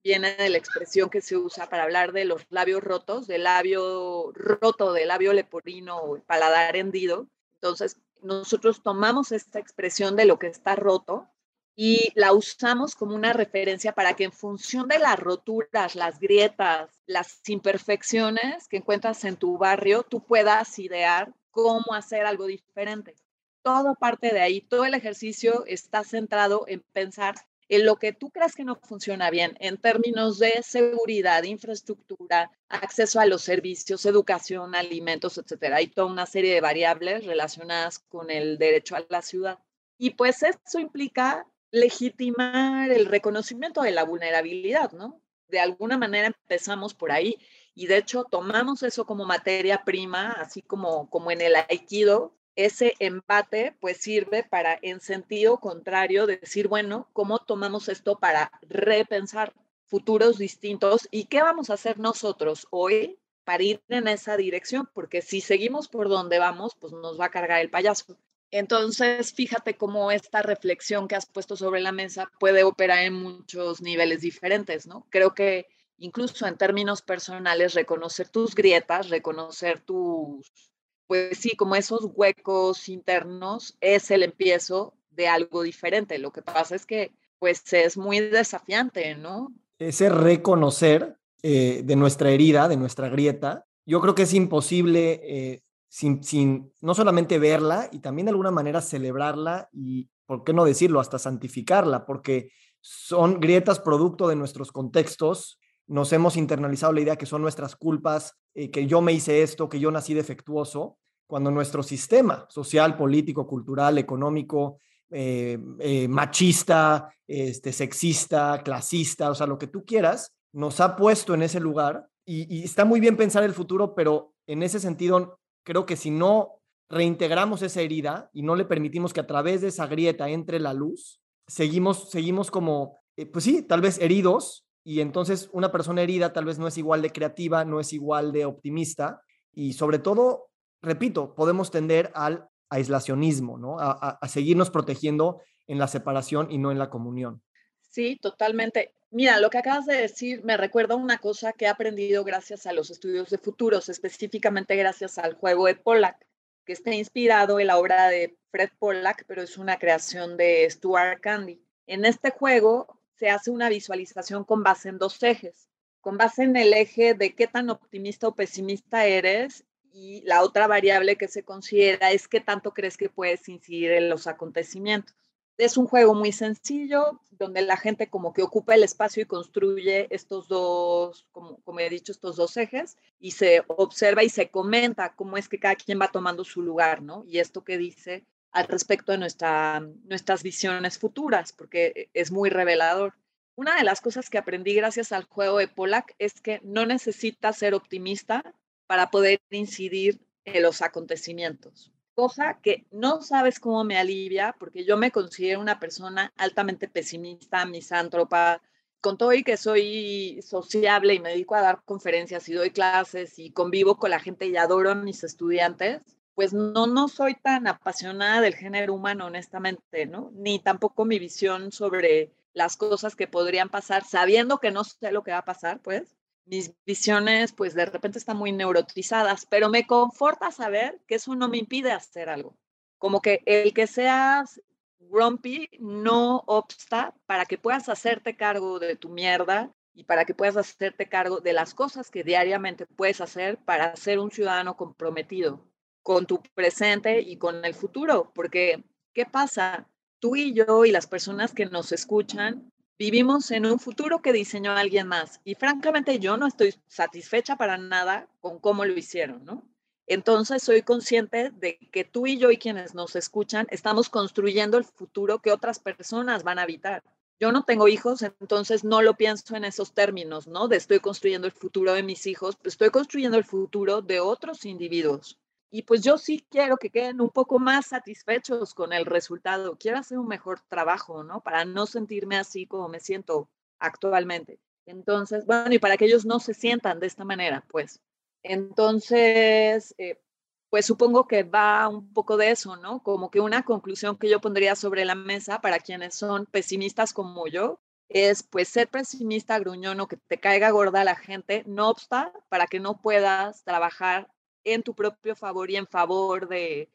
viene 0.03 0.35
de 0.35 0.49
la 0.49 0.57
expresión 0.57 1.09
que 1.09 1.21
se 1.21 1.37
usa 1.37 1.69
para 1.69 1.83
hablar 1.83 2.11
de 2.11 2.25
los 2.25 2.45
labios 2.49 2.83
rotos, 2.83 3.25
del 3.27 3.43
labio 3.43 4.31
roto, 4.33 4.93
del 4.93 5.07
labio 5.07 5.33
leporino 5.33 6.15
el 6.15 6.21
paladar 6.21 6.75
hendido. 6.75 7.27
Entonces, 7.55 7.97
nosotros 8.21 8.83
tomamos 8.83 9.31
esta 9.31 9.59
expresión 9.59 10.15
de 10.15 10.25
lo 10.25 10.39
que 10.39 10.47
está 10.47 10.75
roto 10.75 11.27
y 11.75 12.11
la 12.15 12.33
usamos 12.33 12.95
como 12.95 13.15
una 13.15 13.33
referencia 13.33 13.93
para 13.93 14.15
que 14.15 14.25
en 14.25 14.31
función 14.31 14.87
de 14.87 14.99
las 14.99 15.17
roturas, 15.17 15.95
las 15.95 16.19
grietas, 16.19 16.91
las 17.07 17.41
imperfecciones 17.47 18.67
que 18.67 18.77
encuentras 18.77 19.23
en 19.23 19.37
tu 19.37 19.57
barrio, 19.57 20.03
tú 20.03 20.23
puedas 20.23 20.77
idear 20.79 21.33
cómo 21.49 21.93
hacer 21.93 22.25
algo 22.25 22.45
diferente. 22.45 23.15
Todo 23.63 23.95
parte 23.95 24.33
de 24.33 24.41
ahí, 24.41 24.61
todo 24.61 24.85
el 24.85 24.93
ejercicio 24.93 25.63
está 25.65 26.03
centrado 26.03 26.65
en 26.67 26.81
pensar 26.91 27.35
en 27.75 27.85
lo 27.85 27.97
que 27.97 28.13
tú 28.13 28.29
creas 28.29 28.55
que 28.55 28.63
no 28.63 28.75
funciona 28.75 29.29
bien 29.29 29.55
en 29.59 29.77
términos 29.77 30.39
de 30.39 30.61
seguridad, 30.63 31.43
infraestructura, 31.43 32.51
acceso 32.69 33.19
a 33.19 33.25
los 33.25 33.41
servicios, 33.41 34.05
educación, 34.05 34.75
alimentos, 34.75 35.37
etcétera. 35.37 35.77
Hay 35.77 35.87
toda 35.87 36.07
una 36.07 36.25
serie 36.25 36.53
de 36.53 36.61
variables 36.61 37.25
relacionadas 37.25 37.99
con 37.99 38.29
el 38.29 38.57
derecho 38.57 38.95
a 38.95 39.05
la 39.09 39.21
ciudad. 39.21 39.59
Y 39.97 40.11
pues 40.11 40.43
eso 40.43 40.79
implica 40.79 41.47
legitimar 41.71 42.91
el 42.91 43.07
reconocimiento 43.07 43.81
de 43.81 43.91
la 43.91 44.03
vulnerabilidad, 44.03 44.91
¿no? 44.91 45.21
De 45.47 45.59
alguna 45.59 45.97
manera 45.97 46.27
empezamos 46.27 46.93
por 46.93 47.11
ahí 47.11 47.37
y 47.75 47.87
de 47.87 47.97
hecho 47.97 48.25
tomamos 48.25 48.83
eso 48.83 49.05
como 49.05 49.25
materia 49.25 49.83
prima, 49.83 50.31
así 50.33 50.61
como, 50.61 51.09
como 51.09 51.31
en 51.31 51.41
el 51.41 51.55
aikido, 51.55 52.35
ese 52.55 52.93
empate 52.99 53.75
pues 53.79 53.97
sirve 53.97 54.43
para 54.43 54.77
en 54.81 54.99
sentido 54.99 55.57
contrario 55.59 56.27
decir, 56.27 56.67
bueno, 56.67 57.09
¿cómo 57.13 57.39
tomamos 57.39 57.89
esto 57.89 58.19
para 58.19 58.51
repensar 58.61 59.53
futuros 59.85 60.37
distintos 60.37 61.07
y 61.11 61.25
qué 61.25 61.41
vamos 61.41 61.69
a 61.69 61.73
hacer 61.73 61.99
nosotros 61.99 62.67
hoy 62.69 63.19
para 63.43 63.63
ir 63.63 63.83
en 63.89 64.07
esa 64.07 64.37
dirección? 64.37 64.89
Porque 64.93 65.21
si 65.21 65.41
seguimos 65.41 65.87
por 65.87 66.09
donde 66.09 66.39
vamos, 66.39 66.75
pues 66.79 66.93
nos 66.93 67.19
va 67.19 67.25
a 67.25 67.31
cargar 67.31 67.61
el 67.61 67.69
payaso. 67.69 68.17
Entonces, 68.51 69.33
fíjate 69.33 69.77
cómo 69.77 70.11
esta 70.11 70.43
reflexión 70.43 71.07
que 71.07 71.15
has 71.15 71.25
puesto 71.25 71.55
sobre 71.55 71.81
la 71.81 71.91
mesa 71.91 72.31
puede 72.39 72.63
operar 72.63 72.99
en 72.99 73.13
muchos 73.13 73.81
niveles 73.81 74.21
diferentes, 74.21 74.85
¿no? 74.85 75.07
Creo 75.09 75.33
que 75.33 75.65
incluso 75.97 76.45
en 76.45 76.57
términos 76.57 77.01
personales, 77.01 77.73
reconocer 77.73 78.29
tus 78.29 78.53
grietas, 78.53 79.09
reconocer 79.09 79.79
tus 79.79 80.72
pues 81.07 81.37
sí, 81.37 81.55
como 81.55 81.75
esos 81.75 82.09
huecos 82.15 82.89
internos 82.89 83.77
es 83.81 84.11
el 84.11 84.23
empiezo 84.23 84.93
de 85.11 85.27
algo 85.27 85.63
diferente. 85.63 86.17
Lo 86.17 86.31
que 86.31 86.41
pasa 86.41 86.75
es 86.75 86.85
que 86.85 87.11
pues 87.39 87.61
es 87.73 87.97
muy 87.97 88.19
desafiante, 88.19 89.15
¿no? 89.15 89.51
Ese 89.77 90.07
reconocer 90.07 91.17
eh, 91.41 91.81
de 91.83 91.95
nuestra 91.95 92.31
herida, 92.31 92.69
de 92.69 92.77
nuestra 92.77 93.09
grieta, 93.09 93.65
yo 93.85 93.99
creo 93.99 94.15
que 94.15 94.21
es 94.23 94.33
imposible 94.33 95.19
eh, 95.23 95.61
sin, 95.89 96.23
sin 96.23 96.71
no 96.81 96.95
solamente 96.95 97.39
verla 97.39 97.89
y 97.91 97.99
también 97.99 98.27
de 98.27 98.31
alguna 98.31 98.51
manera 98.51 98.81
celebrarla 98.81 99.69
y, 99.73 100.09
¿por 100.25 100.43
qué 100.43 100.53
no 100.53 100.63
decirlo?, 100.63 101.01
hasta 101.01 101.19
santificarla, 101.19 102.05
porque 102.05 102.51
son 102.79 103.39
grietas 103.39 103.79
producto 103.79 104.27
de 104.27 104.35
nuestros 104.35 104.71
contextos, 104.71 105.59
nos 105.87 106.13
hemos 106.13 106.37
internalizado 106.37 106.93
la 106.93 107.01
idea 107.01 107.15
que 107.15 107.25
son 107.25 107.41
nuestras 107.41 107.75
culpas, 107.75 108.35
eh, 108.53 108.71
que 108.71 108.87
yo 108.87 109.01
me 109.01 109.13
hice 109.13 109.43
esto, 109.43 109.69
que 109.69 109.79
yo 109.79 109.91
nací 109.91 110.13
defectuoso, 110.13 110.97
cuando 111.27 111.51
nuestro 111.51 111.83
sistema 111.83 112.45
social, 112.49 112.95
político, 112.95 113.47
cultural, 113.47 113.97
económico, 113.97 114.79
eh, 115.09 115.57
eh, 115.79 116.07
machista, 116.07 117.13
este, 117.27 117.71
sexista, 117.71 118.61
clasista, 118.63 119.29
o 119.29 119.35
sea, 119.35 119.47
lo 119.47 119.57
que 119.57 119.67
tú 119.67 119.83
quieras, 119.85 120.33
nos 120.53 120.79
ha 120.79 120.95
puesto 120.95 121.33
en 121.33 121.43
ese 121.43 121.59
lugar 121.59 122.07
y, 122.25 122.63
está 122.63 122.85
muy 122.85 122.99
bien 122.99 123.17
pensar 123.17 123.43
el 123.43 123.53
futuro, 123.53 123.95
pero 123.95 124.33
en 124.47 124.63
ese 124.63 124.79
sentido, 124.79 125.39
creo 125.63 125.85
que 125.85 125.97
si 125.97 126.11
no 126.11 126.59
reintegramos 126.89 127.61
esa 127.61 127.81
herida 127.81 128.29
y 128.33 128.43
no 128.43 128.55
le 128.55 128.65
permitimos 128.65 129.13
que 129.13 129.19
a 129.19 129.27
través 129.27 129.61
de 129.61 129.69
esa 129.69 129.87
grieta 129.87 130.29
entre 130.29 130.59
la 130.59 130.73
luz, 130.73 131.19
seguimos, 131.47 132.09
seguimos 132.11 132.51
como, 132.51 132.99
pues 133.31 133.43
sí, 133.43 133.63
tal 133.63 133.81
vez 133.81 133.99
heridos 133.99 134.65
y 134.83 134.99
entonces 134.99 135.49
una 135.53 135.71
persona 135.71 136.01
herida 136.01 136.33
tal 136.33 136.45
vez 136.45 136.59
no 136.59 136.67
es 136.67 136.77
igual 136.77 137.01
de 137.01 137.11
creativa, 137.11 137.63
no 137.63 137.79
es 137.79 137.93
igual 137.93 138.31
de 138.31 138.45
optimista 138.45 139.21
y 139.53 139.73
sobre 139.73 139.99
todo, 139.99 140.49
repito, 140.81 141.35
podemos 141.35 141.71
tender 141.71 142.11
al 142.15 142.49
aislacionismo, 142.69 143.57
¿no? 143.57 143.77
A, 143.79 144.19
seguirnos 144.27 144.71
protegiendo 144.71 145.41
en 145.67 145.77
la 145.77 145.87
separación 145.87 146.51
y 146.51 146.57
no 146.57 146.71
en 146.71 146.79
la 146.79 146.89
comunión. 146.89 147.41
Sí, 147.81 148.17
totalmente. 148.19 148.93
Mira, 149.11 149.39
lo 149.39 149.51
que 149.51 149.59
acabas 149.59 149.85
de 149.85 149.95
decir 149.95 150.43
me 150.43 150.57
recuerda 150.57 150.95
una 150.95 151.19
cosa 151.19 151.53
que 151.53 151.65
he 151.65 151.67
aprendido 151.67 152.23
gracias 152.23 152.65
a 152.65 152.73
los 152.73 152.89
estudios 152.89 153.29
de 153.29 153.37
futuros, 153.37 153.89
específicamente 153.89 154.75
gracias 154.75 155.19
al 155.19 155.35
juego 155.35 155.67
de 155.67 155.75
Pollack, 155.75 156.17
que 156.65 156.73
está 156.73 156.93
inspirado 156.93 157.59
en 157.59 157.67
la 157.67 157.77
obra 157.77 158.09
de 158.09 158.35
Fred 158.49 158.71
Pollack, 158.79 159.23
pero 159.27 159.43
es 159.43 159.57
una 159.57 159.77
creación 159.77 160.35
de 160.35 160.67
Stuart 160.69 161.21
Candy. 161.21 161.61
En 161.85 162.05
este 162.05 162.31
juego 162.31 162.99
se 163.15 163.29
hace 163.29 163.51
una 163.51 163.69
visualización 163.69 164.43
con 164.43 164.63
base 164.63 164.89
en 164.89 164.97
dos 164.97 165.21
ejes, 165.23 165.69
con 166.01 166.17
base 166.17 166.43
en 166.43 166.55
el 166.55 166.73
eje 166.73 167.13
de 167.13 167.33
qué 167.33 167.47
tan 167.47 167.69
optimista 167.69 168.27
o 168.27 168.35
pesimista 168.35 169.05
eres 169.05 169.63
y 169.93 170.21
la 170.25 170.41
otra 170.41 170.67
variable 170.67 171.15
que 171.15 171.27
se 171.27 171.43
considera 171.43 172.11
es 172.11 172.27
qué 172.27 172.41
tanto 172.41 172.73
crees 172.73 172.97
que 172.97 173.09
puedes 173.09 173.47
incidir 173.47 173.91
en 173.91 174.09
los 174.09 174.27
acontecimientos. 174.27 175.15
Es 175.57 175.77
un 175.77 175.85
juego 175.85 176.15
muy 176.15 176.31
sencillo, 176.31 177.21
donde 177.29 177.61
la 177.61 177.77
gente 177.77 178.09
como 178.09 178.33
que 178.33 178.41
ocupa 178.41 178.73
el 178.73 178.83
espacio 178.83 179.21
y 179.21 179.27
construye 179.27 180.07
estos 180.09 180.47
dos, 180.47 181.27
como, 181.31 181.61
como 181.61 181.79
he 181.79 181.89
dicho, 181.91 182.11
estos 182.11 182.37
dos 182.37 182.57
ejes, 182.57 182.97
y 183.19 183.31
se 183.31 183.63
observa 183.67 184.23
y 184.23 184.29
se 184.29 184.49
comenta 184.49 185.13
cómo 185.15 185.37
es 185.37 185.47
que 185.47 185.59
cada 185.59 185.75
quien 185.75 186.01
va 186.01 186.07
tomando 186.07 186.43
su 186.43 186.63
lugar, 186.63 187.03
¿no? 187.03 187.23
Y 187.27 187.37
esto 187.37 187.63
que 187.63 187.77
dice 187.77 188.25
al 188.53 188.67
respecto 188.67 189.11
de 189.11 189.17
nuestra, 189.17 189.81
nuestras 190.05 190.43
visiones 190.43 190.97
futuras, 190.97 191.51
porque 191.53 192.09
es 192.13 192.31
muy 192.31 192.49
revelador. 192.49 193.15
Una 193.55 193.75
de 193.75 193.83
las 193.83 194.01
cosas 194.01 194.29
que 194.29 194.37
aprendí 194.37 194.73
gracias 194.73 195.11
al 195.11 195.25
juego 195.25 195.57
de 195.57 195.67
Pollack 195.67 196.15
es 196.19 196.39
que 196.41 196.61
no 196.63 196.85
necesitas 196.85 197.57
ser 197.57 197.73
optimista 197.73 198.43
para 198.87 199.11
poder 199.11 199.41
incidir 199.49 200.21
en 200.45 200.63
los 200.63 200.81
acontecimientos 200.81 201.93
cosa 202.13 202.59
que 202.61 202.85
no 202.91 203.21
sabes 203.21 203.59
cómo 203.59 203.83
me 203.83 203.97
alivia, 203.97 204.55
porque 204.59 204.85
yo 204.85 204.97
me 204.97 205.11
considero 205.11 205.59
una 205.59 205.79
persona 205.79 206.31
altamente 206.37 206.87
pesimista, 206.87 207.65
misántropa, 207.65 208.61
con 209.01 209.17
todo 209.17 209.33
y 209.33 209.43
que 209.43 209.57
soy 209.57 210.39
sociable 210.41 211.13
y 211.13 211.19
me 211.19 211.31
dedico 211.31 211.55
a 211.55 211.61
dar 211.61 211.83
conferencias 211.83 212.47
y 212.47 212.53
doy 212.53 212.69
clases 212.69 213.37
y 213.37 213.51
convivo 213.51 213.97
con 213.97 214.11
la 214.11 214.19
gente 214.19 214.47
y 214.47 214.55
adoro 214.55 214.91
a 214.91 214.95
mis 214.95 215.23
estudiantes, 215.23 216.12
pues 216.35 216.53
no, 216.53 216.87
no 216.87 217.07
soy 217.07 217.35
tan 217.35 217.67
apasionada 217.67 218.41
del 218.41 218.55
género 218.55 218.93
humano, 218.93 219.27
honestamente, 219.27 220.05
¿no? 220.05 220.31
Ni 220.33 220.59
tampoco 220.59 221.05
mi 221.05 221.19
visión 221.19 221.71
sobre 221.71 222.31
las 222.53 222.77
cosas 222.77 223.15
que 223.15 223.27
podrían 223.27 223.69
pasar, 223.69 224.03
sabiendo 224.05 224.59
que 224.59 224.71
no 224.71 224.83
sé 224.83 225.11
lo 225.11 225.23
que 225.23 225.31
va 225.31 225.39
a 225.39 225.45
pasar, 225.45 225.79
pues, 225.81 226.15
mis 226.45 226.73
visiones 226.85 227.53
pues 227.53 227.73
de 227.73 227.85
repente 227.85 228.19
están 228.19 228.37
muy 228.37 228.51
neurotizadas, 228.51 229.45
pero 229.45 229.69
me 229.69 229.87
conforta 229.87 230.51
saber 230.51 230.99
que 231.07 231.15
eso 231.15 231.35
no 231.35 231.47
me 231.47 231.57
impide 231.57 231.91
hacer 231.91 232.29
algo. 232.29 232.57
Como 232.97 233.21
que 233.21 233.41
el 233.45 233.73
que 233.73 233.87
seas 233.87 234.61
grumpy 234.99 235.69
no 235.79 236.43
obsta 236.47 237.13
para 237.25 237.45
que 237.45 237.57
puedas 237.57 237.89
hacerte 237.89 238.35
cargo 238.35 238.79
de 238.79 238.95
tu 238.95 239.09
mierda 239.09 239.71
y 239.93 240.05
para 240.05 240.25
que 240.25 240.33
puedas 240.33 240.57
hacerte 240.57 241.07
cargo 241.07 241.39
de 241.39 241.53
las 241.53 241.73
cosas 241.73 242.09
que 242.09 242.23
diariamente 242.23 242.85
puedes 242.85 243.21
hacer 243.21 243.57
para 243.57 243.95
ser 243.95 244.19
un 244.19 244.31
ciudadano 244.31 244.75
comprometido 244.75 245.61
con 246.03 246.27
tu 246.27 246.41
presente 246.53 247.21
y 247.21 247.37
con 247.37 247.65
el 247.65 247.73
futuro. 247.73 248.31
Porque, 248.35 248.83
¿qué 249.13 249.25
pasa? 249.25 249.87
Tú 250.19 250.35
y 250.35 250.53
yo 250.53 250.85
y 250.85 250.91
las 250.91 251.07
personas 251.07 251.53
que 251.53 251.65
nos 251.65 251.91
escuchan 251.91 252.71
Vivimos 252.99 253.49
en 253.49 253.65
un 253.65 253.79
futuro 253.79 254.21
que 254.21 254.31
diseñó 254.31 254.71
alguien 254.71 255.07
más 255.07 255.41
y 255.43 255.55
francamente 255.55 256.19
yo 256.19 256.37
no 256.37 256.45
estoy 256.45 256.75
satisfecha 256.87 257.55
para 257.55 257.77
nada 257.77 258.29
con 258.39 258.59
cómo 258.59 258.85
lo 258.85 258.93
hicieron, 258.93 259.43
¿no? 259.43 259.67
Entonces 260.05 260.61
soy 260.61 260.83
consciente 260.83 261.49
de 261.49 261.79
que 261.91 262.03
tú 262.03 262.27
y 262.27 262.37
yo 262.37 262.51
y 262.51 262.57
quienes 262.57 262.93
nos 262.93 263.15
escuchan 263.15 263.65
estamos 263.71 264.09
construyendo 264.09 264.77
el 264.77 264.85
futuro 264.85 265.39
que 265.39 265.51
otras 265.51 265.79
personas 265.79 266.43
van 266.43 266.59
a 266.59 266.63
habitar. 266.63 267.03
Yo 267.39 267.51
no 267.51 267.63
tengo 267.63 267.87
hijos, 267.87 268.21
entonces 268.21 268.83
no 268.83 269.01
lo 269.01 269.15
pienso 269.15 269.55
en 269.55 269.65
esos 269.65 269.93
términos, 269.93 270.47
¿no? 270.47 270.67
De 270.67 270.77
estoy 270.77 270.99
construyendo 270.99 271.47
el 271.47 271.53
futuro 271.53 271.93
de 271.93 272.03
mis 272.03 272.27
hijos, 272.27 272.57
estoy 272.63 272.91
construyendo 272.91 273.37
el 273.37 273.43
futuro 273.43 274.01
de 274.03 274.19
otros 274.19 274.65
individuos. 274.65 275.39
Y 275.75 275.81
pues 275.81 276.03
yo 276.03 276.19
sí 276.19 276.45
quiero 276.51 276.77
que 276.77 276.91
queden 276.91 277.19
un 277.19 277.31
poco 277.31 277.57
más 277.57 277.87
satisfechos 277.87 278.75
con 278.75 278.93
el 278.93 279.07
resultado. 279.07 279.75
Quiero 279.75 279.97
hacer 279.97 280.19
un 280.19 280.27
mejor 280.27 280.59
trabajo, 280.69 281.23
¿no? 281.23 281.41
Para 281.41 281.65
no 281.65 281.87
sentirme 281.87 282.37
así 282.37 282.67
como 282.67 282.89
me 282.89 282.99
siento 282.99 283.49
actualmente. 283.79 284.59
Entonces, 284.85 285.47
bueno, 285.47 285.73
y 285.73 285.79
para 285.79 285.97
que 285.97 286.05
ellos 286.05 286.27
no 286.27 286.39
se 286.39 286.53
sientan 286.53 286.99
de 286.99 287.07
esta 287.07 287.25
manera, 287.25 287.65
pues. 287.71 287.99
Entonces, 288.43 289.95
eh, 289.97 290.21
pues 290.69 290.85
supongo 290.85 291.27
que 291.27 291.41
va 291.41 291.87
un 291.87 292.13
poco 292.13 292.37
de 292.37 292.51
eso, 292.51 292.75
¿no? 292.75 293.01
Como 293.01 293.31
que 293.31 293.39
una 293.39 293.63
conclusión 293.65 294.15
que 294.19 294.29
yo 294.29 294.39
pondría 294.39 294.75
sobre 294.75 295.05
la 295.05 295.15
mesa 295.15 295.59
para 295.59 295.79
quienes 295.79 296.13
son 296.13 296.45
pesimistas 296.45 297.13
como 297.13 297.47
yo 297.47 297.79
es 298.09 298.43
pues 298.43 298.67
ser 298.67 298.89
pesimista, 298.89 299.57
gruñón 299.57 299.99
o 300.01 300.07
que 300.07 300.17
te 300.17 300.39
caiga 300.39 300.69
gorda 300.69 301.03
la 301.03 301.15
gente, 301.15 301.63
no 301.65 301.89
obsta 301.89 302.31
para 302.49 302.67
que 302.67 302.79
no 302.79 303.01
puedas 303.01 303.63
trabajar 303.63 304.29
en 304.63 304.83
tu 304.83 304.93
propio 304.93 305.35
favor 305.35 305.69
y 305.69 305.75
en 305.75 305.87
favor 305.87 306.47
de, 306.47 306.89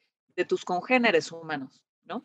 tus 0.47 0.65
congéneres 0.65 1.33
humanos, 1.33 1.83
¿no? 2.05 2.25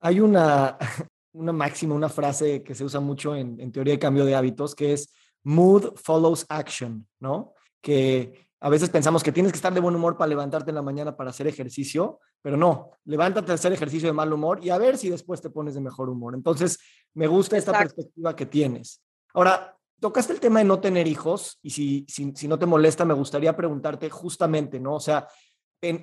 Hay 0.00 0.18
una, 0.18 0.76
una 1.32 1.52
máxima, 1.52 1.94
una 1.94 2.08
frase 2.08 2.64
que 2.64 2.74
se 2.74 2.84
usa 2.84 2.98
mucho 2.98 3.36
en, 3.36 3.60
en, 3.60 3.70
teoría 3.70 3.94
de 3.94 4.00
cambio 4.00 4.24
de 4.24 4.34
hábitos, 4.34 4.74
que 4.74 4.92
es 4.92 5.14
mood 5.44 5.94
follows 5.94 6.44
action, 6.48 7.06
¿no? 7.20 7.54
Que 7.80 8.48
a 8.64 8.68
veces 8.70 8.90
pensamos 8.90 9.22
que 9.22 9.30
tienes 9.30 9.52
que 9.52 9.56
estar 9.56 9.72
de 9.72 9.80
buen 9.80 9.94
humor 9.94 10.16
para 10.16 10.28
levantarte 10.28 10.70
en 10.70 10.74
la 10.74 10.82
mañana 10.82 11.16
para 11.16 11.30
hacer 11.30 11.46
ejercicio, 11.46 12.18
pero 12.40 12.56
no, 12.56 12.92
levántate 13.04 13.52
a 13.52 13.56
hacer 13.56 13.72
ejercicio 13.72 14.08
de 14.08 14.14
mal 14.14 14.32
humor 14.32 14.58
y 14.62 14.70
a 14.70 14.78
ver 14.78 14.96
si 14.96 15.10
después 15.10 15.40
te 15.40 15.50
pones 15.50 15.74
de 15.74 15.80
mejor 15.80 16.08
humor. 16.08 16.34
Entonces, 16.34 16.78
me 17.12 17.26
gusta 17.26 17.56
esta 17.56 17.78
perspectiva 17.78 18.34
que 18.34 18.46
tienes. 18.46 19.02
Ahora, 19.34 19.73
tocaste 20.00 20.32
el 20.32 20.40
tema 20.40 20.60
de 20.60 20.64
no 20.64 20.80
tener 20.80 21.06
hijos 21.06 21.58
y 21.62 21.70
si, 21.70 22.06
si, 22.08 22.48
no 22.48 22.58
te 22.58 22.66
molesta, 22.66 23.04
me 23.04 23.14
gustaría 23.14 23.56
preguntarte 23.56 24.10
justamente, 24.10 24.80
¿no? 24.80 24.94
O 24.94 25.00
sea, 25.00 25.26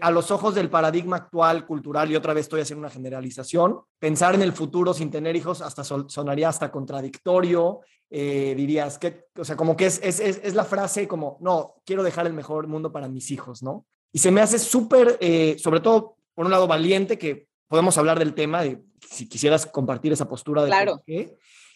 a 0.02 0.12
los 0.12 0.30
ojos 0.32 0.54
del 0.54 0.70
paradigma 0.70 1.18
actual, 1.18 1.66
cultural, 1.66 2.12
y 2.12 2.16
otra 2.16 2.34
vez 2.34 2.46
estoy 2.46 2.62
haciendo 2.62 2.82
una 2.82 2.90
generalización, 2.90 3.80
pensar 4.00 4.36
en 4.36 4.42
el 4.42 4.54
futuro 4.54 4.94
sin 4.94 5.10
tener 5.10 5.36
hijos 5.36 5.62
hasta 5.62 5.84
sonaría 5.84 6.50
hasta 6.50 6.72
contradictorio, 6.72 7.82
eh, 8.10 8.54
dirías 8.56 9.00
que, 9.00 9.26
o 9.38 9.46
sea, 9.46 9.56
como 9.56 9.76
que 9.76 9.88
es, 9.88 10.00
es, 10.04 10.20
es, 10.20 10.54
la 10.54 10.66
frase 10.66 11.08
como, 11.08 11.38
no, 11.42 11.76
quiero 11.86 12.04
dejar 12.04 12.28
el 12.28 12.34
mejor 12.34 12.68
mundo 12.68 12.92
para 12.92 13.08
mis 13.08 13.32
hijos, 13.32 13.64
¿no? 13.64 13.86
Y 14.12 14.20
se 14.20 14.32
me 14.32 14.42
hace 14.42 14.60
súper, 14.60 15.18
eh, 15.22 15.56
sobre 15.58 15.80
todo, 15.80 16.18
por 16.34 16.46
un 16.46 16.52
lado, 16.52 16.68
valiente 16.68 17.18
que 17.18 17.48
podemos 17.68 17.98
hablar 17.98 18.20
del 18.20 18.34
tema, 18.34 18.62
de 18.62 18.84
si 19.10 19.28
quisieras 19.28 19.66
compartir 19.66 20.12
esa 20.12 20.28
postura 20.28 20.64
de 20.64 20.68
claro. 20.68 21.02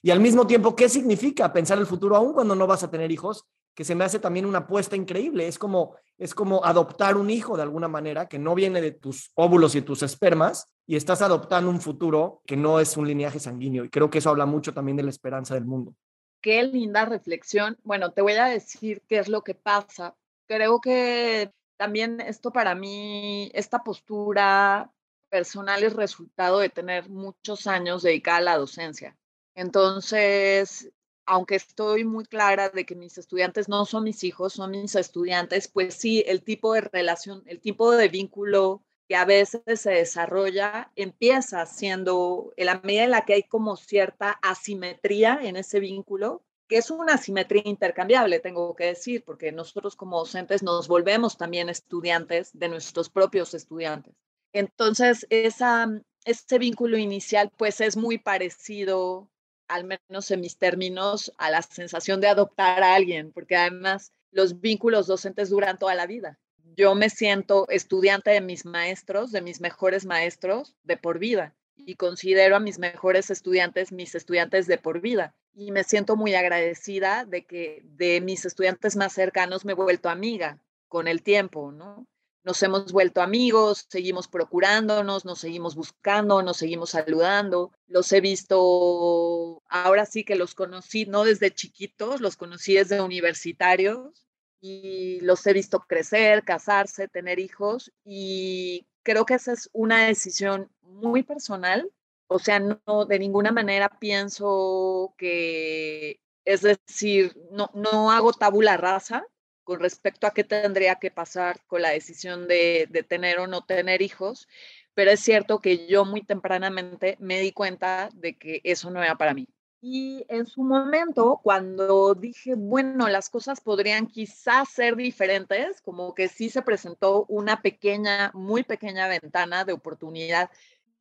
Y 0.05 0.11
al 0.11 0.19
mismo 0.19 0.45
tiempo, 0.45 0.75
¿qué 0.75 0.87
significa 0.87 1.51
pensar 1.51 1.79
el 1.79 1.87
futuro 1.87 2.15
aún 2.15 2.31
cuando 2.31 2.53
no 2.53 2.67
vas 2.67 2.83
a 2.83 2.91
tener 2.91 3.11
hijos? 3.11 3.43
Que 3.73 3.83
se 3.83 3.95
me 3.95 4.03
hace 4.03 4.19
también 4.19 4.45
una 4.45 4.59
apuesta 4.59 4.95
increíble. 4.95 5.47
Es 5.47 5.57
como, 5.57 5.95
es 6.19 6.35
como 6.35 6.63
adoptar 6.63 7.17
un 7.17 7.31
hijo 7.31 7.57
de 7.57 7.63
alguna 7.63 7.87
manera 7.87 8.27
que 8.27 8.37
no 8.37 8.53
viene 8.53 8.81
de 8.81 8.91
tus 8.91 9.31
óvulos 9.33 9.73
y 9.73 9.81
tus 9.81 10.03
espermas 10.03 10.69
y 10.85 10.95
estás 10.95 11.23
adoptando 11.23 11.71
un 11.71 11.81
futuro 11.81 12.43
que 12.45 12.55
no 12.55 12.79
es 12.79 12.95
un 12.97 13.07
lineaje 13.07 13.39
sanguíneo. 13.39 13.83
Y 13.83 13.89
creo 13.89 14.11
que 14.11 14.19
eso 14.19 14.29
habla 14.29 14.45
mucho 14.45 14.75
también 14.75 14.95
de 14.95 15.01
la 15.01 15.09
esperanza 15.09 15.55
del 15.55 15.65
mundo. 15.65 15.95
Qué 16.39 16.61
linda 16.61 17.05
reflexión. 17.05 17.75
Bueno, 17.83 18.11
te 18.11 18.21
voy 18.21 18.33
a 18.33 18.45
decir 18.45 19.01
qué 19.07 19.17
es 19.17 19.27
lo 19.27 19.41
que 19.41 19.55
pasa. 19.55 20.15
Creo 20.45 20.81
que 20.81 21.51
también 21.77 22.21
esto 22.21 22.53
para 22.53 22.75
mí, 22.75 23.49
esta 23.55 23.83
postura 23.83 24.91
personal 25.29 25.81
es 25.81 25.93
resultado 25.93 26.59
de 26.59 26.69
tener 26.69 27.09
muchos 27.09 27.65
años 27.65 28.03
dedicada 28.03 28.37
a 28.37 28.41
la 28.41 28.57
docencia. 28.57 29.17
Entonces, 29.55 30.91
aunque 31.25 31.55
estoy 31.55 32.03
muy 32.03 32.25
clara 32.25 32.69
de 32.69 32.85
que 32.85 32.95
mis 32.95 33.17
estudiantes 33.17 33.67
no 33.69 33.85
son 33.85 34.03
mis 34.03 34.23
hijos, 34.23 34.53
son 34.53 34.71
mis 34.71 34.95
estudiantes, 34.95 35.67
pues 35.67 35.95
sí, 35.95 36.23
el 36.27 36.43
tipo 36.43 36.73
de 36.73 36.81
relación, 36.81 37.43
el 37.47 37.59
tipo 37.59 37.91
de 37.91 38.09
vínculo 38.09 38.83
que 39.07 39.15
a 39.15 39.25
veces 39.25 39.61
se 39.75 39.91
desarrolla 39.91 40.91
empieza 40.95 41.65
siendo, 41.65 42.53
en 42.57 42.65
la 42.67 42.81
medida 42.83 43.03
en 43.03 43.11
la 43.11 43.25
que 43.25 43.33
hay 43.33 43.43
como 43.43 43.77
cierta 43.77 44.31
asimetría 44.41 45.39
en 45.41 45.55
ese 45.57 45.79
vínculo, 45.79 46.43
que 46.67 46.77
es 46.77 46.89
una 46.89 47.13
asimetría 47.13 47.61
intercambiable, 47.65 48.39
tengo 48.39 48.75
que 48.75 48.85
decir, 48.85 49.23
porque 49.23 49.51
nosotros 49.51 49.95
como 49.95 50.17
docentes 50.17 50.63
nos 50.63 50.87
volvemos 50.87 51.37
también 51.37 51.69
estudiantes 51.69 52.49
de 52.53 52.69
nuestros 52.69 53.09
propios 53.09 53.53
estudiantes. 53.53 54.15
Entonces, 54.53 55.27
esa, 55.29 55.87
ese 56.25 56.57
vínculo 56.57 56.97
inicial 56.97 57.51
pues 57.55 57.81
es 57.81 57.95
muy 57.95 58.17
parecido 58.17 59.29
al 59.67 59.83
menos 59.83 60.31
en 60.31 60.41
mis 60.41 60.57
términos, 60.57 61.33
a 61.37 61.49
la 61.49 61.61
sensación 61.61 62.21
de 62.21 62.27
adoptar 62.27 62.83
a 62.83 62.95
alguien, 62.95 63.31
porque 63.31 63.55
además 63.55 64.11
los 64.31 64.59
vínculos 64.61 65.07
docentes 65.07 65.49
duran 65.49 65.79
toda 65.79 65.95
la 65.95 66.07
vida. 66.07 66.39
Yo 66.75 66.93
me 66.95 67.09
siento 67.09 67.67
estudiante 67.69 68.31
de 68.31 68.41
mis 68.41 68.65
maestros, 68.65 69.31
de 69.31 69.41
mis 69.41 69.61
mejores 69.61 70.05
maestros, 70.05 70.75
de 70.83 70.97
por 70.97 71.19
vida, 71.19 71.55
y 71.77 71.95
considero 71.95 72.55
a 72.55 72.59
mis 72.59 72.79
mejores 72.79 73.29
estudiantes 73.29 73.91
mis 73.91 74.15
estudiantes 74.15 74.67
de 74.67 74.77
por 74.77 74.99
vida. 75.01 75.35
Y 75.53 75.71
me 75.71 75.83
siento 75.83 76.15
muy 76.15 76.35
agradecida 76.35 77.25
de 77.25 77.45
que 77.45 77.81
de 77.83 78.19
mis 78.19 78.45
estudiantes 78.45 78.95
más 78.95 79.13
cercanos 79.13 79.63
me 79.63 79.71
he 79.71 79.75
vuelto 79.75 80.09
amiga 80.09 80.59
con 80.89 81.07
el 81.07 81.23
tiempo, 81.23 81.71
¿no? 81.71 82.05
Nos 82.45 82.61
hemos 82.61 82.91
vuelto 82.91 83.21
amigos, 83.21 83.87
seguimos 83.89 84.27
procurándonos, 84.27 85.25
nos 85.25 85.39
seguimos 85.39 85.75
buscando, 85.75 86.43
nos 86.43 86.57
seguimos 86.57 86.91
saludando. 86.91 87.71
Los 87.87 88.11
he 88.13 88.21
visto, 88.21 89.63
ahora 89.67 90.05
sí 90.05 90.23
que 90.23 90.35
los 90.35 90.53
conocí, 90.53 91.07
no 91.07 91.23
desde 91.23 91.51
chiquitos, 91.51 92.21
los 92.21 92.37
conocí 92.37 92.75
desde 92.75 93.01
universitarios 93.01 94.27
y 94.61 95.19
los 95.21 95.45
he 95.47 95.53
visto 95.53 95.79
crecer, 95.79 96.43
casarse, 96.43 97.07
tener 97.07 97.39
hijos 97.39 97.91
y 98.03 98.85
creo 99.01 99.25
que 99.25 99.33
esa 99.33 99.53
es 99.53 99.69
una 99.73 100.05
decisión 100.05 100.69
muy 100.81 101.23
personal. 101.23 101.91
O 102.27 102.37
sea, 102.37 102.59
no 102.59 103.05
de 103.05 103.19
ninguna 103.19 103.51
manera 103.51 103.89
pienso 103.99 105.15
que, 105.17 106.19
es 106.43 106.61
decir, 106.61 107.35
no, 107.51 107.71
no 107.73 108.11
hago 108.11 108.33
tabula 108.33 108.77
rasa, 108.77 109.25
con 109.65 109.81
respecto 109.81 110.27
a 110.27 110.31
qué 110.31 110.45
tendría 110.45 110.95
que 110.95 111.11
pasar 111.11 111.59
con 111.67 111.81
la 111.81 111.89
decisión 111.89 112.47
de, 112.47 112.87
tener 113.09 113.39
o 113.39 113.47
no 113.47 113.65
tener 113.65 114.01
hijos, 114.01 114.47
pero 114.93 115.11
es 115.11 115.19
cierto 115.19 115.59
que 115.59 115.87
yo 115.87 116.05
muy 116.05 116.21
tempranamente 116.21 117.17
me 117.19 117.41
di 117.41 117.51
cuenta 117.51 118.09
de 118.13 118.37
que 118.37 118.61
eso 118.63 118.89
no 118.91 119.03
era 119.03 119.15
para 119.15 119.33
mí. 119.33 119.47
Y 119.81 120.25
en 120.29 120.45
su 120.47 120.63
momento, 120.63 121.41
cuando 121.43 122.15
dije, 122.15 122.55
bueno, 122.55 123.07
las 123.09 123.29
cosas 123.29 123.59
podrían 123.59 124.07
quizás 124.07 124.69
ser 124.69 124.95
diferentes, 124.95 125.81
como 125.81 126.15
que 126.15 126.27
sí 126.27 126.49
se 126.49 126.61
presentó 126.61 127.25
una 127.27 127.61
pequeña, 127.61 128.31
muy 128.33 128.63
pequeña 128.63 129.07
ventana 129.07 129.65
de 129.65 129.73
oportunidad 129.73 130.49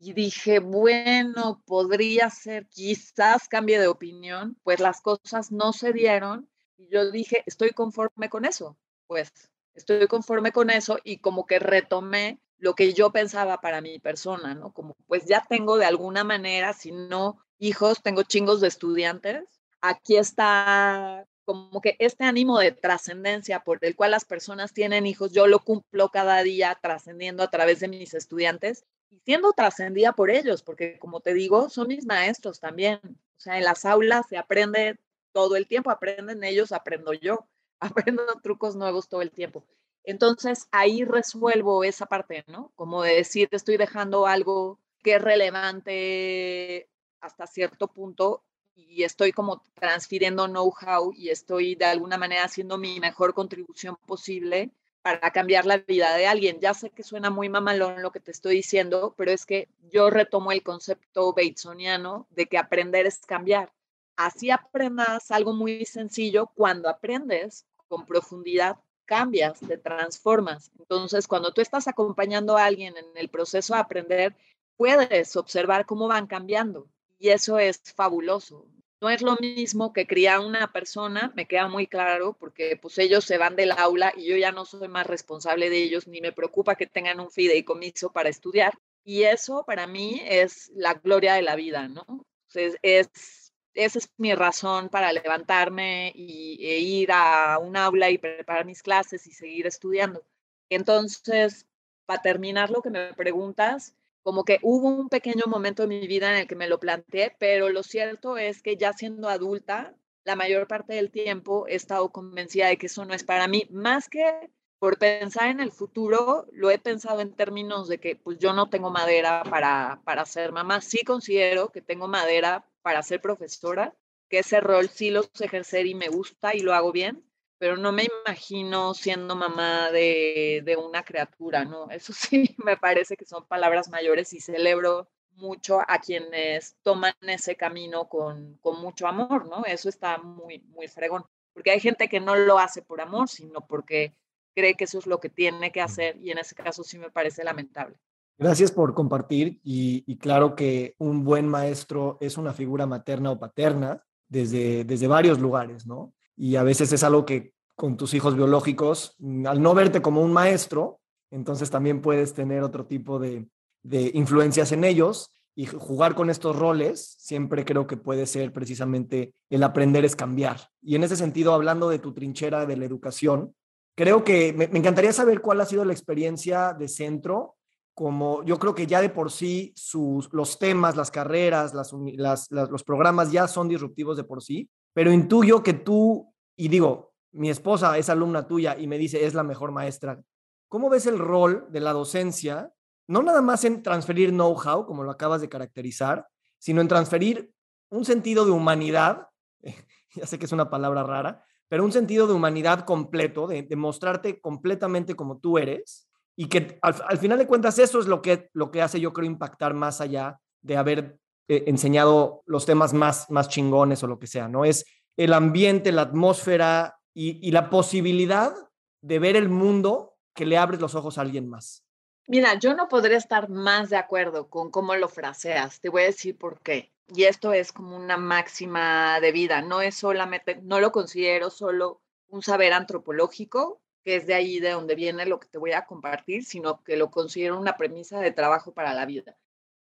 y 0.01 0.13
dije, 0.13 0.59
bueno, 0.59 1.63
podría 1.67 2.29
ser, 2.31 2.67
quizás 2.67 3.49
cambie 3.49 3.79
de 3.79 3.89
opinión, 3.89 4.59
pues 4.63 4.81
las 4.81 5.01
cosas 5.01 5.53
no 5.53 5.73
se 5.73 5.93
dieron 5.93 6.49
y 6.77 6.89
yo 6.89 7.11
dije, 7.11 7.43
estoy 7.47 7.71
conforme 7.71 8.29
con 8.29 8.45
eso, 8.45 8.77
pues 9.07 9.33
estoy 9.75 10.07
conforme 10.07 10.53
con 10.53 10.71
eso 10.71 10.99
y 11.05 11.19
como 11.19 11.47
que 11.47 11.59
retomé 11.59 12.39
lo 12.59 12.75
que 12.75 12.93
yo 12.95 13.11
pensaba 13.11 13.61
para 13.61 13.81
mi 13.81 13.99
persona, 13.99 14.55
¿no? 14.55 14.73
Como 14.73 14.97
pues 15.07 15.27
ya 15.27 15.45
tengo 15.49 15.77
de 15.77 15.85
alguna 15.85 16.25
manera, 16.25 16.73
si 16.73 16.93
no 16.93 17.39
hijos, 17.59 18.03
tengo 18.03 18.23
chingos 18.23 18.61
de 18.61 18.69
estudiantes. 18.69 19.45
Aquí 19.81 20.17
está 20.17 21.27
como 21.45 21.81
que 21.81 21.97
este 21.99 22.25
ánimo 22.25 22.59
de 22.59 22.73
trascendencia 22.73 23.61
por 23.61 23.79
el 23.83 23.95
cual 23.95 24.13
las 24.13 24.25
personas 24.25 24.73
tienen 24.73 25.07
hijos, 25.07 25.33
yo 25.33 25.47
lo 25.47 25.59
cumplo 25.59 26.09
cada 26.09 26.43
día 26.43 26.79
trascendiendo 26.81 27.43
a 27.43 27.51
través 27.51 27.81
de 27.81 27.89
mis 27.89 28.15
estudiantes 28.15 28.85
y 29.11 29.19
siendo 29.21 29.53
trascendida 29.53 30.13
por 30.13 30.31
ellos, 30.31 30.63
porque 30.63 30.99
como 30.99 31.21
te 31.21 31.35
digo, 31.35 31.69
son 31.69 31.89
mis 31.89 32.07
maestros 32.07 32.61
también. 32.61 33.01
O 33.37 33.41
sea, 33.41 33.59
en 33.59 33.65
las 33.65 33.85
aulas 33.85 34.27
se 34.29 34.39
aprende 34.39 34.99
todo 35.35 35.57
el 35.57 35.67
tiempo, 35.67 35.91
aprenden 35.91 36.45
ellos, 36.45 36.73
aprendo 36.73 37.13
yo, 37.13 37.47
aprendo 37.81 38.25
trucos 38.43 38.77
nuevos 38.77 39.09
todo 39.09 39.21
el 39.21 39.33
tiempo. 39.33 39.67
Entonces 40.05 40.69
ahí 40.71 41.05
resuelvo 41.05 41.85
esa 41.85 42.07
parte, 42.07 42.45
¿no? 42.47 42.73
Como 42.77 43.03
de 43.03 43.17
decir, 43.17 43.49
estoy 43.53 43.77
dejando 43.77 44.27
algo 44.27 44.79
que 45.03 45.17
es 45.17 45.23
relevante 45.23 46.89
hasta 47.21 47.47
cierto 47.47 47.89
punto 47.89 48.43
y 48.75 49.03
estoy 49.03 49.33
como 49.33 49.63
transfiriendo 49.75 50.47
know-how 50.47 51.13
y 51.15 51.31
estoy 51.31 51.75
de 51.75 51.87
alguna 51.87 52.19
manera 52.19 52.45
haciendo 52.45 52.79
mi 52.79 53.01
mejor 53.01 53.35
contribución 53.35 53.97
posible 54.07 54.71
para 55.03 55.31
cambiar 55.33 55.67
la 55.67 55.79
vida 55.79 56.17
de 56.17 56.27
alguien. 56.27 56.61
Ya 56.61 56.75
sé 56.75 56.91
que 56.91 57.03
suena 57.03 57.31
muy 57.31 57.49
mamalón 57.49 58.03
lo 58.03 58.11
que 58.11 58.21
te 58.21 58.31
estoy 58.31 58.57
diciendo, 58.57 59.15
pero 59.17 59.31
es 59.31 59.47
que 59.47 59.69
yo 59.91 60.11
retomo 60.11 60.53
el 60.53 60.63
concepto 60.63 61.33
batesoniano 61.33 62.27
de 62.31 62.47
que 62.47 62.59
aprender 62.59 63.07
es 63.07 63.19
cambiar 63.21 63.73
así 64.17 64.51
aprendas 64.51 65.31
algo 65.31 65.53
muy 65.53 65.85
sencillo, 65.85 66.47
cuando 66.55 66.89
aprendes 66.89 67.67
con 67.89 68.07
profundidad, 68.07 68.77
cambias, 69.05 69.61
te 69.61 69.79
transformas. 69.79 70.71
Entonces, 70.79 71.29
cuando 71.29 71.53
tú 71.53 71.61
estás 71.61 71.89
acompañando 71.89 72.57
a 72.57 72.65
alguien 72.65 72.97
en 72.97 73.17
el 73.17 73.29
proceso 73.29 73.75
de 73.75 73.81
aprender, 73.81 74.37
puedes 74.77 75.37
observar 75.37 75.87
cómo 75.87 76.09
van 76.09 76.27
cambiando 76.27 76.89
y 77.19 77.31
eso 77.31 77.59
es 77.59 77.81
fabuloso. 77.95 78.67
No 79.01 79.11
es 79.11 79.21
lo 79.21 79.37
mismo 79.37 79.93
que 79.93 80.07
criar 80.07 80.41
una 80.41 80.73
persona, 80.73 81.33
me 81.37 81.47
queda 81.47 81.69
muy 81.69 81.87
claro, 81.87 82.35
porque 82.39 82.79
pues 82.81 82.99
ellos 82.99 83.25
se 83.25 83.37
van 83.37 83.57
del 83.57 83.73
aula 83.73 84.13
y 84.17 84.27
yo 84.27 84.37
ya 84.37 84.51
no 84.51 84.65
soy 84.65 84.89
más 84.89 85.07
responsable 85.07 85.69
de 85.69 85.83
ellos, 85.83 86.07
ni 86.09 86.21
me 86.21 86.33
preocupa 86.33 86.75
que 86.75 86.87
tengan 86.87 87.21
un 87.21 87.31
fideicomiso 87.31 88.13
para 88.13 88.31
estudiar. 88.31 88.73
Y 89.05 89.25
eso 89.25 89.65
para 89.67 89.87
mí 89.87 90.23
es 90.25 90.71
la 90.75 90.95
gloria 90.95 91.35
de 91.35 91.43
la 91.43 91.57
vida, 91.57 91.87
¿no? 91.89 92.25
Entonces, 92.49 92.79
es 92.83 93.44
esa 93.75 93.99
es 93.99 94.11
mi 94.17 94.35
razón 94.35 94.89
para 94.89 95.13
levantarme 95.13 96.13
y, 96.15 96.59
e 96.67 96.79
ir 96.79 97.11
a 97.13 97.59
un 97.59 97.77
aula 97.77 98.11
y 98.11 98.19
preparar 98.19 98.65
mis 98.65 98.83
clases 98.83 99.27
y 99.27 99.33
seguir 99.33 99.67
estudiando. 99.67 100.25
Entonces, 100.71 101.67
para 102.07 102.23
terminar 102.23 102.71
lo 102.71 102.83
que 102.83 102.91
me 102.91 103.13
preguntas, 103.15 103.95
como 104.23 104.45
que 104.45 104.59
hubo 104.63 104.89
un 104.89 105.09
pequeño 105.09 105.45
momento 105.47 105.83
en 105.83 105.91
mi 105.91 106.07
vida 106.07 106.31
en 106.33 106.39
el 106.41 106.47
que 106.47 106.57
me 106.57 106.69
lo 106.69 106.81
planteé, 106.81 107.37
pero 107.39 107.69
lo 107.69 107.83
cierto 107.83 108.39
es 108.39 108.63
que 108.63 108.77
ya 108.77 108.93
siendo 108.93 109.29
adulta, 109.29 109.95
la 110.25 110.37
mayor 110.37 110.67
parte 110.67 110.95
del 110.95 111.11
tiempo 111.11 111.67
he 111.69 111.75
estado 111.75 112.11
convencida 112.11 112.69
de 112.69 112.79
que 112.79 112.87
eso 112.87 113.05
no 113.05 113.15
es 113.15 113.25
para 113.25 113.47
mí, 113.49 113.67
más 113.71 114.09
que 114.09 114.51
por 114.85 114.99
pensar 114.99 115.49
en 115.49 115.61
el 115.61 115.73
futuro, 115.73 116.45
lo 116.53 116.71
he 116.71 116.79
pensado 116.79 117.23
en 117.23 117.33
términos 117.33 117.89
de 117.89 117.97
que 117.97 118.17
pues 118.17 118.39
yo 118.39 118.53
no 118.53 118.69
tengo 118.69 118.91
madera 118.91 119.43
para, 119.49 120.03
para 120.05 120.27
ser 120.27 120.53
mamá. 120.53 120.83
Sí 120.83 121.05
considero 121.05 121.71
que 121.71 121.81
tengo 121.81 122.07
madera 122.07 122.67
para 122.83 123.03
ser 123.03 123.23
profesora, 123.23 123.95
que 124.29 124.41
ese 124.41 124.61
rol 124.61 124.91
sí 124.91 125.09
lo 125.09 125.23
sé 125.23 125.47
ejercer 125.47 125.87
y 125.87 125.95
me 125.95 126.09
gusta 126.09 126.55
y 126.55 126.61
lo 126.61 126.75
hago 126.75 126.93
bien, 126.93 127.25
pero 127.57 127.79
no 127.79 127.93
me 127.93 128.09
imagino 128.27 128.93
siendo 128.93 129.35
mamá 129.35 129.91
de, 129.91 130.61
de 130.63 130.77
una 130.77 131.03
criatura, 131.03 131.65
¿no? 131.65 131.89
Eso 131.91 132.13
sí 132.13 132.55
me 132.63 132.77
parece 132.77 133.17
que 133.17 133.25
son 133.25 133.47
palabras 133.47 133.89
mayores 133.89 134.35
y 134.35 134.41
celebro 134.41 135.09
mucho 135.31 135.81
a 135.81 135.99
quienes 135.99 136.77
toman 136.83 137.15
ese 137.23 137.57
camino 137.57 138.07
con, 138.11 138.59
con 138.61 138.83
mucho 138.83 139.07
amor, 139.07 139.49
¿no? 139.49 139.65
Eso 139.65 139.89
está 139.89 140.19
muy, 140.19 140.59
muy 140.59 140.89
fregón, 140.89 141.25
porque 141.55 141.71
hay 141.71 141.81
gente 141.81 142.07
que 142.07 142.21
no 142.21 142.37
lo 142.37 142.59
hace 142.59 142.83
por 142.83 143.01
amor, 143.01 143.31
sino 143.31 143.67
porque 143.67 144.13
cree 144.55 144.75
que 144.75 144.85
eso 144.85 144.99
es 144.99 145.07
lo 145.07 145.21
que 145.21 145.29
tiene 145.29 145.73
que 145.73 145.81
hacer 145.81 146.17
y 146.23 146.31
en 146.31 146.39
ese 146.39 146.55
caso 146.55 146.83
sí 146.85 146.99
me 146.99 147.11
parece 147.11 147.45
lamentable. 147.45 147.97
Gracias 148.37 148.73
por 148.73 148.95
compartir 148.95 149.61
y, 149.63 150.17
claro 150.17 150.57
que 150.57 150.95
un 150.99 151.25
buen 151.25 151.47
maestro 151.47 152.19
es 152.21 152.37
una 152.37 152.53
figura 152.53 152.87
materna 152.87 153.31
o 153.31 153.39
paterna 153.39 154.03
desde, 154.29 154.85
desde 154.85 155.07
varios 155.07 155.39
lugares, 155.39 155.87
¿no? 155.87 156.13
Y 156.37 156.57
a 156.57 156.65
veces 156.65 156.93
es 156.93 157.05
algo 157.05 157.25
que 157.25 157.53
con 157.77 157.97
tus 157.97 158.13
hijos 158.15 158.35
biológicos, 158.35 159.15
mm, 159.19 159.47
al 159.47 159.63
no 159.63 159.75
verte 159.75 160.03
como 160.03 160.21
un 160.23 160.33
maestro, 160.33 161.01
entonces 161.31 161.71
también 161.71 162.01
puedes 162.03 162.35
tener 162.35 162.63
otro 162.63 162.87
tipo 162.87 163.21
de, 163.21 163.47
de 163.83 164.11
influencias 164.15 164.73
en 164.73 164.83
ellos 164.83 165.31
y 165.55 165.67
jugar 165.67 166.17
con 166.17 166.31
estos 166.31 166.57
roles 166.57 167.15
siempre 167.19 167.65
creo 167.65 167.87
que 167.87 167.97
puede 167.97 168.27
ser 168.27 168.53
precisamente 168.53 169.35
el 169.51 169.63
aprender 169.63 170.05
es 170.05 170.17
cambiar. 170.17 170.69
Y 170.83 170.97
en 170.97 171.05
ese 171.05 171.17
sentido, 171.17 171.55
hablando 171.55 171.89
de 171.89 172.01
tu 172.01 172.13
trinchera 172.13 172.67
de 172.67 172.77
la 172.77 172.85
educación, 172.85 173.55
creo 173.95 174.25
que 174.25 174.53
me, 174.53 174.65
encantaría 174.65 175.13
saber 175.13 175.41
cuál 175.41 175.61
ha 175.61 175.67
sido 175.67 175.85
la 175.85 175.93
experiencia 175.93 176.73
de 176.73 176.89
centro, 176.89 177.57
como 177.95 178.43
yo 178.45 178.59
creo 178.59 178.75
que 178.75 178.87
ya 178.87 179.01
de 179.01 179.09
por 179.09 179.31
sí 179.31 179.73
sus, 179.77 180.33
los 180.33 180.59
temas, 180.59 180.97
las 180.97 181.11
carreras, 181.11 181.75
las, 181.75 182.51
los 182.51 182.83
programas 182.83 183.31
ya 183.31 183.47
son 183.47 183.69
disruptivos 183.69 184.17
de 184.17 184.25
por 184.25 184.43
sí, 184.43 184.69
pero 184.93 185.13
intuyo 185.13 185.63
que 185.63 185.75
tú, 185.75 186.33
y 186.57 186.69
digo, 186.69 187.13
mi 187.33 187.51
esposa 187.51 187.97
es 187.99 188.09
alumna 188.09 188.47
tuya 188.47 188.77
y 188.79 188.87
me 188.87 188.99
dice, 188.99 189.25
es 189.25 189.35
la 189.35 189.43
mejor 189.43 189.73
maestra. 189.73 190.23
¿Cómo 190.69 190.89
ves 190.89 191.07
el 191.07 191.19
rol 191.19 191.67
de 191.71 191.81
la 191.81 191.93
docencia? 191.93 192.73
No 193.07 193.23
nada 193.23 193.43
más 193.43 193.65
en 193.65 193.83
transferir 193.83 194.31
know-how, 194.31 194.87
como 194.87 195.05
lo 195.05 195.11
acabas 195.11 195.41
de 195.41 195.49
caracterizar, 195.49 196.27
sino 196.59 196.81
en 196.81 196.89
transferir 196.89 197.53
un 197.91 198.05
sentido 198.05 198.45
de 198.45 198.53
humanidad, 198.53 199.29
ya 200.15 200.27
sé 200.27 200.39
que 200.39 200.47
es 200.47 200.53
una 200.53 200.71
palabra 200.71 201.03
rara, 201.03 201.45
pero 201.75 201.85
un 201.85 201.91
sentido 201.91 202.29
de 202.29 202.35
humanidad 202.35 202.85
completo, 202.85 203.49
de, 203.49 203.67
mostrarte 203.75 204.41
completamente 204.41 205.17
como 205.17 205.39
tú 205.39 205.59
eres 205.59 206.07
y 206.37 206.47
que 206.47 206.79
al, 206.83 207.19
final 207.19 207.37
de 207.37 207.49
cuentas 207.49 207.81
eso 207.81 207.99
es 207.99 208.07
lo 208.07 208.23
que, 208.23 208.49
lo 208.53 208.71
que 208.71 208.81
hace 208.81 209.01
yo 209.01 209.13
creo 209.13 209.27
impactar 209.27 209.75
más 209.75 210.01
allá 210.01 210.39
de 210.63 210.77
haber 210.77 211.19
eh, 211.49 211.65
enseñado 211.67 212.45
los 212.47 212.65
temas 212.65 212.95
más, 212.95 213.29
más 213.29 213.49
chingones 213.49 214.05
o 214.05 214.07
lo 214.07 214.21
que 214.21 214.29
sea, 214.29 214.47
¿no? 214.47 214.65
Es 214.65 214.85
el 215.17 215.33
ambiente, 215.33 215.91
la 215.91 216.03
atmósfera 216.03 217.01
y, 217.13 217.45
y 217.45 217.51
la 217.51 217.71
posibilidad 217.71 218.55
de 219.03 219.19
ver 219.19 219.35
el 219.35 219.49
mundo 219.49 220.15
que 220.33 220.47
le 220.47 220.57
abres 220.57 220.81
los 220.81 220.95
ojos 220.95 221.19
a 221.19 221.23
alguien 221.23 221.49
más. 221.49 221.85
Mira, 222.29 222.57
yo 222.57 222.77
no 222.77 222.87
podría 222.87 223.17
estar 223.17 223.49
más 223.49 223.91
de 223.91 223.97
acuerdo 223.97 224.49
con 224.49 224.71
cómo 224.71 224.95
lo 224.95 225.09
fraseas. 225.09 225.81
Te 225.81 225.89
voy 225.89 226.03
a 226.03 226.07
decir 226.07 226.39
por 226.39 226.61
qué 226.61 226.94
y 227.09 227.25
esto 227.25 227.53
es 227.53 227.73
como 227.73 227.97
una 227.97 228.17
máxima 228.17 229.21
de 229.21 229.33
vida, 229.33 229.63
no 229.63 229.81
es 229.81 229.97
solamente, 229.97 230.57
no 230.63 230.81
lo 230.81 230.93
considero 230.93 231.51
solo 231.51 232.01
un 232.29 232.43
saber 232.43 232.73
antropológico, 232.73 233.81
que 234.03 234.17
es 234.17 234.27
de 234.27 234.35
ahí 234.35 234.61
de 234.61 234.71
donde 234.71 234.95
viene 234.95 235.27
lo 235.27 235.41
que 235.41 235.49
te 235.49 235.59
voy 235.59 235.73
a 235.73 235.87
compartir, 235.87 236.45
sino 236.45 236.83
que 236.83 236.97
lo 236.97 237.11
considero 237.11 237.59
una 237.59 237.77
premisa 237.77 238.21
de 238.21 238.33
trabajo 238.33 238.73
para 238.73 238.95
la 238.95 239.07
vida. 239.07 239.37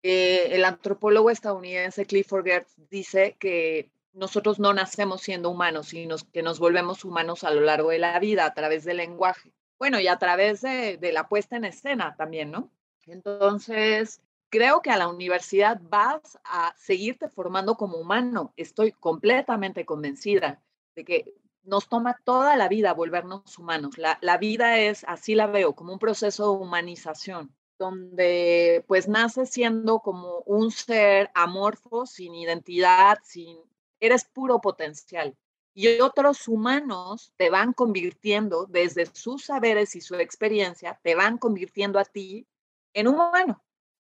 Eh, 0.01 0.47
el 0.51 0.65
antropólogo 0.65 1.29
estadounidense 1.29 2.05
Clifford 2.05 2.45
Gertz 2.45 2.73
dice 2.89 3.35
que 3.39 3.91
nosotros 4.13 4.59
no 4.59 4.73
nacemos 4.73 5.21
siendo 5.21 5.49
humanos, 5.49 5.87
sino 5.89 6.15
que 6.33 6.41
nos 6.41 6.59
volvemos 6.59 7.05
humanos 7.05 7.43
a 7.43 7.51
lo 7.51 7.61
largo 7.61 7.89
de 7.89 7.99
la 7.99 8.19
vida 8.19 8.45
a 8.45 8.53
través 8.53 8.83
del 8.85 8.97
lenguaje. 8.97 9.53
bueno, 9.77 9.99
y 9.99 10.07
a 10.07 10.17
través 10.17 10.61
de 10.61 11.11
la 11.13 11.29
puesta 11.29 11.55
en 11.55 11.65
escena 11.65 12.15
también, 12.17 12.51
¿no? 12.51 12.69
Entonces, 13.05 14.21
creo 14.49 14.81
que 14.81 14.91
a 14.91 14.97
la 14.97 15.07
universidad 15.07 15.79
vas 15.81 16.39
a 16.43 16.73
seguirte 16.77 17.29
formando 17.29 17.75
como 17.75 17.97
humano. 17.97 18.53
Estoy 18.57 18.91
completamente 18.91 19.85
convencida 19.85 20.61
de 20.95 21.05
que 21.05 21.33
nos 21.63 21.87
toma 21.87 22.19
toda 22.23 22.55
la 22.55 22.67
vida 22.67 22.93
volvernos 22.93 23.57
humanos. 23.57 23.95
La, 23.97 24.37
vida 24.37 24.79
es, 24.79 25.05
así 25.07 25.35
la 25.35 25.47
veo, 25.47 25.75
como 25.75 25.93
un 25.93 25.99
proceso 25.99 26.51
de 26.51 26.63
humanización, 26.63 27.55
donde 27.77 28.83
pues 28.87 29.07
nace 29.07 29.45
siendo 29.45 29.99
como 29.99 30.39
un 30.45 30.71
ser 30.71 31.29
amorfo, 31.33 32.05
sin 32.05 32.35
identidad, 32.35 33.19
sin... 33.23 33.57
Eres 34.01 34.23
puro 34.23 34.61
potencial. 34.61 35.35
Y 35.73 35.99
otros 35.99 36.47
humanos 36.47 37.33
te 37.35 37.49
van 37.49 37.73
convirtiendo, 37.73 38.65
desde 38.65 39.05
sus 39.07 39.45
saberes 39.45 39.95
y 39.95 40.01
su 40.01 40.15
experiencia, 40.15 40.99
te 41.03 41.15
van 41.15 41.37
convirtiendo 41.37 41.99
a 41.99 42.05
ti 42.05 42.47
en 42.93 43.07
humano 43.09 43.61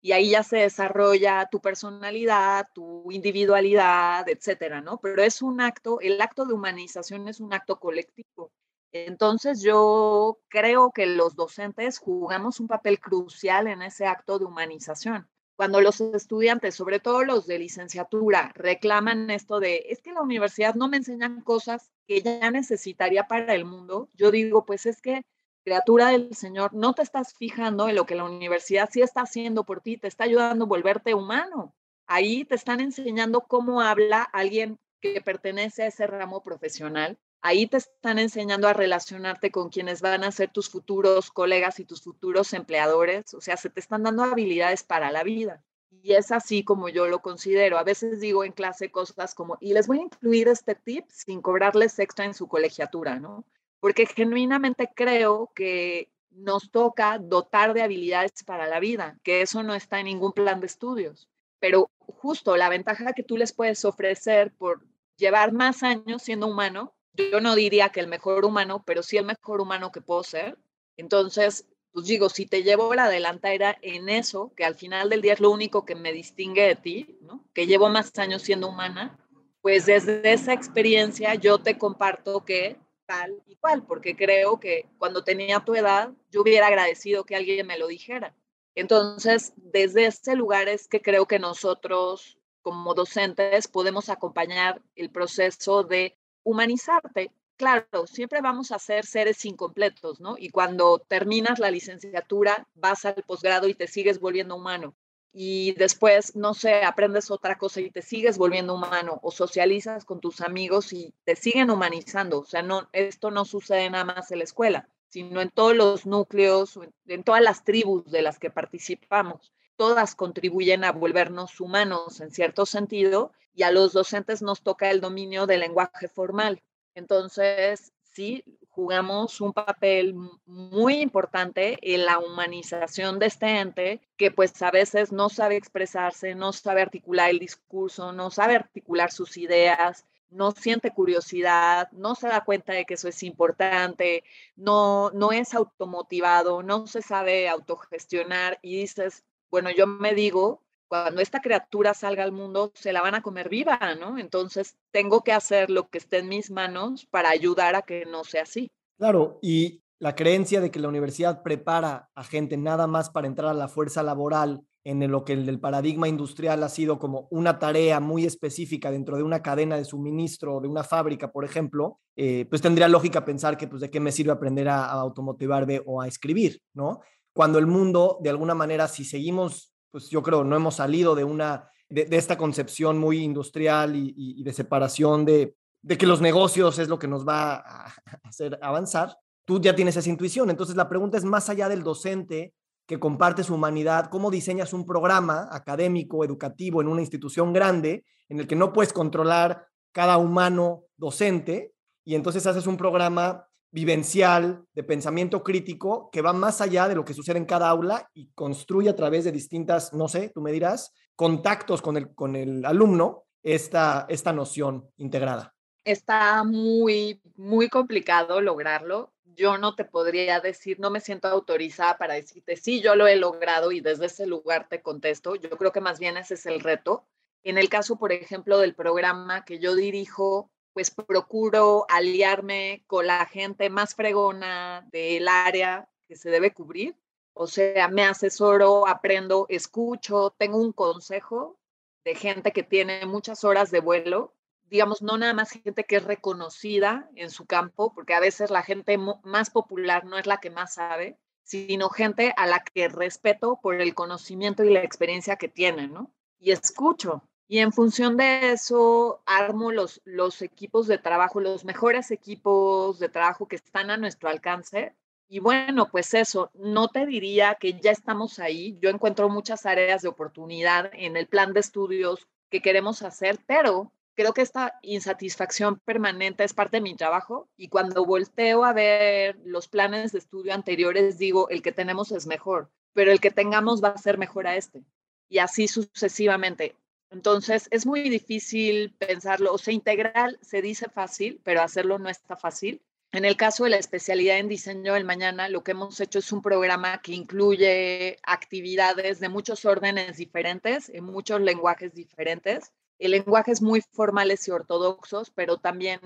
y 0.05 0.13
ahí 0.13 0.33
ya 0.33 0.43
se 0.43 0.59
desarrolla 0.59 1.49
tu 1.51 1.61
personalidad, 1.63 2.69
tu 2.75 3.11
individualidad, 3.11 4.29
etcétera, 4.29 4.83
¿no? 4.83 4.99
Pero 4.99 5.23
es 5.23 5.41
un 5.41 5.63
acto, 5.63 5.99
el 6.03 6.21
acto 6.21 6.45
de 6.45 6.53
humanización 6.53 7.27
es 7.27 7.41
un 7.41 7.55
acto 7.55 7.81
colectivo. 7.81 8.53
Entonces 8.93 9.63
yo 9.63 10.41
creo 10.49 10.93
que 10.93 11.07
los 11.07 11.37
docentes 11.37 11.97
jugamos 11.99 12.61
un 12.61 12.69
papel 12.69 13.01
crucial 13.01 13.67
en 13.67 13.81
ese 13.81 14.05
acto 14.05 14.39
de 14.39 14.45
humanización. 14.45 15.27
Cuando 15.57 15.81
los 15.81 16.03
estudiantes, 16.03 16.75
sobre 16.75 17.01
todo 17.01 17.25
los 17.25 17.47
de 17.47 17.61
licenciatura, 17.61 18.53
reclaman 18.55 19.31
esto 19.31 19.59
de, 19.59 19.87
es 19.89 20.03
que 20.03 20.13
la 20.13 20.21
universidad 20.21 20.75
no 20.75 20.89
me 20.89 20.99
enseñan 20.99 21.41
cosas 21.41 21.91
que 22.07 22.21
ya 22.21 22.51
necesitaría 22.51 23.27
para 23.27 23.55
el 23.55 23.65
mundo, 23.65 24.11
yo 24.13 24.31
digo, 24.31 24.67
pues 24.67 24.85
es 24.85 25.01
que 25.01 25.23
criatura 25.65 26.09
del 26.09 26.35
Señor, 26.35 26.75
no 26.75 26.93
te 26.93 27.03
estás 27.03 27.35
fijando 27.35 27.89
en 27.89 27.97
lo 27.97 28.07
que 28.07 28.15
la 28.15 28.25
universidad 28.25 28.89
sí 28.93 29.01
está 29.03 29.23
haciendo 29.23 29.65
por 29.65 29.81
ti, 29.81 29.97
te 29.97 30.09
está 30.09 30.25
ayudando 30.25 30.67
a 30.67 30.69
volverte 30.69 31.15
humano. 31.15 31.75
Ahí 32.07 32.45
te 32.45 32.55
están 32.55 32.81
enseñando 32.81 33.41
cómo 33.41 33.81
habla 33.81 34.23
alguien 34.23 34.79
que 35.01 35.21
pertenece 35.23 35.83
a 35.83 35.87
ese 35.87 36.07
ramo 36.07 36.43
profesional. 36.43 37.19
Ahí 37.41 37.67
te 37.67 37.79
están 37.79 38.19
enseñando 38.19 38.69
a 38.69 38.73
relacionarte 38.73 39.51
con 39.51 39.71
quienes 39.71 40.01
van 40.01 40.25
a 40.25 40.33
ser 40.33 40.51
tus 40.51 40.69
futuros 40.69 41.31
colegas 41.31 41.81
y 41.81 41.85
tus 41.85 42.03
futuros 42.03 42.53
empleadores. 42.53 43.33
O 43.35 43.41
sea, 43.41 43.57
se 43.57 43.71
te 43.71 43.81
están 43.81 44.03
dando 44.03 44.23
habilidades 44.23 44.83
para 44.83 45.11
la 45.11 45.23
vida. 45.23 45.63
Y 46.03 46.13
es 46.15 46.33
así 46.33 46.65
como 46.65 46.89
yo 46.89 47.07
lo 47.07 47.21
considero. 47.21 47.79
A 47.79 47.85
veces 47.85 48.21
digo 48.21 48.45
en 48.45 48.53
clase 48.53 48.91
cosas 48.91 49.35
como, 49.35 49.57
y 49.61 49.73
les 49.73 49.87
voy 49.87 50.01
a 50.01 50.03
incluir 50.03 50.49
este 50.49 50.75
tip 50.75 51.07
sin 51.09 51.41
cobrarles 51.41 51.99
extra 51.99 52.25
en 52.25 52.35
su 52.35 52.49
colegiatura, 52.49 53.19
¿no? 53.19 53.45
Porque 53.85 54.07
genuinamente 54.07 54.89
creo 54.95 55.53
que 55.55 56.09
nos 56.31 56.71
toca 56.71 57.19
dotar 57.19 57.75
de 57.75 57.83
habilidades 57.83 58.43
para 58.43 58.67
la 58.67 58.81
vida, 58.81 59.19
que 59.23 59.43
eso 59.43 59.63
no 59.63 59.75
está 59.75 60.01
en 60.01 60.07
ningún 60.07 60.33
plan 60.33 60.59
de 60.59 60.65
estudios. 60.69 61.29
Pero 61.59 61.91
justo 61.99 62.57
la 62.57 62.71
ventaja 62.71 63.13
que 63.13 63.23
tú 63.23 63.37
les 63.37 63.53
puedes 63.53 63.85
ofrecer 63.85 64.55
por 64.55 64.87
llevar 65.19 65.53
más 65.53 65.83
años 65.83 66.23
siendo 66.23 66.47
humano, 66.47 66.95
yo 67.13 67.43
no 67.43 67.55
diría 67.55 67.91
que 67.91 68.01
el 68.01 68.07
mejor 68.07 68.47
humano, 68.47 68.83
pero 68.87 69.03
sí 69.03 69.19
el 69.19 69.27
mejor 69.27 69.61
humano 69.61 69.93
que 69.93 70.01
puedo 70.01 70.23
ser. 70.23 70.57
Entonces, 70.97 71.69
pues 71.93 72.07
digo, 72.07 72.31
si 72.31 72.47
te 72.47 72.63
llevo 72.63 72.95
la 72.95 73.11
delantera 73.11 73.77
en 73.83 74.09
eso, 74.09 74.51
que 74.57 74.65
al 74.65 74.77
final 74.77 75.11
del 75.11 75.21
día 75.21 75.35
es 75.35 75.41
lo 75.41 75.51
único 75.51 75.85
que 75.85 75.95
me 75.95 76.15
distingue 76.15 76.63
de 76.63 76.77
ti, 76.77 77.19
¿no? 77.21 77.45
que 77.53 77.67
llevo 77.67 77.91
más 77.91 78.19
años 78.19 78.41
siendo 78.41 78.67
humana, 78.67 79.19
pues 79.61 79.85
desde 79.85 80.33
esa 80.33 80.55
experiencia 80.55 81.35
yo 81.35 81.59
te 81.59 81.77
comparto 81.77 82.47
que 82.47 82.79
tal 83.07 83.43
y 83.47 83.57
cual, 83.57 83.85
porque 83.87 84.17
creo 84.17 84.59
que 84.61 84.89
cuando 84.99 85.25
tenía 85.25 85.61
tu 85.61 85.75
edad 85.75 86.11
yo 86.31 86.43
hubiera 86.43 86.67
agradecido 86.67 87.25
que 87.25 87.37
alguien 87.37 87.67
me 87.67 87.79
lo 87.79 87.87
dijera. 87.87 88.35
Entonces, 88.75 89.53
desde 89.57 90.07
ese 90.07 90.35
lugar 90.35 90.69
es 90.69 90.89
que 90.89 91.01
creo 91.01 91.27
que 91.27 91.39
nosotros 91.39 92.39
como 92.63 92.95
docentes 92.95 93.69
podemos 93.69 94.09
acompañar 94.09 94.83
el 94.97 95.11
proceso 95.11 95.85
de 95.85 96.17
humanizarte. 96.43 97.31
Claro, 97.57 98.07
siempre 98.07 98.41
vamos 98.41 98.73
a 98.73 98.79
ser 98.79 99.07
seres 99.07 99.45
incompletos, 99.45 100.21
¿no? 100.21 100.37
Y 100.39 100.49
cuando 100.51 100.99
terminas 100.99 101.59
la 101.61 101.71
licenciatura, 101.71 102.67
vas 102.75 103.05
al 103.05 103.23
posgrado 103.27 103.69
y 103.69 103.75
te 103.75 103.87
sigues 103.87 104.19
volviendo 104.19 104.57
humano 104.57 104.97
y 105.37 105.73
después, 105.73 106.37
no 106.37 106.55
sé, 106.55 106.85
aprendes 106.85 107.29
otra 107.29 107.59
cosa 107.59 107.81
y 107.81 107.91
te 107.91 108.03
sigues 108.03 108.39
volviendo 108.39 108.77
humano 108.77 109.19
o 109.21 109.33
socializas 109.33 110.05
con 110.05 110.21
tus 110.21 110.41
amigos 110.41 110.93
y 110.93 111.13
te 111.25 111.35
siguen 111.35 111.71
humanizando. 111.71 112.39
O 112.39 112.45
sea, 112.45 112.63
no, 112.63 112.89
esto 112.93 113.33
no 113.33 113.45
sucede 113.45 113.91
nada 113.91 114.05
más 114.05 114.31
en 114.31 114.39
la 114.39 114.45
escuela, 114.45 114.89
sino 115.09 115.41
en 115.41 115.51
todos 115.51 115.75
los 115.75 116.07
núcleos, 116.07 116.79
en 117.09 117.25
todas 117.25 117.43
las 117.43 117.65
tribus 117.65 118.09
de 118.13 118.23
las 118.23 118.39
que 118.39 118.51
participamos. 118.51 119.53
Todas 119.75 120.15
contribuyen 120.15 120.85
a 120.85 120.93
volvernos 120.93 121.61
humanos 121.61 122.21
en 122.21 122.31
cierto 122.31 122.65
sentido 122.65 123.33
y 123.53 123.65
a 123.65 123.73
los 123.73 123.93
docentes 123.93 124.41
nos 124.41 124.63
toca 124.63 124.89
el 124.93 125.01
dominio 125.01 125.47
del 125.47 125.61
lenguaje 125.61 126.07
formal. 126.07 126.63
Entonces, 126.95 127.93
sí, 128.05 128.45
jugamos 128.75 129.41
un 129.41 129.53
papel 129.53 130.17
muy 130.47 131.01
importante 131.01 131.79
en 131.81 132.05
la 132.07 132.19
humanización 132.19 133.21
de 133.21 133.27
este 133.27 133.61
ente 133.61 134.01
que 134.17 134.33
pues 134.33 134.61
a 134.63 134.73
veces 134.73 135.13
no 135.13 135.29
sabe 135.29 135.57
expresarse, 135.57 136.35
no 136.35 136.53
sabe 136.53 136.83
articular 136.83 137.31
el 137.31 137.39
discurso, 137.39 138.13
no 138.13 138.31
sabe 138.31 138.57
articular 138.57 139.13
sus 139.13 139.37
ideas, 139.37 140.05
no 140.29 140.51
siente 140.51 140.91
curiosidad, 140.91 141.89
no 141.93 142.17
se 142.17 142.27
da 142.27 142.45
cuenta 142.45 142.73
de 142.73 142.85
que 142.85 142.95
eso 142.95 143.07
es 143.07 143.23
importante, 143.23 144.25
no, 144.57 145.11
no 145.11 145.31
es 145.31 145.55
automotivado, 145.55 146.65
no 146.65 146.89
se 146.89 147.01
sabe 147.01 147.49
autogestionar 147.49 148.59
y 148.61 148.81
dices, 148.81 149.23
bueno, 149.53 149.71
yo 149.71 149.87
me 149.87 150.15
digo, 150.15 150.64
cuando 150.89 151.21
esta 151.21 151.41
criatura 151.41 151.95
salga 151.95 152.23
al 152.23 152.33
mundo, 152.33 152.73
se 152.75 152.93
la 152.93 153.03
van 153.03 153.15
a 153.15 153.23
comer 153.23 153.49
viva, 153.49 153.79
¿no? 153.99 154.19
Entonces, 154.19 154.77
tengo 154.91 155.23
que 155.23 155.33
hacer 155.33 155.71
lo 155.71 155.89
que 155.89 155.99
esté 155.99 156.19
en 156.19 156.29
mis 156.29 156.51
manos 156.51 157.07
para 157.07 157.31
ayudar 157.31 157.75
a 157.75 157.83
que 157.83 158.05
no 158.05 158.25
sea 158.25 158.43
así. 158.43 158.71
Claro, 158.99 159.39
y 159.43 159.83
la 159.99 160.15
creencia 160.15 160.61
de 160.61 160.71
que 160.71 160.81
la 160.81 160.89
universidad 160.89 161.43
prepara 161.43 162.11
a 162.15 162.25
gente 162.25 162.57
nada 162.57 162.87
más 162.87 163.11
para 163.11 163.27
entrar 163.27 163.51
a 163.51 163.55
la 163.55 163.69
fuerza 163.69 164.03
laboral 164.03 164.65
en 164.85 165.11
lo 165.11 165.25
que 165.25 165.33
el, 165.33 165.61
paradigma 165.61 166.09
industrial 166.09 166.63
ha 166.63 166.69
sido 166.69 166.99
como 166.99 167.27
una 167.31 167.59
tarea 167.59 168.01
muy 168.01 168.27
específica 168.27 168.91
dentro 168.91 169.17
de 169.17 169.23
una 169.23 169.41
cadena 169.43 169.79
de 169.79 169.85
suministro 169.87 170.61
de 170.61 170.69
una 170.69 170.85
fábrica, 170.85 171.33
por 171.33 171.45
ejemplo, 171.45 172.01
eh, 172.17 172.47
pues 172.51 172.61
tendría 172.61 172.87
lógica 172.89 173.25
pensar 173.25 173.57
que 173.57 173.67
pues 173.67 173.81
de 173.81 173.91
qué 173.91 173.99
me 173.99 174.13
sirve 174.13 174.33
aprender 174.33 174.69
a, 174.69 174.85
automotivarme 174.91 175.81
o 175.87 176.03
a 176.03 176.07
escribir, 176.07 176.61
¿no? 176.75 177.01
Cuando 177.33 177.59
el 177.59 177.67
mundo, 177.67 178.19
de 178.21 178.31
alguna 178.31 178.55
manera, 178.55 178.87
si 178.87 179.05
seguimos 179.05 179.74
pues 179.95 180.11
yo 180.11 180.25
creo, 180.25 180.43
no 180.43 180.57
hemos 180.57 180.75
salido 180.75 181.15
de 181.15 181.23
una, 181.23 181.71
de, 181.89 182.09
esta 182.11 182.37
concepción 182.37 182.99
muy 182.99 183.19
industrial 183.19 183.93
y, 183.95 184.43
de 184.43 184.53
separación 184.53 185.25
de, 185.25 185.55
de, 185.83 185.97
que 185.97 186.05
los 186.05 186.21
negocios 186.21 186.81
es 186.81 186.89
lo 186.89 186.99
que 186.99 187.07
nos 187.07 187.25
va 187.25 187.55
a 187.65 187.95
hacer 188.25 188.59
avanzar, 188.61 189.17
tú 189.45 189.61
ya 189.61 189.77
tienes 189.77 189.97
esa 189.97 190.11
intuición. 190.11 190.51
Entonces 190.51 190.75
la 190.75 190.89
pregunta 190.89 191.17
es 191.17 191.25
más 191.25 191.49
allá 191.49 191.69
del 191.69 191.85
docente 191.85 192.55
que 192.89 192.99
comparte 192.99 193.45
su 193.45 193.55
humanidad, 193.55 194.11
¿cómo 194.11 194.33
diseñas 194.33 194.73
un 194.73 194.85
programa 194.85 195.47
académico, 195.53 196.25
educativo 196.25 196.81
en 196.81 196.89
una 196.89 197.01
institución 197.01 197.53
grande 197.53 198.05
en 198.29 198.41
el 198.41 198.49
que 198.49 198.57
no 198.57 198.73
puedes 198.73 198.93
controlar 198.93 199.69
cada 199.93 200.19
humano 200.19 200.87
docente 200.97 201.73
y 202.05 202.17
entonces 202.17 202.45
haces 202.49 202.67
un 202.67 202.77
programa 202.77 203.47
vivencial, 203.75 204.65
de 204.73 204.85
pensamiento 204.85 205.43
crítico, 205.43 206.09
que 206.13 206.23
va 206.23 206.33
más 206.33 206.61
allá 206.61 206.87
de 206.87 206.95
lo 206.95 207.05
que 207.05 207.13
sucede 207.13 207.39
en 207.39 207.45
cada 207.45 207.69
aula 207.69 208.09
y 208.15 208.31
construye 208.33 208.89
a 208.89 208.95
través 208.95 209.25
de 209.25 209.33
distintas, 209.33 209.93
no 209.93 210.07
sé, 210.07 210.31
tú 210.33 210.41
me 210.41 210.53
dirás, 210.53 210.95
contactos 211.17 211.83
con 211.83 211.97
el, 211.97 212.15
con 212.15 212.37
el 212.37 212.65
alumno 212.65 213.25
esta, 213.43 214.07
esta 214.09 214.33
noción 214.33 214.89
integrada. 214.97 215.57
Está 215.83 216.45
muy, 216.45 217.21
muy 217.35 217.69
complicado 217.69 218.41
lograrlo. 218.41 219.13
Yo 219.25 219.59
no 219.59 219.75
te 219.75 219.85
podría 219.85 220.39
decir, 220.39 220.79
no 220.79 220.91
me 220.91 221.01
siento 221.01 221.27
autorizada 221.27 221.99
para 221.99 222.15
decirte, 222.15 222.57
sí, 222.57 222.81
yo 222.81 222.95
lo 222.95 223.09
he 223.09 223.17
logrado 223.17 223.73
y 223.73 223.81
desde 223.81 224.07
ese 224.07 224.25
lugar 224.25 224.69
te 224.69 224.83
contesto. 224.83 225.35
Yo 225.35 225.51
creo 225.51 225.73
que 225.73 225.81
más 225.81 225.99
bien 225.99 226.17
ese 226.17 226.35
es 226.35 226.47
el 226.47 226.61
reto. 226.61 227.09
En 227.43 227.59
el 227.59 227.69
caso, 227.69 227.99
por 227.99 228.13
ejemplo, 228.13 228.59
del 228.59 228.77
programa 228.77 229.45
que 229.45 229.59
yo 229.59 229.75
dirijo, 229.75 230.53
pues 230.75 230.91
procuro 230.91 231.87
aliarme 231.89 232.85
con 232.87 233.07
la 233.07 233.25
gente 233.27 233.71
más 233.71 233.95
fregona 233.95 234.87
del 234.93 235.29
área 235.29 235.89
que 236.07 236.17
se 236.17 236.31
debe 236.31 236.53
cubrir. 236.53 236.97
O 237.33 237.47
sea, 237.47 237.89
me 237.89 238.05
asesoro, 238.05 238.87
aprendo, 238.87 239.47
escucho, 239.49 240.35
tengo 240.37 240.59
un 240.59 240.73
consejo 240.73 241.59
de 242.05 242.15
gente 242.17 242.53
que 242.53 242.63
tiene 242.63 243.07
muchas 243.07 243.45
horas 243.45 243.71
de 243.71 243.81
vuelo, 243.81 244.35
digamos, 244.65 245.01
no 245.01 245.17
nada 245.17 245.33
más 245.33 245.51
gente 245.51 245.85
que 245.85 245.97
es 245.97 246.05
reconocida 246.05 247.09
en 247.15 247.31
su 247.31 247.47
campo, 247.47 247.95
porque 247.95 248.15
a 248.15 248.21
veces 248.21 248.51
la 248.51 248.63
gente 248.63 248.99
más 248.99 249.51
popular 249.51 250.05
no 250.05 250.19
es 250.19 250.27
la 250.27 250.39
que 250.39 250.51
más 250.51 250.75
sabe, 250.75 251.19
sino 251.45 251.89
gente 251.89 252.35
a 252.37 252.47
la 252.47 252.65
que 252.65 252.89
respeto 252.89 253.61
por 253.63 253.81
el 253.81 253.95
conocimiento 253.95 254.65
y 254.65 254.73
la 254.73 254.83
experiencia 254.83 255.37
que 255.37 255.49
tienen, 255.49 255.93
¿no? 255.93 256.13
Y 256.39 256.51
escucho, 256.51 257.23
y 257.47 257.59
en 257.59 257.73
función 257.73 258.17
de 258.17 258.53
eso, 258.53 259.23
armo 259.27 259.71
los, 259.71 260.01
los 260.05 260.41
equipos 260.43 260.87
de 260.87 260.99
trabajo, 260.99 261.41
los 261.41 261.65
mejores 261.65 262.11
equipos 262.11 262.99
de 262.99 263.09
trabajo 263.09 263.47
que 263.47 263.57
están 263.57 263.91
a 263.91 263.97
nuestro 263.99 264.29
alcance 264.31 264.95
Y 265.29 265.41
bueno, 265.41 265.91
pues 265.91 266.15
eso, 266.15 266.51
no 266.55 266.89
te 266.89 267.07
diría 267.07 267.57
que 267.57 267.81
ya 267.81 267.91
estamos 267.91 268.39
ahí. 268.39 268.79
Yo 268.81 268.91
encuentro 268.91 269.29
muchas 269.29 269.67
áreas 269.67 270.03
de 270.03 270.09
oportunidad 270.09 270.91
en 270.95 271.17
el 271.17 271.27
plan 271.27 271.53
de 271.53 271.61
estudios 271.61 272.27
que 272.51 272.63
queremos 272.63 273.03
hacer, 273.03 273.39
pero 273.47 273.93
creo 274.15 274.33
que 274.33 274.43
esta 274.43 274.79
insatisfacción 274.83 275.79
permanente 275.81 276.45
es 276.45 276.55
parte 276.55 276.79
de 276.79 276.83
mi 276.83 276.95
trabajo 276.97 277.49
y 277.57 277.69
cuando 277.69 278.05
volteo 278.07 278.65
a 278.65 278.73
ver 278.73 279.39
los 279.45 279.69
planes 279.69 280.13
de 280.13 280.19
estudio 280.19 280.55
anteriores 280.55 281.19
digo, 281.19 281.49
el 281.51 281.63
que 281.63 281.73
tenemos 281.73 282.13
es 282.13 282.27
mejor, 282.27 282.71
pero 282.93 283.13
el 283.13 283.21
que 283.21 283.31
tengamos 283.31 283.83
va 283.83 283.89
a 283.89 283.99
ser 283.99 284.19
mejor 284.19 284.47
a 284.47 284.57
este 284.57 284.85
y 285.29 285.39
así 285.39 285.69
sucesivamente. 285.69 286.77
Entonces 287.15 287.69
es 287.71 287.87
muy 287.87 288.09
difícil 288.09 288.93
pensarlo, 288.99 289.53
o 289.53 289.59
sea, 289.59 289.73
integral 289.73 290.37
se 290.43 290.61
dice 290.63 290.89
fácil, 290.89 291.41
pero 291.45 291.63
hacerlo 291.63 292.01
no 292.01 292.09
está 292.09 292.37
fácil. 292.37 292.83
En 293.13 293.25
el 293.25 293.37
caso 293.37 293.63
de 293.63 293.71
la 293.71 293.77
especialidad 293.77 294.39
en 294.39 294.49
diseño 294.49 294.95
del 294.95 295.05
mañana, 295.05 295.49
lo 295.49 295.63
que 295.63 295.71
hemos 295.71 296.01
hecho 296.01 296.19
es 296.19 296.33
un 296.33 296.43
programa 296.43 297.01
que 297.03 297.13
incluye 297.13 298.19
actividades 298.25 299.21
de 299.21 299.29
muchos 299.29 299.65
órdenes 299.65 300.17
diferentes, 300.17 300.89
en 300.89 301.05
muchos 301.05 301.41
lenguajes 301.41 301.95
diferentes. 301.95 302.73
El 302.99 303.13
lenguaje 303.13 303.53
es 303.53 303.63
muy 303.63 303.81
formales 303.93 304.49
y 304.49 304.51
ortodoxos, 304.51 305.31
pero 305.31 305.59
también 305.59 306.01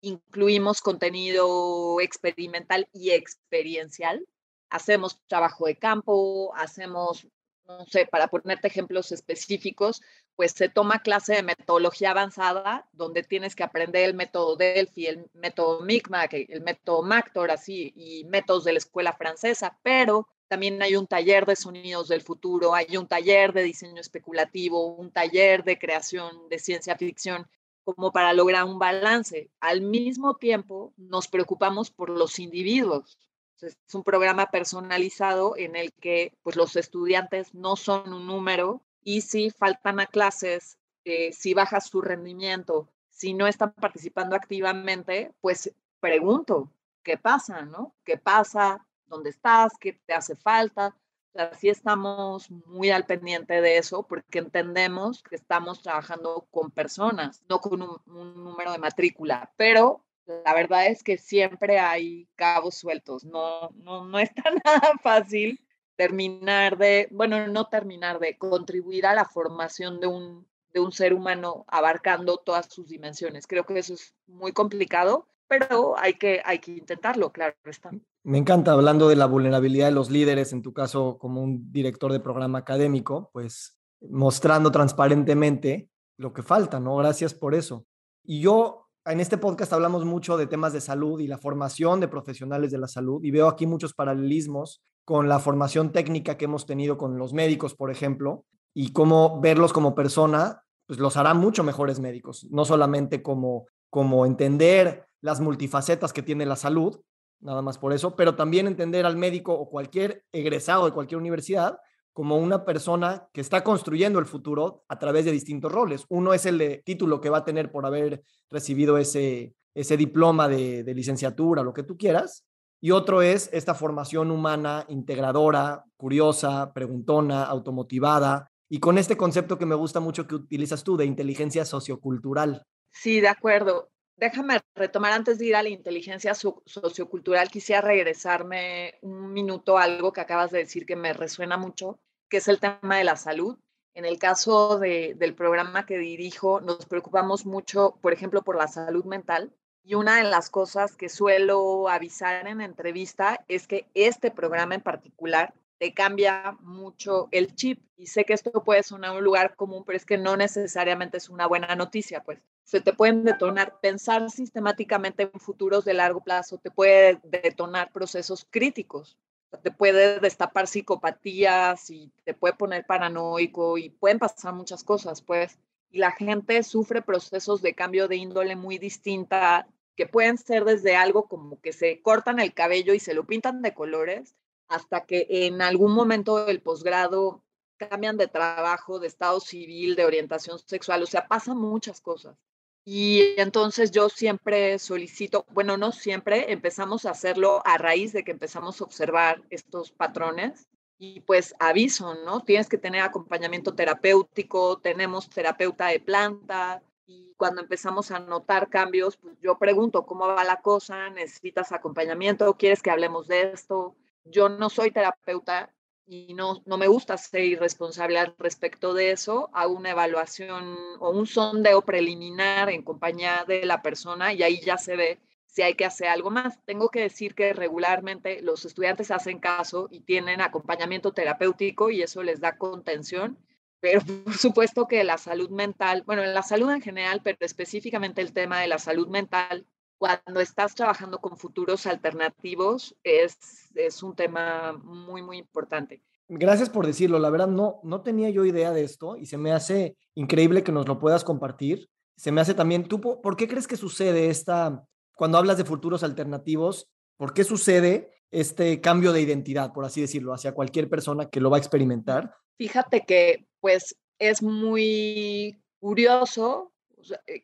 incluimos 0.00 0.80
contenido 0.80 2.00
experimental 2.00 2.88
y 2.90 3.10
experiencial. 3.10 4.26
Hacemos 4.70 5.20
trabajo 5.26 5.66
de 5.66 5.76
campo, 5.76 6.54
hacemos 6.56 7.28
no 7.66 7.86
sé, 7.86 8.06
para 8.06 8.28
ponerte 8.28 8.68
ejemplos 8.68 9.12
específicos, 9.12 10.02
pues 10.36 10.52
se 10.52 10.68
toma 10.68 11.02
clase 11.02 11.34
de 11.34 11.42
metodología 11.42 12.10
avanzada, 12.10 12.88
donde 12.92 13.22
tienes 13.22 13.54
que 13.54 13.62
aprender 13.62 14.04
el 14.04 14.14
método 14.14 14.56
Delphi, 14.56 15.06
el 15.06 15.30
método 15.34 15.80
Micmac, 15.80 16.34
el 16.34 16.60
método 16.62 17.02
Mactor, 17.02 17.50
así, 17.50 17.92
y 17.96 18.24
métodos 18.24 18.64
de 18.64 18.72
la 18.72 18.78
escuela 18.78 19.12
francesa, 19.12 19.78
pero 19.82 20.28
también 20.48 20.82
hay 20.82 20.96
un 20.96 21.06
taller 21.06 21.46
de 21.46 21.56
sonidos 21.56 22.08
del 22.08 22.20
futuro, 22.20 22.74
hay 22.74 22.96
un 22.96 23.08
taller 23.08 23.52
de 23.52 23.62
diseño 23.62 24.00
especulativo, 24.00 24.94
un 24.94 25.10
taller 25.10 25.64
de 25.64 25.78
creación 25.78 26.48
de 26.48 26.58
ciencia 26.58 26.96
ficción, 26.96 27.48
como 27.84 28.12
para 28.12 28.32
lograr 28.32 28.64
un 28.64 28.78
balance. 28.78 29.50
Al 29.60 29.80
mismo 29.82 30.36
tiempo, 30.36 30.92
nos 30.96 31.28
preocupamos 31.28 31.90
por 31.90 32.10
los 32.10 32.38
individuos, 32.38 33.18
es 33.64 33.94
un 33.94 34.04
programa 34.04 34.50
personalizado 34.50 35.56
en 35.56 35.76
el 35.76 35.92
que 35.92 36.36
pues, 36.42 36.56
los 36.56 36.76
estudiantes 36.76 37.54
no 37.54 37.76
son 37.76 38.12
un 38.12 38.26
número 38.26 38.82
y 39.02 39.22
si 39.22 39.50
faltan 39.50 40.00
a 40.00 40.06
clases, 40.06 40.78
eh, 41.04 41.32
si 41.32 41.54
baja 41.54 41.80
su 41.80 42.00
rendimiento, 42.00 42.88
si 43.10 43.34
no 43.34 43.46
están 43.46 43.72
participando 43.72 44.36
activamente, 44.36 45.32
pues 45.40 45.72
pregunto, 46.00 46.70
¿qué 47.02 47.16
pasa? 47.16 47.62
¿no? 47.62 47.94
¿Qué 48.04 48.16
pasa? 48.16 48.86
¿Dónde 49.06 49.30
estás? 49.30 49.72
¿Qué 49.78 49.92
te 49.92 50.14
hace 50.14 50.34
falta? 50.36 50.96
Así 51.34 51.68
estamos 51.68 52.50
muy 52.50 52.90
al 52.90 53.06
pendiente 53.06 53.60
de 53.60 53.78
eso 53.78 54.04
porque 54.04 54.38
entendemos 54.38 55.22
que 55.22 55.34
estamos 55.34 55.82
trabajando 55.82 56.46
con 56.50 56.70
personas, 56.70 57.42
no 57.48 57.60
con 57.60 57.82
un, 57.82 58.00
un 58.06 58.44
número 58.44 58.70
de 58.72 58.78
matrícula, 58.78 59.52
pero 59.56 60.03
la 60.26 60.54
verdad 60.54 60.86
es 60.86 61.02
que 61.02 61.18
siempre 61.18 61.78
hay 61.78 62.28
cabos 62.36 62.76
sueltos, 62.76 63.24
no, 63.24 63.70
no, 63.76 64.04
no 64.04 64.18
está 64.18 64.42
nada 64.64 64.92
fácil 65.02 65.60
terminar 65.96 66.76
de, 66.76 67.08
bueno, 67.10 67.46
no 67.46 67.68
terminar 67.68 68.18
de 68.18 68.36
contribuir 68.36 69.06
a 69.06 69.14
la 69.14 69.24
formación 69.24 70.00
de 70.00 70.06
un, 70.06 70.46
de 70.72 70.80
un 70.80 70.92
ser 70.92 71.14
humano 71.14 71.64
abarcando 71.68 72.38
todas 72.38 72.66
sus 72.66 72.88
dimensiones. 72.88 73.46
Creo 73.46 73.64
que 73.64 73.78
eso 73.78 73.94
es 73.94 74.14
muy 74.26 74.52
complicado, 74.52 75.28
pero 75.46 75.96
hay 75.98 76.14
que, 76.14 76.42
hay 76.44 76.58
que 76.58 76.72
intentarlo, 76.72 77.32
claro 77.32 77.54
está. 77.64 77.90
Me 78.24 78.38
encanta 78.38 78.72
hablando 78.72 79.08
de 79.08 79.16
la 79.16 79.26
vulnerabilidad 79.26 79.86
de 79.86 79.92
los 79.92 80.10
líderes, 80.10 80.52
en 80.52 80.62
tu 80.62 80.72
caso 80.72 81.18
como 81.18 81.42
un 81.42 81.70
director 81.70 82.12
de 82.12 82.20
programa 82.20 82.58
académico, 82.58 83.30
pues 83.32 83.78
mostrando 84.00 84.70
transparentemente 84.70 85.90
lo 86.16 86.32
que 86.32 86.42
falta, 86.42 86.80
¿no? 86.80 86.96
Gracias 86.96 87.34
por 87.34 87.54
eso. 87.54 87.86
Y 88.24 88.40
yo 88.40 88.83
en 89.06 89.20
este 89.20 89.36
podcast 89.36 89.72
hablamos 89.72 90.04
mucho 90.04 90.36
de 90.36 90.46
temas 90.46 90.72
de 90.72 90.80
salud 90.80 91.20
y 91.20 91.26
la 91.26 91.38
formación 91.38 92.00
de 92.00 92.08
profesionales 92.08 92.70
de 92.70 92.78
la 92.78 92.88
salud 92.88 93.22
y 93.22 93.30
veo 93.30 93.48
aquí 93.48 93.66
muchos 93.66 93.92
paralelismos 93.92 94.82
con 95.04 95.28
la 95.28 95.38
formación 95.38 95.92
técnica 95.92 96.38
que 96.38 96.46
hemos 96.46 96.64
tenido 96.64 96.96
con 96.96 97.18
los 97.18 97.34
médicos, 97.34 97.74
por 97.74 97.90
ejemplo, 97.90 98.46
y 98.72 98.92
cómo 98.92 99.40
verlos 99.40 99.74
como 99.74 99.94
persona, 99.94 100.62
pues 100.86 100.98
los 100.98 101.18
hará 101.18 101.34
mucho 101.34 101.62
mejores 101.62 102.00
médicos, 102.00 102.46
no 102.50 102.64
solamente 102.64 103.22
como, 103.22 103.66
como 103.90 104.24
entender 104.24 105.06
las 105.20 105.40
multifacetas 105.40 106.14
que 106.14 106.22
tiene 106.22 106.46
la 106.46 106.56
salud, 106.56 107.00
nada 107.40 107.60
más 107.60 107.76
por 107.76 107.92
eso, 107.92 108.16
pero 108.16 108.34
también 108.34 108.66
entender 108.66 109.04
al 109.04 109.16
médico 109.16 109.52
o 109.52 109.68
cualquier 109.68 110.24
egresado 110.32 110.86
de 110.86 110.92
cualquier 110.92 111.18
universidad 111.18 111.78
como 112.14 112.38
una 112.38 112.64
persona 112.64 113.28
que 113.32 113.42
está 113.42 113.62
construyendo 113.62 114.18
el 114.18 114.24
futuro 114.24 114.84
a 114.88 114.98
través 114.98 115.26
de 115.26 115.32
distintos 115.32 115.70
roles. 115.70 116.06
Uno 116.08 116.32
es 116.32 116.46
el 116.46 116.82
título 116.84 117.20
que 117.20 117.28
va 117.28 117.38
a 117.38 117.44
tener 117.44 117.70
por 117.70 117.84
haber 117.84 118.22
recibido 118.48 118.96
ese, 118.96 119.54
ese 119.74 119.96
diploma 119.98 120.48
de, 120.48 120.84
de 120.84 120.94
licenciatura, 120.94 121.62
lo 121.62 121.74
que 121.74 121.82
tú 121.82 121.98
quieras. 121.98 122.46
Y 122.80 122.92
otro 122.92 123.20
es 123.20 123.50
esta 123.52 123.74
formación 123.74 124.30
humana 124.30 124.86
integradora, 124.88 125.84
curiosa, 125.96 126.72
preguntona, 126.72 127.44
automotivada, 127.44 128.50
y 128.68 128.78
con 128.78 128.96
este 128.96 129.16
concepto 129.16 129.58
que 129.58 129.66
me 129.66 129.74
gusta 129.74 130.00
mucho 130.00 130.26
que 130.26 130.36
utilizas 130.36 130.84
tú 130.84 130.96
de 130.96 131.04
inteligencia 131.04 131.64
sociocultural. 131.64 132.64
Sí, 132.92 133.20
de 133.20 133.28
acuerdo. 133.28 133.90
Déjame 134.16 134.60
retomar 134.76 135.12
antes 135.12 135.38
de 135.38 135.46
ir 135.46 135.56
a 135.56 135.62
la 135.62 135.68
inteligencia 135.70 136.34
sociocultural, 136.34 137.50
quisiera 137.50 137.80
regresarme 137.80 138.94
un 139.02 139.32
minuto 139.32 139.76
a 139.76 139.82
algo 139.82 140.12
que 140.12 140.20
acabas 140.20 140.52
de 140.52 140.58
decir 140.58 140.86
que 140.86 140.94
me 140.94 141.12
resuena 141.12 141.56
mucho, 141.56 141.98
que 142.28 142.36
es 142.36 142.46
el 142.46 142.60
tema 142.60 142.98
de 142.98 143.04
la 143.04 143.16
salud. 143.16 143.58
En 143.92 144.04
el 144.04 144.18
caso 144.18 144.78
del 144.78 145.34
programa 145.34 145.84
que 145.84 145.98
dirijo, 145.98 146.60
nos 146.60 146.86
preocupamos 146.86 147.44
mucho, 147.44 147.98
por 148.00 148.12
ejemplo, 148.12 148.42
por 148.42 148.56
la 148.56 148.68
salud 148.68 149.04
mental. 149.04 149.52
Y 149.82 149.94
una 149.94 150.16
de 150.16 150.24
las 150.24 150.48
cosas 150.48 150.96
que 150.96 151.08
suelo 151.08 151.88
avisar 151.88 152.46
en 152.46 152.60
entrevista 152.60 153.44
es 153.48 153.66
que 153.66 153.86
este 153.94 154.30
programa 154.30 154.74
en 154.74 154.80
particular 154.80 155.54
te 155.78 155.92
cambia 155.92 156.56
mucho 156.60 157.28
el 157.32 157.54
chip. 157.54 157.84
Y 157.96 158.06
sé 158.06 158.24
que 158.24 158.32
esto 158.32 158.64
puede 158.64 158.82
sonar 158.82 159.16
un 159.16 159.22
lugar 159.22 159.54
común, 159.56 159.84
pero 159.84 159.96
es 159.96 160.06
que 160.06 160.18
no 160.18 160.36
necesariamente 160.36 161.18
es 161.18 161.28
una 161.28 161.46
buena 161.46 161.76
noticia, 161.76 162.22
pues 162.22 162.40
se 162.64 162.80
te 162.80 162.92
pueden 162.92 163.24
detonar, 163.24 163.78
pensar 163.80 164.30
sistemáticamente 164.30 165.24
en 165.24 165.40
futuros 165.40 165.84
de 165.84 165.94
largo 165.94 166.22
plazo 166.22 166.58
te 166.58 166.70
puede 166.70 167.20
detonar 167.22 167.92
procesos 167.92 168.46
críticos, 168.50 169.18
te 169.62 169.70
puede 169.70 170.18
destapar 170.18 170.66
psicopatías 170.66 171.90
y 171.90 172.10
te 172.24 172.34
puede 172.34 172.54
poner 172.54 172.86
paranoico 172.86 173.78
y 173.78 173.90
pueden 173.90 174.18
pasar 174.18 174.54
muchas 174.54 174.82
cosas, 174.82 175.22
pues. 175.22 175.58
Y 175.90 175.98
la 175.98 176.10
gente 176.10 176.62
sufre 176.64 177.02
procesos 177.02 177.62
de 177.62 177.74
cambio 177.74 178.08
de 178.08 178.16
índole 178.16 178.56
muy 178.56 178.78
distinta 178.78 179.68
que 179.94 180.06
pueden 180.06 180.38
ser 180.38 180.64
desde 180.64 180.96
algo 180.96 181.28
como 181.28 181.60
que 181.60 181.72
se 181.72 182.02
cortan 182.02 182.40
el 182.40 182.52
cabello 182.52 182.94
y 182.94 182.98
se 182.98 183.14
lo 183.14 183.24
pintan 183.24 183.62
de 183.62 183.74
colores, 183.74 184.34
hasta 184.66 185.04
que 185.04 185.26
en 185.28 185.62
algún 185.62 185.92
momento 185.92 186.46
del 186.46 186.60
posgrado 186.60 187.44
cambian 187.76 188.16
de 188.16 188.26
trabajo, 188.26 188.98
de 188.98 189.06
estado 189.06 189.38
civil, 189.38 189.94
de 189.94 190.04
orientación 190.04 190.58
sexual, 190.58 191.02
o 191.02 191.06
sea, 191.06 191.28
pasan 191.28 191.58
muchas 191.58 192.00
cosas. 192.00 192.36
Y 192.84 193.34
entonces 193.40 193.90
yo 193.90 194.10
siempre 194.10 194.78
solicito, 194.78 195.46
bueno, 195.50 195.78
no 195.78 195.90
siempre, 195.90 196.52
empezamos 196.52 197.06
a 197.06 197.10
hacerlo 197.10 197.62
a 197.64 197.78
raíz 197.78 198.12
de 198.12 198.24
que 198.24 198.32
empezamos 198.32 198.80
a 198.80 198.84
observar 198.84 199.42
estos 199.48 199.90
patrones 199.90 200.68
y 200.98 201.20
pues 201.20 201.54
aviso, 201.58 202.14
¿no? 202.26 202.42
Tienes 202.42 202.68
que 202.68 202.76
tener 202.76 203.00
acompañamiento 203.00 203.74
terapéutico, 203.74 204.78
tenemos 204.78 205.30
terapeuta 205.30 205.86
de 205.86 206.00
planta 206.00 206.82
y 207.06 207.32
cuando 207.36 207.62
empezamos 207.62 208.10
a 208.10 208.18
notar 208.18 208.68
cambios, 208.68 209.16
pues 209.16 209.38
yo 209.40 209.58
pregunto, 209.58 210.04
¿cómo 210.04 210.26
va 210.26 210.44
la 210.44 210.60
cosa? 210.60 211.08
¿Necesitas 211.08 211.72
acompañamiento? 211.72 212.54
¿Quieres 212.54 212.82
que 212.82 212.90
hablemos 212.90 213.28
de 213.28 213.52
esto? 213.52 213.96
Yo 214.24 214.50
no 214.50 214.68
soy 214.68 214.90
terapeuta, 214.90 215.74
y 216.06 216.34
no, 216.34 216.62
no 216.66 216.76
me 216.76 216.86
gusta 216.86 217.16
ser 217.16 217.44
irresponsable 217.44 218.18
al 218.18 218.34
respecto 218.38 218.94
de 218.94 219.12
eso, 219.12 219.50
hago 219.52 219.74
una 219.74 219.90
evaluación 219.90 220.76
o 221.00 221.10
un 221.10 221.26
sondeo 221.26 221.82
preliminar 221.82 222.68
en 222.70 222.82
compañía 222.82 223.44
de 223.46 223.64
la 223.64 223.82
persona 223.82 224.32
y 224.32 224.42
ahí 224.42 224.60
ya 224.60 224.76
se 224.76 224.96
ve 224.96 225.18
si 225.46 225.62
hay 225.62 225.74
que 225.74 225.84
hacer 225.84 226.08
algo 226.08 226.30
más. 226.30 226.58
Tengo 226.66 226.90
que 226.90 227.00
decir 227.00 227.34
que 227.34 227.52
regularmente 227.52 228.42
los 228.42 228.64
estudiantes 228.64 229.10
hacen 229.10 229.38
caso 229.38 229.88
y 229.90 230.00
tienen 230.00 230.40
acompañamiento 230.40 231.12
terapéutico 231.12 231.90
y 231.90 232.02
eso 232.02 232.22
les 232.22 232.40
da 232.40 232.58
contención, 232.58 233.38
pero 233.80 234.00
por 234.24 234.34
supuesto 234.34 234.88
que 234.88 235.04
la 235.04 235.18
salud 235.18 235.50
mental, 235.50 236.02
bueno, 236.06 236.24
la 236.24 236.42
salud 236.42 236.70
en 236.70 236.82
general, 236.82 237.20
pero 237.22 237.38
específicamente 237.40 238.20
el 238.20 238.32
tema 238.32 238.60
de 238.60 238.68
la 238.68 238.78
salud 238.78 239.08
mental 239.08 239.66
cuando 240.04 240.40
estás 240.40 240.74
trabajando 240.74 241.18
con 241.18 241.38
futuros 241.38 241.86
alternativos 241.86 242.94
es, 243.02 243.38
es 243.74 244.02
un 244.02 244.14
tema 244.14 244.74
muy, 244.84 245.22
muy 245.22 245.38
importante. 245.38 246.02
Gracias 246.28 246.68
por 246.68 246.86
decirlo. 246.86 247.18
La 247.18 247.30
verdad, 247.30 247.48
no, 247.48 247.80
no 247.84 248.02
tenía 248.02 248.28
yo 248.28 248.44
idea 248.44 248.70
de 248.72 248.84
esto 248.84 249.16
y 249.16 249.24
se 249.24 249.38
me 249.38 249.50
hace 249.50 249.96
increíble 250.14 250.62
que 250.62 250.72
nos 250.72 250.86
lo 250.86 250.98
puedas 250.98 251.24
compartir. 251.24 251.88
Se 252.18 252.32
me 252.32 252.42
hace 252.42 252.52
también, 252.52 252.86
¿tú 252.86 253.00
por 253.00 253.34
qué 253.34 253.48
crees 253.48 253.66
que 253.66 253.78
sucede 253.78 254.28
esta, 254.28 254.84
cuando 255.16 255.38
hablas 255.38 255.56
de 255.56 255.64
futuros 255.64 256.02
alternativos, 256.02 256.90
por 257.16 257.32
qué 257.32 257.42
sucede 257.42 258.12
este 258.30 258.82
cambio 258.82 259.10
de 259.14 259.22
identidad, 259.22 259.72
por 259.72 259.86
así 259.86 260.02
decirlo, 260.02 260.34
hacia 260.34 260.52
cualquier 260.52 260.90
persona 260.90 261.30
que 261.30 261.40
lo 261.40 261.48
va 261.48 261.56
a 261.56 261.60
experimentar? 261.60 262.34
Fíjate 262.58 263.06
que 263.06 263.46
pues 263.60 263.96
es 264.18 264.42
muy 264.42 265.62
curioso, 265.80 266.74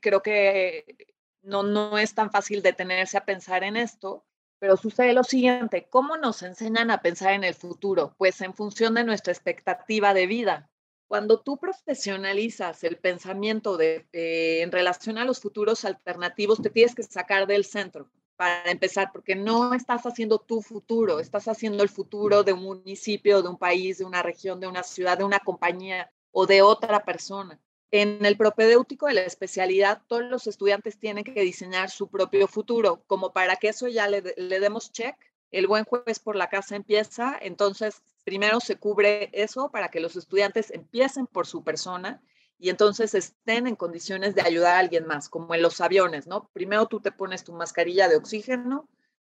creo 0.03 0.21
que 0.21 1.15
no, 1.43 1.63
no 1.63 1.99
es 1.99 2.15
tan 2.15 2.31
fácil 2.31 2.63
detenerse 2.63 3.17
a 3.19 3.25
pensar 3.25 3.65
en 3.65 3.77
esto, 3.77 4.25
pero 4.59 4.77
sucede 4.77 5.15
lo 5.15 5.25
siguiente, 5.25 5.89
¿cómo 5.89 6.19
nos 6.19 6.43
enseñan 6.43 6.91
a 6.91 7.01
pensar 7.01 7.33
en 7.33 7.45
el 7.45 7.55
futuro? 7.55 8.15
Pues 8.19 8.41
en 8.43 8.55
función 8.55 8.95
de 8.95 9.05
nuestra 9.05 9.33
expectativa 9.33 10.13
de 10.13 10.27
vida. 10.27 10.71
Cuando 11.09 11.41
tú 11.41 11.59
profesionalizas 11.59 12.85
el 12.85 12.99
pensamiento 12.99 13.77
de, 13.77 14.07
eh, 14.13 14.61
en 14.63 14.71
relación 14.71 15.19
a 15.19 15.25
los 15.25 15.41
futuros 15.41 15.85
alternativos, 15.85 16.63
te 16.63 16.71
tienes 16.71 16.95
que 16.95 17.03
sacar 17.03 17.47
del 17.47 17.65
centro 17.65 18.11
para 18.37 18.71
empezar, 18.71 19.11
porque 19.13 19.35
no 19.35 19.75
estás 19.75 20.07
haciendo 20.07 20.39
tu 20.39 20.63
futuro, 20.63 21.21
estás 21.21 21.49
haciendo 21.49 21.83
el 21.83 21.89
futuro 21.89 22.43
de 22.43 22.53
un 22.53 22.63
municipio, 22.63 23.43
de 23.43 23.49
un 23.49 23.59
país, 23.59 23.99
de 23.99 24.05
una 24.05 24.23
región, 24.23 24.61
de 24.61 24.67
una 24.67 24.83
ciudad, 24.83 25.19
de 25.19 25.25
una 25.25 25.41
compañía 25.41 26.11
o 26.33 26.47
de 26.47 26.63
otra 26.63 27.05
persona. 27.05 27.61
En 27.93 28.25
el 28.25 28.37
propedéutico 28.37 29.07
de 29.07 29.15
la 29.15 29.23
especialidad, 29.23 30.03
todos 30.07 30.23
los 30.23 30.47
estudiantes 30.47 30.99
tienen 30.99 31.25
que 31.25 31.41
diseñar 31.41 31.91
su 31.91 32.09
propio 32.09 32.47
futuro, 32.47 33.03
como 33.07 33.33
para 33.33 33.57
que 33.57 33.69
eso 33.69 33.89
ya 33.89 34.09
le, 34.09 34.23
le 34.37 34.61
demos 34.61 34.93
check. 34.93 35.17
El 35.51 35.67
buen 35.67 35.85
juez 35.85 36.21
por 36.21 36.37
la 36.37 36.49
casa 36.49 36.77
empieza, 36.77 37.37
entonces 37.41 38.03
primero 38.25 38.61
se 38.61 38.77
cubre 38.77 39.31
eso 39.33 39.71
para 39.71 39.89
que 39.89 39.99
los 39.99 40.15
estudiantes 40.15 40.71
empiecen 40.71 41.27
por 41.27 41.49
su 41.49 41.65
persona 41.65 42.23
y 42.61 42.69
entonces 42.69 43.15
estén 43.15 43.67
en 43.67 43.75
condiciones 43.75 44.35
de 44.35 44.43
ayudar 44.43 44.77
a 44.77 44.79
alguien 44.79 45.07
más, 45.07 45.29
como 45.29 45.55
en 45.55 45.63
los 45.63 45.81
aviones, 45.81 46.27
¿no? 46.27 46.49
Primero 46.53 46.87
tú 46.87 47.01
te 47.01 47.11
pones 47.11 47.43
tu 47.43 47.55
mascarilla 47.55 48.07
de 48.07 48.17
oxígeno 48.17 48.87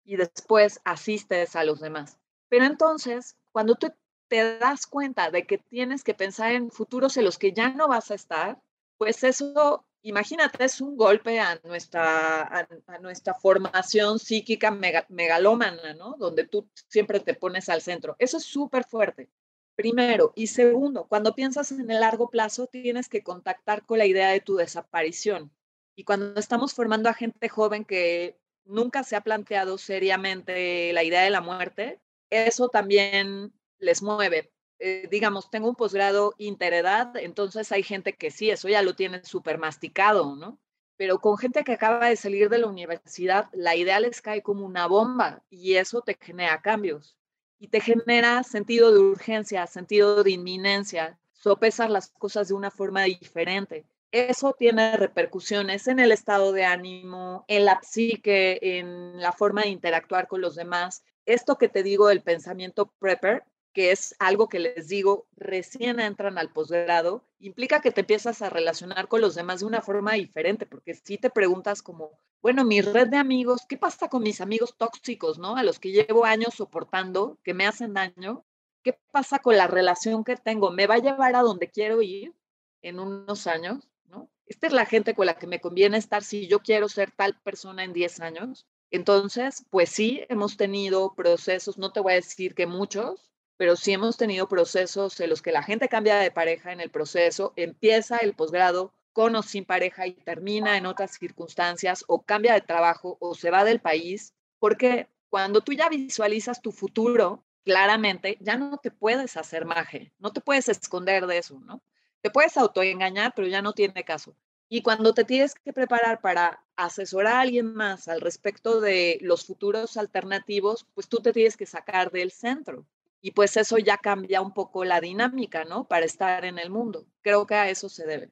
y 0.06 0.16
después 0.16 0.80
asistes 0.86 1.56
a 1.56 1.66
los 1.66 1.82
demás. 1.82 2.18
Pero 2.48 2.66
entonces, 2.66 3.36
cuando 3.52 3.76
tú 3.76 3.92
te 4.28 4.58
das 4.58 4.88
cuenta 4.88 5.32
de 5.32 5.46
que 5.46 5.58
tienes 5.58 6.04
que 6.04 6.14
pensar 6.14 6.52
en 6.52 6.72
futuros 6.72 7.18
en 7.18 7.26
los 7.26 7.38
que 7.38 7.54
ya 7.54 7.70
no 7.70 7.88
vas 7.88 8.12
a 8.12 8.16
estar, 8.16 8.62
pues 8.98 9.24
eso, 9.24 9.86
imagínate, 10.02 10.66
es 10.66 10.82
un 10.82 10.98
golpe 10.98 11.40
a 11.40 11.60
nuestra, 11.64 12.42
a, 12.42 13.00
nuestra 13.00 13.34
formación 13.36 14.20
psíquica 14.20 14.72
megalómana, 15.10 15.94
¿no? 15.94 16.16
Donde 16.18 16.46
tú 16.46 16.68
siempre 16.90 17.20
te 17.20 17.34
pones 17.34 17.70
al 17.70 17.82
centro. 17.82 18.16
Eso 18.20 18.38
es 18.38 18.44
súper 18.44 18.86
fuerte. 18.86 19.30
Primero. 19.76 20.34
Y 20.36 20.48
segundo, 20.48 21.06
cuando 21.08 21.36
piensas 21.36 21.72
en 21.72 21.92
el 21.92 22.00
largo 22.00 22.32
plazo, 22.32 22.66
tienes 22.66 23.10
que 23.10 23.22
contactar 23.22 23.86
con 23.86 24.00
la 24.00 24.08
idea 24.08 24.30
de 24.30 24.40
tu 24.42 24.56
desaparición. 24.56 25.52
Y 25.96 26.04
cuando 26.04 26.40
estamos 26.40 26.74
formando 26.74 27.10
a 27.10 27.14
gente 27.14 27.48
joven 27.48 27.86
que 27.86 28.40
nunca 28.66 29.04
se 29.04 29.16
ha 29.16 29.22
planteado 29.22 29.78
seriamente 29.78 30.92
la 30.94 31.04
idea 31.04 31.22
de 31.22 31.30
la 31.30 31.42
muerte, 31.42 32.00
eso 32.32 32.70
también 32.70 33.54
les 33.80 34.02
mueve. 34.02 34.52
Eh, 34.80 35.08
digamos, 35.10 35.50
tengo 35.50 35.70
un 35.70 35.76
posgrado 35.76 36.34
interedad, 36.38 37.16
entonces 37.18 37.72
hay 37.72 37.84
gente 37.84 38.14
que 38.14 38.30
sí, 38.30 38.50
eso 38.50 38.70
ya 38.70 38.82
lo 38.84 38.96
tiene 38.96 39.24
súper 39.24 39.58
masticado, 39.58 40.36
¿no? 40.36 40.60
Pero 40.98 41.20
con 41.20 41.38
gente 41.38 41.64
que 41.64 41.74
acaba 41.74 42.10
de 42.10 42.16
salir 42.16 42.50
de 42.50 42.60
la 42.60 42.68
universidad, 42.68 43.50
la 43.54 43.76
idea 43.76 44.00
les 44.00 44.22
cae 44.22 44.42
como 44.42 44.66
una 44.66 44.88
bomba 44.88 45.44
y 45.50 45.76
eso 45.76 46.02
te 46.02 46.18
genera 46.20 46.62
cambios 46.62 47.18
y 47.60 47.68
te 47.70 47.82
genera 47.82 48.44
sentido 48.44 48.92
de 48.92 49.00
urgencia, 49.00 49.66
sentido 49.68 50.24
de 50.24 50.32
inminencia, 50.32 51.20
sopesar 51.34 51.90
las 51.90 52.10
cosas 52.12 52.48
de 52.48 52.54
una 52.54 52.72
forma 52.72 53.04
diferente. 53.04 53.86
Eso 54.12 54.54
tiene 54.58 54.96
repercusiones 54.96 55.88
en 55.88 56.00
el 56.00 56.12
estado 56.12 56.52
de 56.52 56.66
ánimo, 56.66 57.46
en 57.48 57.66
la 57.66 57.80
psique, 57.82 58.60
en 58.62 59.20
la 59.22 59.34
forma 59.34 59.64
de 59.64 59.70
interactuar 59.70 60.28
con 60.28 60.42
los 60.42 60.56
demás. 60.56 61.04
Esto 61.26 61.58
que 61.58 61.68
te 61.68 61.84
digo 61.84 62.08
del 62.08 62.22
pensamiento 62.22 62.92
prepper 63.00 63.44
que 63.78 63.92
es 63.92 64.16
algo 64.18 64.50
que 64.50 64.58
les 64.58 64.88
digo, 64.88 65.28
recién 65.36 66.00
entran 66.00 66.40
al 66.40 66.52
posgrado, 66.52 67.24
implica 67.38 67.80
que 67.80 67.92
te 67.92 68.02
empiezas 68.02 68.42
a 68.42 68.50
relacionar 68.50 69.08
con 69.08 69.22
los 69.22 69.36
demás 69.36 69.60
de 69.60 69.68
una 69.68 69.84
forma 69.84 70.14
diferente, 70.14 70.66
porque 70.66 70.96
si 70.96 71.20
te 71.20 71.30
preguntas 71.30 71.84
como, 71.84 72.10
bueno, 72.42 72.66
mi 72.66 72.82
red 72.82 73.08
de 73.08 73.18
amigos, 73.18 73.68
¿qué 73.70 73.78
pasa 73.78 74.10
con 74.10 74.24
mis 74.24 74.42
amigos 74.42 74.76
tóxicos, 74.80 75.38
no? 75.38 75.58
A 75.58 75.62
los 75.62 75.78
que 75.78 75.92
llevo 75.92 76.26
años 76.26 76.56
soportando, 76.56 77.38
que 77.44 77.54
me 77.54 77.68
hacen 77.68 77.94
daño, 77.94 78.44
¿qué 78.82 78.98
pasa 79.12 79.38
con 79.38 79.56
la 79.56 79.68
relación 79.68 80.24
que 80.24 80.38
tengo? 80.38 80.72
¿Me 80.72 80.88
va 80.88 80.96
a 80.96 80.98
llevar 80.98 81.36
a 81.36 81.44
donde 81.44 81.70
quiero 81.70 82.02
ir 82.02 82.34
en 82.82 83.00
unos 83.00 83.46
años, 83.46 83.88
no? 84.06 84.28
Esta 84.48 84.66
es 84.66 84.74
la 84.74 84.88
gente 84.88 85.14
con 85.14 85.28
la 85.28 85.38
que 85.38 85.46
me 85.46 85.62
conviene 85.62 85.98
estar 85.98 86.24
si 86.24 86.48
yo 86.48 86.62
quiero 86.62 86.90
ser 86.90 87.12
tal 87.12 87.40
persona 87.42 87.84
en 87.84 87.94
10 87.94 88.22
años. 88.22 88.66
Entonces, 88.90 89.68
pues 89.70 89.92
sí, 89.92 90.24
hemos 90.30 90.58
tenido 90.58 91.14
procesos, 91.14 91.78
no 91.78 91.92
te 91.92 92.00
voy 92.00 92.14
a 92.14 92.16
decir 92.16 92.56
que 92.56 92.66
muchos, 92.66 93.28
pero 93.58 93.76
sí 93.76 93.94
hemos 93.94 94.18
tenido 94.18 94.48
procesos 94.48 95.20
en 95.20 95.32
los 95.32 95.42
que 95.42 95.52
la 95.52 95.64
gente 95.64 95.90
cambia 95.90 96.18
de 96.18 96.32
pareja 96.32 96.72
en 96.72 96.80
el 96.80 96.92
proceso, 96.92 97.54
empieza 97.56 98.18
el 98.18 98.34
posgrado 98.34 98.94
con 99.14 99.36
o 99.36 99.42
sin 99.42 99.66
pareja 99.66 100.06
y 100.06 100.14
termina 100.14 100.78
en 100.78 100.86
otras 100.86 101.18
circunstancias 101.18 102.06
o 102.08 102.22
cambia 102.22 102.54
de 102.54 102.62
trabajo 102.62 103.18
o 103.20 103.34
se 103.34 103.50
va 103.50 103.64
del 103.64 103.82
país, 103.82 104.36
porque 104.60 105.08
cuando 105.30 105.62
tú 105.62 105.74
ya 105.74 105.90
visualizas 105.90 106.62
tu 106.62 106.72
futuro, 106.72 107.44
claramente 107.66 108.38
ya 108.40 108.58
no 108.58 108.78
te 108.78 108.92
puedes 108.92 109.36
hacer 109.36 109.66
maje, 109.66 110.14
no 110.20 110.32
te 110.32 110.40
puedes 110.40 110.70
esconder 110.70 111.26
de 111.26 111.40
eso, 111.40 111.60
¿no? 111.66 111.82
Te 112.22 112.30
puedes 112.30 112.58
autoengañar, 112.58 113.34
pero 113.36 113.48
ya 113.48 113.62
no 113.62 113.74
tiene 113.74 114.04
caso. 114.04 114.36
Y 114.70 114.84
cuando 114.84 115.14
te 115.14 115.24
tienes 115.24 115.56
que 115.56 115.74
preparar 115.74 116.22
para 116.22 116.64
asesorar 116.76 117.34
a 117.34 117.42
alguien 117.42 117.74
más 117.74 118.08
al 118.08 118.22
respecto 118.22 118.82
de 118.82 119.18
los 119.22 119.46
futuros 119.46 119.98
alternativos, 119.98 120.86
pues 120.94 121.08
tú 121.08 121.18
te 121.18 121.34
tienes 121.34 121.58
que 121.58 121.66
sacar 121.66 122.12
del 122.12 122.32
centro 122.32 122.86
y 123.28 123.32
pues 123.32 123.58
eso 123.58 123.78
ya 123.78 123.98
cambia 123.98 124.40
un 124.40 124.54
poco 124.54 124.86
la 124.86 125.02
dinámica, 125.02 125.66
¿no? 125.66 125.86
Para 125.86 126.06
estar 126.06 126.46
en 126.46 126.60
el 126.60 126.70
mundo. 126.70 127.08
Creo 127.22 127.46
que 127.46 127.56
a 127.56 127.70
eso 127.70 127.90
se 127.90 128.08
debe. 128.08 128.32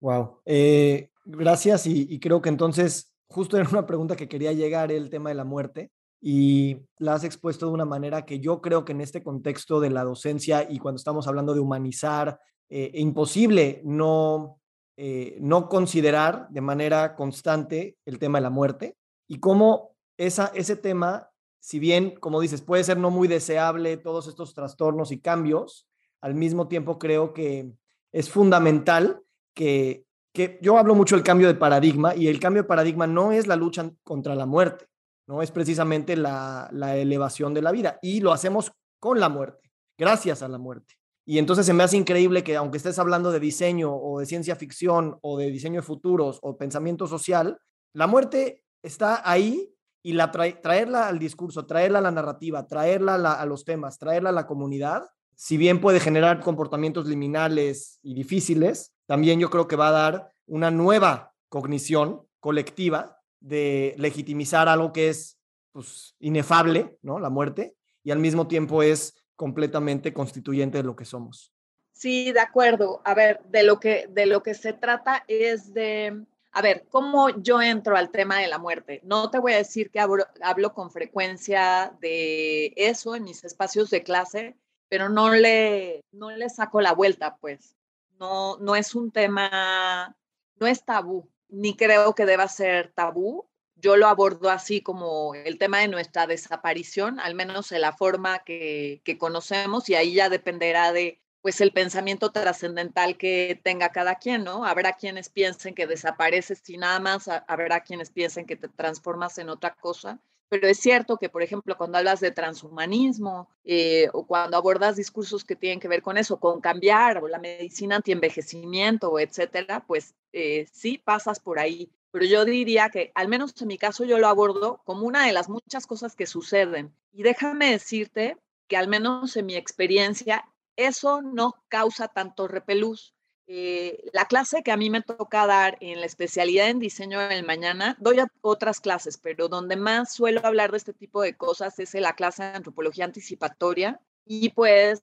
Wow. 0.00 0.40
Eh, 0.44 1.10
gracias 1.24 1.86
y, 1.86 2.18
creo 2.18 2.42
que 2.42 2.48
entonces 2.48 3.14
justo 3.28 3.56
era 3.56 3.68
una 3.70 3.86
pregunta 3.86 4.16
que 4.16 4.26
quería 4.26 4.52
llegar 4.52 4.90
el 4.90 5.10
tema 5.10 5.28
de 5.28 5.36
la 5.36 5.44
muerte 5.44 5.92
y 6.20 6.76
la 6.98 7.14
has 7.14 7.22
expuesto 7.22 7.66
de 7.66 7.72
una 7.72 7.84
manera 7.84 8.24
que 8.24 8.40
yo 8.40 8.60
creo 8.60 8.84
que 8.84 8.90
en 8.90 9.02
este 9.02 9.22
contexto 9.22 9.78
de 9.78 9.90
la 9.90 10.02
docencia 10.02 10.66
y 10.68 10.80
cuando 10.80 10.96
estamos 10.96 11.28
hablando 11.28 11.54
de 11.54 11.60
humanizar, 11.60 12.40
eh, 12.68 12.90
imposible 12.94 13.80
no, 13.84 14.58
eh, 14.96 15.38
no 15.40 15.68
considerar 15.68 16.48
de 16.50 16.62
manera 16.62 17.14
constante 17.14 17.96
el 18.04 18.18
tema 18.18 18.38
de 18.38 18.42
la 18.42 18.50
muerte 18.50 18.96
y 19.28 19.38
cómo 19.38 19.94
esa, 20.16 20.50
ese 20.52 20.74
tema 20.74 21.28
si 21.62 21.78
bien, 21.78 22.16
como 22.16 22.40
dices, 22.40 22.60
puede 22.60 22.82
ser 22.82 22.98
no 22.98 23.12
muy 23.12 23.28
deseable 23.28 23.96
todos 23.96 24.26
estos 24.26 24.52
trastornos 24.52 25.12
y 25.12 25.20
cambios, 25.20 25.86
al 26.20 26.34
mismo 26.34 26.66
tiempo 26.66 26.98
creo 26.98 27.32
que 27.32 27.72
es 28.10 28.28
fundamental 28.28 29.22
que, 29.54 30.04
que 30.34 30.58
yo 30.60 30.76
hablo 30.76 30.96
mucho 30.96 31.14
del 31.14 31.22
cambio 31.22 31.46
de 31.46 31.54
paradigma 31.54 32.16
y 32.16 32.26
el 32.26 32.40
cambio 32.40 32.62
de 32.62 32.68
paradigma 32.68 33.06
no 33.06 33.30
es 33.30 33.46
la 33.46 33.54
lucha 33.54 33.88
contra 34.02 34.34
la 34.34 34.44
muerte, 34.44 34.86
no 35.28 35.40
es 35.40 35.52
precisamente 35.52 36.16
la, 36.16 36.68
la 36.72 36.96
elevación 36.96 37.54
de 37.54 37.62
la 37.62 37.70
vida 37.70 38.00
y 38.02 38.18
lo 38.18 38.32
hacemos 38.32 38.72
con 38.98 39.20
la 39.20 39.28
muerte, 39.28 39.70
gracias 39.96 40.42
a 40.42 40.48
la 40.48 40.58
muerte. 40.58 40.96
Y 41.24 41.38
entonces 41.38 41.64
se 41.64 41.72
me 41.74 41.84
hace 41.84 41.96
increíble 41.96 42.42
que 42.42 42.56
aunque 42.56 42.78
estés 42.78 42.98
hablando 42.98 43.30
de 43.30 43.38
diseño 43.38 43.94
o 43.94 44.18
de 44.18 44.26
ciencia 44.26 44.56
ficción 44.56 45.16
o 45.22 45.38
de 45.38 45.48
diseño 45.48 45.80
de 45.80 45.86
futuros 45.86 46.40
o 46.42 46.56
pensamiento 46.56 47.06
social, 47.06 47.60
la 47.92 48.08
muerte 48.08 48.64
está 48.82 49.22
ahí 49.30 49.71
y 50.02 50.14
la 50.14 50.30
traerla 50.30 51.06
al 51.06 51.18
discurso, 51.18 51.66
traerla 51.66 52.00
a 52.00 52.02
la 52.02 52.10
narrativa, 52.10 52.66
traerla 52.66 53.14
a, 53.14 53.46
los 53.46 53.64
temas, 53.64 53.98
traerla 53.98 54.30
a 54.30 54.32
la 54.32 54.46
comunidad, 54.46 55.08
si 55.36 55.56
bien 55.56 55.80
puede 55.80 56.00
generar 56.00 56.40
comportamientos 56.40 57.06
liminales 57.06 57.98
y 58.02 58.14
difíciles, 58.14 58.92
también 59.06 59.40
yo 59.40 59.50
creo 59.50 59.68
que 59.68 59.76
va 59.76 59.88
a 59.88 59.92
dar 59.92 60.32
una 60.46 60.70
nueva 60.70 61.34
cognición 61.48 62.22
colectiva 62.40 63.18
de 63.40 63.94
legitimizar 63.98 64.68
algo 64.68 64.92
que 64.92 65.08
es 65.08 65.38
pues, 65.72 66.14
inefable, 66.18 66.96
¿no? 67.02 67.18
La 67.18 67.30
muerte, 67.30 67.76
y 68.04 68.10
al 68.10 68.18
mismo 68.18 68.48
tiempo 68.48 68.82
es 68.82 69.14
completamente 69.36 70.12
constituyente 70.12 70.78
de 70.78 70.84
lo 70.84 70.96
que 70.96 71.04
somos. 71.04 71.52
Sí, 71.92 72.32
de 72.32 72.40
acuerdo. 72.40 73.00
A 73.04 73.14
ver, 73.14 73.40
de 73.48 73.62
lo 73.62 73.78
que, 73.78 74.08
de 74.10 74.26
lo 74.26 74.42
que 74.42 74.54
se 74.54 74.72
trata 74.72 75.24
es 75.28 75.72
de 75.72 76.24
a 76.52 76.60
ver, 76.60 76.86
¿cómo 76.90 77.30
yo 77.30 77.62
entro 77.62 77.96
al 77.96 78.10
tema 78.10 78.38
de 78.38 78.48
la 78.48 78.58
muerte? 78.58 79.00
No 79.04 79.30
te 79.30 79.38
voy 79.38 79.54
a 79.54 79.56
decir 79.56 79.90
que 79.90 80.00
hablo, 80.00 80.74
con 80.74 80.90
frecuencia 80.90 81.96
de 82.00 82.74
eso 82.76 83.16
en 83.16 83.24
mis 83.24 83.42
espacios 83.42 83.88
de 83.88 84.02
clase, 84.02 84.56
pero 84.88 85.08
no 85.08 85.30
le, 85.30 86.02
no 86.12 86.30
le 86.30 86.50
saco 86.50 86.82
la 86.82 86.92
vuelta, 86.92 87.36
pues. 87.36 87.74
No, 88.20 88.58
no 88.58 88.76
es 88.76 88.94
un 88.94 89.10
tema, 89.10 90.14
no 90.56 90.66
es 90.66 90.84
tabú, 90.84 91.30
ni 91.48 91.74
creo 91.74 92.14
que 92.14 92.26
deba 92.26 92.46
ser 92.48 92.92
tabú. 92.92 93.48
Yo 93.76 93.96
lo 93.96 94.06
abordo 94.06 94.50
así 94.50 94.82
como 94.82 95.34
el 95.34 95.58
tema 95.58 95.78
de 95.78 95.88
nuestra 95.88 96.26
desaparición, 96.26 97.18
al 97.18 97.34
menos 97.34 97.72
en 97.72 97.80
la 97.80 97.94
forma 97.94 98.40
que, 98.40 99.00
que 99.04 99.16
conocemos, 99.16 99.88
y 99.88 99.94
ahí 99.94 100.12
ya 100.12 100.28
dependerá 100.28 100.92
de 100.92 101.21
pues 101.42 101.60
el 101.60 101.72
pensamiento 101.72 102.30
trascendental 102.30 103.16
que 103.18 103.60
tenga 103.62 103.90
cada 103.90 104.14
quien, 104.14 104.44
¿no? 104.44 104.64
Habrá 104.64 104.94
quienes 104.94 105.28
piensen 105.28 105.74
que 105.74 105.86
desapareces 105.86 106.68
y 106.70 106.78
nada 106.78 107.00
más, 107.00 107.28
habrá 107.28 107.80
quienes 107.80 108.10
piensen 108.10 108.46
que 108.46 108.56
te 108.56 108.68
transformas 108.68 109.38
en 109.38 109.48
otra 109.50 109.74
cosa, 109.74 110.20
pero 110.52 110.68
es 110.68 110.78
cierto 110.78 111.16
que, 111.16 111.30
por 111.30 111.42
ejemplo, 111.42 111.78
cuando 111.78 111.96
hablas 111.96 112.20
de 112.20 112.30
transhumanismo 112.30 113.48
eh, 113.64 114.10
o 114.12 114.26
cuando 114.26 114.58
abordas 114.58 114.96
discursos 114.96 115.44
que 115.44 115.56
tienen 115.56 115.80
que 115.80 115.88
ver 115.88 116.02
con 116.02 116.18
eso, 116.18 116.38
con 116.38 116.60
cambiar 116.60 117.24
o 117.24 117.26
la 117.26 117.38
medicina 117.38 117.96
antienvejecimiento, 117.96 119.18
etcétera, 119.18 119.82
pues 119.86 120.14
eh, 120.34 120.66
sí 120.70 120.98
pasas 121.02 121.40
por 121.40 121.58
ahí. 121.58 121.90
Pero 122.10 122.26
yo 122.26 122.44
diría 122.44 122.90
que, 122.90 123.12
al 123.14 123.28
menos 123.28 123.54
en 123.62 123.68
mi 123.68 123.78
caso, 123.78 124.04
yo 124.04 124.18
lo 124.18 124.28
abordo 124.28 124.82
como 124.84 125.06
una 125.06 125.26
de 125.26 125.32
las 125.32 125.48
muchas 125.48 125.86
cosas 125.86 126.14
que 126.14 126.26
suceden. 126.26 126.94
Y 127.12 127.22
déjame 127.22 127.70
decirte 127.70 128.36
que, 128.68 128.76
al 128.76 128.88
menos 128.88 129.34
en 129.38 129.46
mi 129.46 129.56
experiencia, 129.56 130.44
eso 130.76 131.22
no 131.22 131.54
causa 131.68 132.08
tanto 132.08 132.48
repelús. 132.48 133.14
Eh, 133.46 134.08
la 134.12 134.26
clase 134.26 134.62
que 134.62 134.72
a 134.72 134.76
mí 134.76 134.88
me 134.88 135.02
toca 135.02 135.46
dar 135.46 135.76
en 135.80 136.00
la 136.00 136.06
especialidad 136.06 136.68
en 136.68 136.78
diseño 136.78 137.20
del 137.20 137.44
mañana, 137.44 137.96
doy 138.00 138.18
otras 138.40 138.80
clases, 138.80 139.18
pero 139.18 139.48
donde 139.48 139.76
más 139.76 140.12
suelo 140.12 140.40
hablar 140.44 140.70
de 140.70 140.78
este 140.78 140.92
tipo 140.94 141.22
de 141.22 141.36
cosas 141.36 141.78
es 141.78 141.94
en 141.94 142.02
la 142.02 142.14
clase 142.14 142.44
de 142.44 142.54
antropología 142.54 143.04
anticipatoria. 143.04 144.00
Y 144.24 144.50
pues 144.50 145.02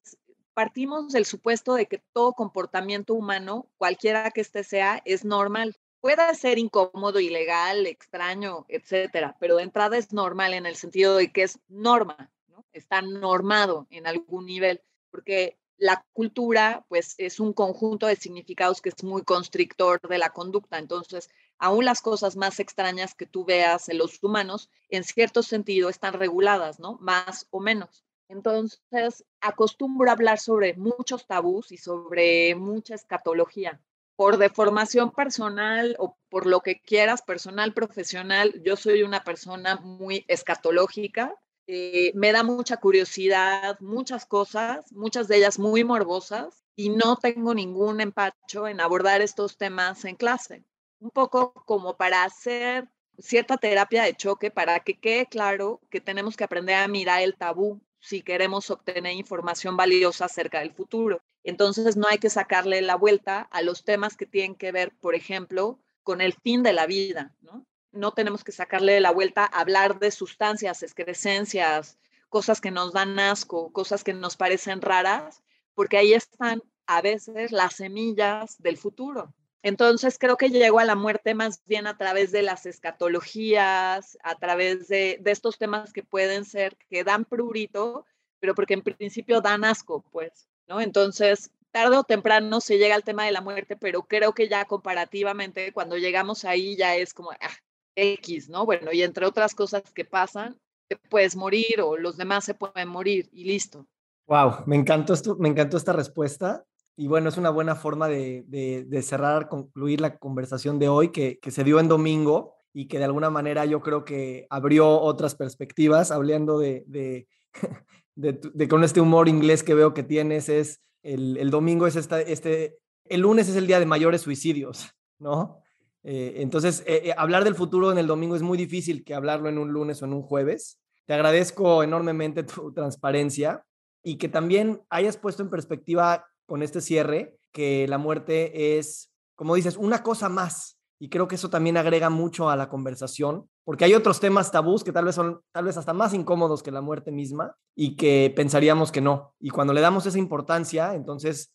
partimos 0.54 1.14
del 1.14 1.26
supuesto 1.26 1.74
de 1.76 1.86
que 1.86 2.02
todo 2.14 2.34
comportamiento 2.34 3.14
humano, 3.14 3.68
cualquiera 3.78 4.32
que 4.32 4.42
este 4.42 4.64
sea, 4.64 5.02
es 5.06 5.26
normal. 5.26 5.78
Puede 6.02 6.34
ser 6.36 6.58
incómodo, 6.60 7.20
ilegal, 7.20 7.86
extraño, 7.88 8.66
etcétera, 8.70 9.36
pero 9.40 9.58
de 9.58 9.64
entrada 9.64 9.98
es 9.98 10.14
normal 10.14 10.54
en 10.54 10.66
el 10.66 10.76
sentido 10.76 11.18
de 11.18 11.32
que 11.32 11.44
es 11.44 11.60
norma, 11.68 12.32
¿no? 12.48 12.66
está 12.72 13.02
normado 13.02 13.88
en 13.90 14.08
algún 14.08 14.46
nivel, 14.46 14.82
porque 15.12 15.58
la 15.78 16.06
cultura, 16.14 16.86
pues, 16.90 17.16
es 17.18 17.40
un 17.40 17.54
conjunto 17.54 18.06
de 18.08 18.18
significados 18.18 18.82
que 18.82 18.90
es 18.90 19.04
muy 19.04 19.24
constrictor 19.24 20.00
de 20.02 20.18
la 20.18 20.30
conducta. 20.30 20.78
Entonces, 20.78 21.30
aún 21.58 21.86
las 21.86 22.02
cosas 22.02 22.36
más 22.36 22.60
extrañas 22.60 23.16
que 23.16 23.26
tú 23.26 23.46
veas 23.46 23.88
en 23.90 23.98
los 23.98 24.22
humanos, 24.22 24.70
en 24.90 25.04
cierto 25.04 25.42
sentido, 25.42 25.90
están 25.90 26.14
reguladas, 26.14 26.80
¿no? 26.80 26.98
Más 27.00 27.48
o 27.50 27.62
menos. 27.62 28.04
Entonces, 28.28 29.26
acostumbro 29.42 30.10
a 30.10 30.14
hablar 30.14 30.40
sobre 30.40 30.76
muchos 30.76 31.26
tabús 31.26 31.72
y 31.72 31.78
sobre 31.78 32.56
mucha 32.56 32.96
escatología. 32.96 33.82
Por 34.18 34.38
deformación 34.38 35.12
personal 35.12 35.96
o 35.98 36.18
por 36.30 36.46
lo 36.46 36.60
que 36.60 36.82
quieras, 36.82 37.22
personal, 37.22 37.74
profesional, 37.74 38.54
yo 38.64 38.76
soy 38.76 39.04
una 39.04 39.24
persona 39.24 39.78
muy 39.78 40.26
escatológica 40.28 41.34
eh, 41.72 42.12
me 42.16 42.32
da 42.32 42.42
mucha 42.42 42.78
curiosidad, 42.78 43.80
muchas 43.80 44.26
cosas, 44.26 44.92
muchas 44.92 45.28
de 45.28 45.38
ellas 45.38 45.60
muy 45.60 45.84
morbosas, 45.84 46.64
y 46.76 46.90
no 46.90 47.16
tengo 47.18 47.54
ningún 47.54 48.02
empacho 48.02 48.68
en 48.68 48.82
abordar 48.82 49.22
estos 49.22 49.56
temas 49.56 50.04
en 50.06 50.16
clase. 50.16 50.64
Un 51.00 51.12
poco 51.12 51.54
como 51.68 51.96
para 51.96 52.24
hacer 52.24 52.90
cierta 53.20 53.58
terapia 53.58 54.02
de 54.02 54.16
choque, 54.16 54.50
para 54.50 54.80
que 54.80 54.98
quede 55.00 55.28
claro 55.28 55.80
que 55.92 56.02
tenemos 56.02 56.36
que 56.36 56.44
aprender 56.44 56.76
a 56.76 56.88
mirar 56.88 57.22
el 57.22 57.36
tabú 57.36 57.80
si 58.00 58.24
queremos 58.24 58.72
obtener 58.72 59.14
información 59.14 59.78
valiosa 59.78 60.26
acerca 60.26 60.62
del 60.62 60.74
futuro. 60.74 61.22
Entonces 61.44 61.96
no 61.96 62.08
hay 62.08 62.18
que 62.18 62.32
sacarle 62.32 62.82
la 62.82 62.96
vuelta 62.96 63.42
a 63.42 63.62
los 63.62 63.84
temas 63.84 64.18
que 64.18 64.26
tienen 64.26 64.56
que 64.56 64.72
ver, 64.72 64.92
por 65.00 65.14
ejemplo, 65.14 65.80
con 66.02 66.20
el 66.20 66.34
fin 66.34 66.64
de 66.64 66.74
la 66.74 66.88
vida, 66.88 67.36
¿no? 67.42 67.64
No 67.92 68.12
tenemos 68.14 68.44
que 68.44 68.52
sacarle 68.52 69.00
la 69.00 69.12
vuelta 69.12 69.44
a 69.44 69.62
hablar 69.62 70.00
de 70.00 70.12
sustancias, 70.12 70.84
excrescencias, 70.84 71.98
cosas 72.30 72.62
que 72.62 72.72
nos 72.72 72.94
dan 72.94 73.20
asco, 73.20 73.72
cosas 73.74 74.04
que 74.04 74.14
nos 74.14 74.38
parecen 74.38 74.82
raras, 74.82 75.42
porque 75.74 75.98
ahí 75.98 76.14
están 76.14 76.62
a 76.86 77.02
veces 77.02 77.52
las 77.52 77.76
semillas 77.76 78.62
del 78.62 78.78
futuro. 78.78 79.34
Entonces 79.62 80.18
creo 80.18 80.38
que 80.38 80.50
llego 80.50 80.80
a 80.80 80.86
la 80.86 80.96
muerte 80.96 81.34
más 81.34 81.62
bien 81.66 81.86
a 81.86 81.98
través 81.98 82.32
de 82.32 82.44
las 82.44 82.66
escatologías, 82.66 84.18
a 84.24 84.36
través 84.36 84.88
de, 84.88 85.22
estos 85.26 85.58
temas 85.58 85.92
que 85.92 86.04
pueden 86.04 86.46
ser, 86.46 86.78
que 86.90 87.04
dan 87.04 87.26
prurito, 87.26 88.06
pero 88.40 88.56
porque 88.56 88.76
en 88.76 88.82
principio 88.82 89.42
dan 89.42 89.66
asco, 89.66 90.06
pues, 90.12 90.48
¿no? 90.68 90.80
Entonces, 90.80 91.52
tarde 91.72 91.98
o 91.98 92.04
temprano 92.04 92.62
se 92.62 92.78
llega 92.78 92.96
al 92.96 93.04
tema 93.04 93.26
de 93.26 93.34
la 93.34 93.42
muerte, 93.42 93.76
pero 93.76 94.04
creo 94.04 94.34
que 94.34 94.48
ya 94.48 94.64
comparativamente, 94.66 95.74
cuando 95.74 95.98
llegamos 95.98 96.46
ahí 96.46 96.78
ya 96.78 96.96
es 96.96 97.14
como, 97.14 97.32
ah, 97.32 97.58
X, 98.00 98.50
¿no? 98.50 98.66
Bueno, 98.66 98.92
y 98.92 99.02
entre 99.04 99.26
otras 99.26 99.56
cosas 99.56 99.84
que 99.94 100.06
pasan, 100.06 100.58
te 100.88 100.98
puedes 100.98 101.36
morir 101.36 101.82
o 101.82 101.98
los 101.98 102.18
demás 102.18 102.46
se 102.46 102.54
pueden 102.54 102.90
morir 102.90 103.30
y 103.32 103.46
listo. 103.46 103.88
Wow, 104.28 104.64
me 104.66 104.76
encantó 104.76 105.14
esto, 105.14 105.36
me 105.38 105.50
encantó 105.50 105.78
esta 105.78 105.94
respuesta. 105.94 106.66
Y 106.96 107.08
bueno, 107.08 107.30
es 107.30 107.38
una 107.38 107.50
buena 107.50 107.76
forma 107.76 108.08
de, 108.08 108.44
de, 108.46 109.02
cerrar, 109.02 109.48
concluir 109.48 110.02
la 110.02 110.18
conversación 110.18 110.80
de 110.80 110.90
hoy 110.90 111.12
que, 111.12 111.40
que, 111.40 111.50
se 111.50 111.64
dio 111.64 111.80
en 111.80 111.88
domingo 111.88 112.56
y 112.74 112.90
que 112.90 112.98
de 112.98 113.06
alguna 113.06 113.30
manera 113.30 113.64
yo 113.66 113.82
creo 113.82 114.04
que 114.04 114.48
abrió 114.50 115.00
otras 115.00 115.36
perspectivas, 115.36 116.12
hablando 116.12 116.60
de, 116.60 116.84
de, 116.88 117.28
de 118.16 118.68
con 118.68 118.84
este 118.84 119.00
humor 119.00 119.30
inglés 119.30 119.64
que 119.64 119.76
veo 119.76 119.94
que 119.94 120.04
tienes, 120.04 120.50
es 120.50 120.82
el, 121.04 121.38
el 121.38 121.52
domingo 121.52 121.88
es 121.88 121.96
esta, 121.96 122.20
este, 122.20 122.78
el 123.06 123.22
lunes 123.22 123.50
es 123.50 123.56
el 123.56 123.68
día 123.68 123.80
de 123.80 123.86
mayores 123.86 124.22
suicidios, 124.22 124.90
¿no? 125.20 125.62
Eh, 126.04 126.36
entonces, 126.38 126.84
eh, 126.86 127.02
eh, 127.06 127.14
hablar 127.18 127.44
del 127.44 127.56
futuro 127.56 127.92
en 127.92 127.98
el 127.98 128.08
domingo 128.08 128.36
es 128.36 128.42
muy 128.42 128.58
difícil 128.58 129.04
que 129.04 129.14
hablarlo 129.14 129.50
en 129.50 129.58
un 129.58 129.72
lunes 129.72 130.02
o 130.02 130.06
en 130.06 130.14
un 130.14 130.22
jueves. 130.22 130.80
Te 131.06 131.14
agradezco 131.14 131.84
enormemente 131.84 132.44
tu 132.44 132.72
transparencia 132.74 133.64
y 134.04 134.18
que 134.18 134.30
también 134.30 134.82
hayas 134.90 135.18
puesto 135.18 135.44
en 135.44 135.50
perspectiva 135.50 136.26
con 136.46 136.64
este 136.64 136.82
cierre 136.82 137.38
que 137.52 137.88
la 137.88 137.98
muerte 137.98 138.78
es, 138.78 139.12
como 139.36 139.56
dices, 139.56 139.76
una 139.76 140.04
cosa 140.04 140.30
más. 140.30 140.78
Y 141.02 141.10
creo 141.10 141.28
que 141.28 141.36
eso 141.36 141.50
también 141.50 141.78
agrega 141.78 142.10
mucho 142.10 142.50
a 142.50 142.58
la 142.58 142.68
conversación, 142.68 143.50
porque 143.64 143.86
hay 143.86 143.94
otros 143.94 144.20
temas 144.20 144.52
tabús 144.52 144.84
que 144.84 144.92
tal 144.92 145.06
vez 145.06 145.16
son 145.16 145.42
tal 145.54 145.64
vez 145.64 145.78
hasta 145.78 145.94
más 145.94 146.14
incómodos 146.14 146.62
que 146.62 146.72
la 146.72 146.82
muerte 146.82 147.12
misma 147.12 147.56
y 147.74 147.96
que 147.96 148.34
pensaríamos 148.36 148.92
que 148.92 149.00
no. 149.00 149.34
Y 149.40 149.50
cuando 149.50 149.74
le 149.74 149.80
damos 149.80 150.06
esa 150.06 150.20
importancia, 150.20 150.94
entonces, 150.96 151.54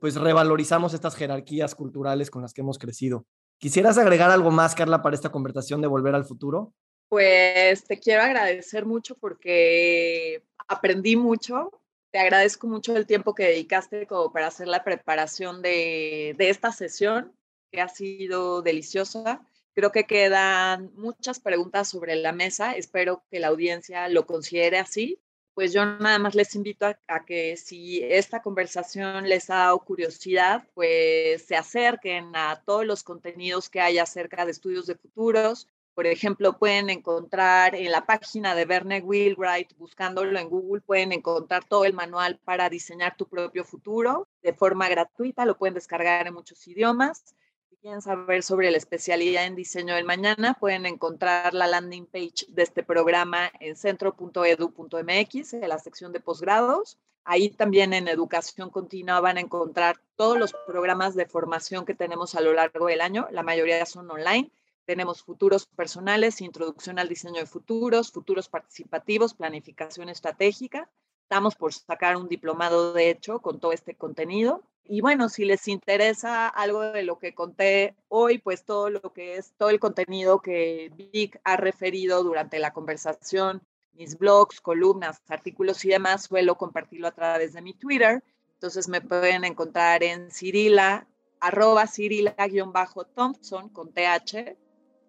pues 0.00 0.14
revalorizamos 0.14 0.94
estas 0.94 1.16
jerarquías 1.16 1.74
culturales 1.74 2.30
con 2.30 2.42
las 2.42 2.52
que 2.52 2.60
hemos 2.60 2.78
crecido. 2.78 3.26
¿Quisieras 3.58 3.98
agregar 3.98 4.30
algo 4.30 4.50
más, 4.52 4.74
Carla, 4.74 5.02
para 5.02 5.16
esta 5.16 5.30
conversación 5.30 5.80
de 5.80 5.88
Volver 5.88 6.14
al 6.14 6.24
Futuro? 6.24 6.72
Pues 7.08 7.84
te 7.84 7.98
quiero 7.98 8.22
agradecer 8.22 8.86
mucho 8.86 9.16
porque 9.16 10.44
aprendí 10.68 11.16
mucho. 11.16 11.72
Te 12.12 12.20
agradezco 12.20 12.68
mucho 12.68 12.96
el 12.96 13.06
tiempo 13.06 13.34
que 13.34 13.44
dedicaste 13.44 14.06
como 14.06 14.32
para 14.32 14.46
hacer 14.46 14.68
la 14.68 14.84
preparación 14.84 15.60
de, 15.60 16.34
de 16.38 16.50
esta 16.50 16.70
sesión, 16.70 17.32
que 17.72 17.80
ha 17.80 17.88
sido 17.88 18.62
deliciosa. 18.62 19.44
Creo 19.74 19.90
que 19.90 20.04
quedan 20.04 20.92
muchas 20.94 21.40
preguntas 21.40 21.88
sobre 21.88 22.14
la 22.14 22.32
mesa. 22.32 22.72
Espero 22.72 23.24
que 23.30 23.40
la 23.40 23.48
audiencia 23.48 24.08
lo 24.08 24.24
considere 24.24 24.78
así 24.78 25.20
pues 25.58 25.72
yo 25.72 25.84
nada 25.84 26.20
más 26.20 26.36
les 26.36 26.54
invito 26.54 26.86
a, 26.86 27.24
que 27.24 27.56
si 27.56 28.00
esta 28.00 28.42
conversación 28.42 29.28
les 29.28 29.50
ha 29.50 29.56
dado 29.56 29.80
curiosidad, 29.80 30.64
pues 30.72 31.46
se 31.46 31.56
acerquen 31.56 32.30
a 32.36 32.62
todos 32.64 32.86
los 32.86 33.02
contenidos 33.02 33.68
que 33.68 33.80
hay 33.80 33.98
acerca 33.98 34.44
de 34.44 34.52
estudios 34.52 34.86
de 34.86 34.94
futuros. 34.94 35.66
Por 35.94 36.06
ejemplo, 36.06 36.56
pueden 36.60 36.90
encontrar 36.90 37.74
en 37.74 37.90
la 37.90 38.06
página 38.06 38.54
de 38.54 38.66
Verne 38.66 39.00
Wheelwright, 39.00 39.76
buscándolo 39.76 40.38
en 40.38 40.48
Google, 40.48 40.80
pueden 40.80 41.10
encontrar 41.10 41.64
todo 41.64 41.84
el 41.84 41.92
manual 41.92 42.38
para 42.44 42.70
diseñar 42.70 43.16
tu 43.16 43.26
propio 43.26 43.64
futuro 43.64 44.28
de 44.42 44.52
forma 44.52 44.88
gratuita, 44.88 45.44
lo 45.44 45.58
pueden 45.58 45.74
descargar 45.74 46.28
en 46.28 46.34
muchos 46.34 46.68
idiomas 46.68 47.34
quieren 47.80 48.02
saber 48.02 48.42
sobre 48.42 48.70
la 48.70 48.76
especialidad 48.76 49.46
en 49.46 49.54
diseño 49.54 49.94
del 49.94 50.04
mañana, 50.04 50.54
pueden 50.54 50.86
encontrar 50.86 51.54
la 51.54 51.66
landing 51.66 52.06
page 52.06 52.46
de 52.48 52.62
este 52.62 52.82
programa 52.82 53.50
en 53.60 53.76
centro.edu.mx, 53.76 55.52
en 55.52 55.68
la 55.68 55.78
sección 55.78 56.12
de 56.12 56.20
posgrados. 56.20 56.98
Ahí 57.24 57.50
también 57.50 57.92
en 57.92 58.08
educación 58.08 58.70
continua 58.70 59.20
van 59.20 59.36
a 59.36 59.40
encontrar 59.40 60.00
todos 60.16 60.38
los 60.38 60.54
programas 60.66 61.14
de 61.14 61.26
formación 61.26 61.84
que 61.84 61.94
tenemos 61.94 62.34
a 62.34 62.40
lo 62.40 62.52
largo 62.52 62.86
del 62.86 63.00
año. 63.00 63.28
La 63.30 63.42
mayoría 63.42 63.84
son 63.86 64.10
online. 64.10 64.50
Tenemos 64.84 65.22
futuros 65.22 65.66
personales, 65.66 66.40
introducción 66.40 66.98
al 66.98 67.08
diseño 67.08 67.40
de 67.40 67.46
futuros, 67.46 68.10
futuros 68.10 68.48
participativos, 68.48 69.34
planificación 69.34 70.08
estratégica. 70.08 70.90
Estamos 71.28 71.56
por 71.56 71.74
sacar 71.74 72.16
un 72.16 72.26
diplomado, 72.26 72.94
de 72.94 73.10
hecho, 73.10 73.40
con 73.40 73.60
todo 73.60 73.72
este 73.72 73.94
contenido. 73.94 74.62
Y 74.86 75.02
bueno, 75.02 75.28
si 75.28 75.44
les 75.44 75.68
interesa 75.68 76.48
algo 76.48 76.80
de 76.80 77.02
lo 77.02 77.18
que 77.18 77.34
conté 77.34 77.94
hoy, 78.08 78.38
pues 78.38 78.64
todo 78.64 78.88
lo 78.88 79.12
que 79.12 79.36
es 79.36 79.52
todo 79.58 79.68
el 79.68 79.78
contenido 79.78 80.40
que 80.40 80.90
Vic 80.96 81.38
ha 81.44 81.58
referido 81.58 82.24
durante 82.24 82.58
la 82.58 82.72
conversación, 82.72 83.60
mis 83.92 84.16
blogs, 84.16 84.62
columnas, 84.62 85.20
artículos 85.28 85.84
y 85.84 85.90
demás, 85.90 86.22
suelo 86.22 86.56
compartirlo 86.56 87.08
a 87.08 87.12
través 87.12 87.52
de 87.52 87.60
mi 87.60 87.74
Twitter. 87.74 88.24
Entonces 88.54 88.88
me 88.88 89.02
pueden 89.02 89.44
encontrar 89.44 90.02
en 90.02 90.30
Cirila, 90.30 91.06
arroba 91.40 91.86
Cirila-Thompson 91.86 93.68
con 93.68 93.92
TH. 93.92 94.56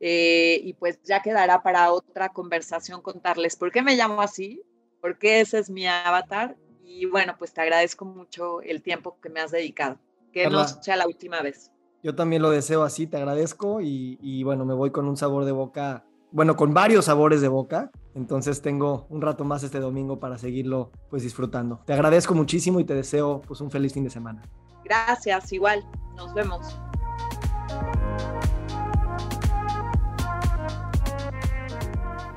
Eh, 0.01 0.59
y 0.65 0.73
pues 0.73 0.99
ya 1.03 1.21
quedará 1.21 1.63
para 1.63 1.93
otra 1.93 2.27
conversación 2.27 3.01
contarles 3.01 3.55
por 3.55 3.71
qué 3.71 3.81
me 3.81 3.95
llamo 3.95 4.21
así, 4.21 4.61
porque 5.01 5.41
ese 5.41 5.59
es 5.59 5.69
mi 5.69 5.87
avatar 5.87 6.55
y 6.83 7.05
bueno, 7.05 7.35
pues 7.37 7.53
te 7.53 7.61
agradezco 7.61 8.05
mucho 8.05 8.61
el 8.61 8.81
tiempo 8.81 9.17
que 9.21 9.29
me 9.29 9.39
has 9.39 9.51
dedicado. 9.51 9.97
Que 10.33 10.49
no 10.49 10.67
sea 10.67 10.95
la 10.95 11.07
última 11.07 11.41
vez. 11.41 11.71
Yo 12.03 12.15
también 12.15 12.41
lo 12.41 12.49
deseo 12.49 12.83
así, 12.83 13.07
te 13.07 13.17
agradezco 13.17 13.79
y, 13.81 14.43
bueno, 14.43 14.65
me 14.65 14.73
voy 14.73 14.91
con 14.91 15.07
un 15.07 15.17
sabor 15.17 15.45
de 15.45 15.51
boca 15.51 16.05
bueno, 16.31 16.55
con 16.55 16.75
varios 16.75 17.05
sabores 17.05 17.41
de 17.41 17.47
boca. 17.47 17.89
Entonces 18.13 18.61
tengo 18.61 19.07
un 19.09 19.21
rato 19.21 19.43
más 19.43 19.63
este 19.63 19.79
domingo 19.79 20.19
para 20.19 20.37
seguirlo 20.37 20.91
pues 21.09 21.23
disfrutando. 21.23 21.81
Te 21.85 21.93
agradezco 21.93 22.35
muchísimo 22.35 22.79
y 22.79 22.83
te 22.83 22.93
deseo 22.93 23.41
pues 23.41 23.61
un 23.61 23.71
feliz 23.71 23.93
fin 23.93 24.03
de 24.03 24.09
semana. 24.11 24.43
Gracias, 24.83 25.51
igual. 25.53 25.83
Nos 26.15 26.33
vemos. 26.33 26.79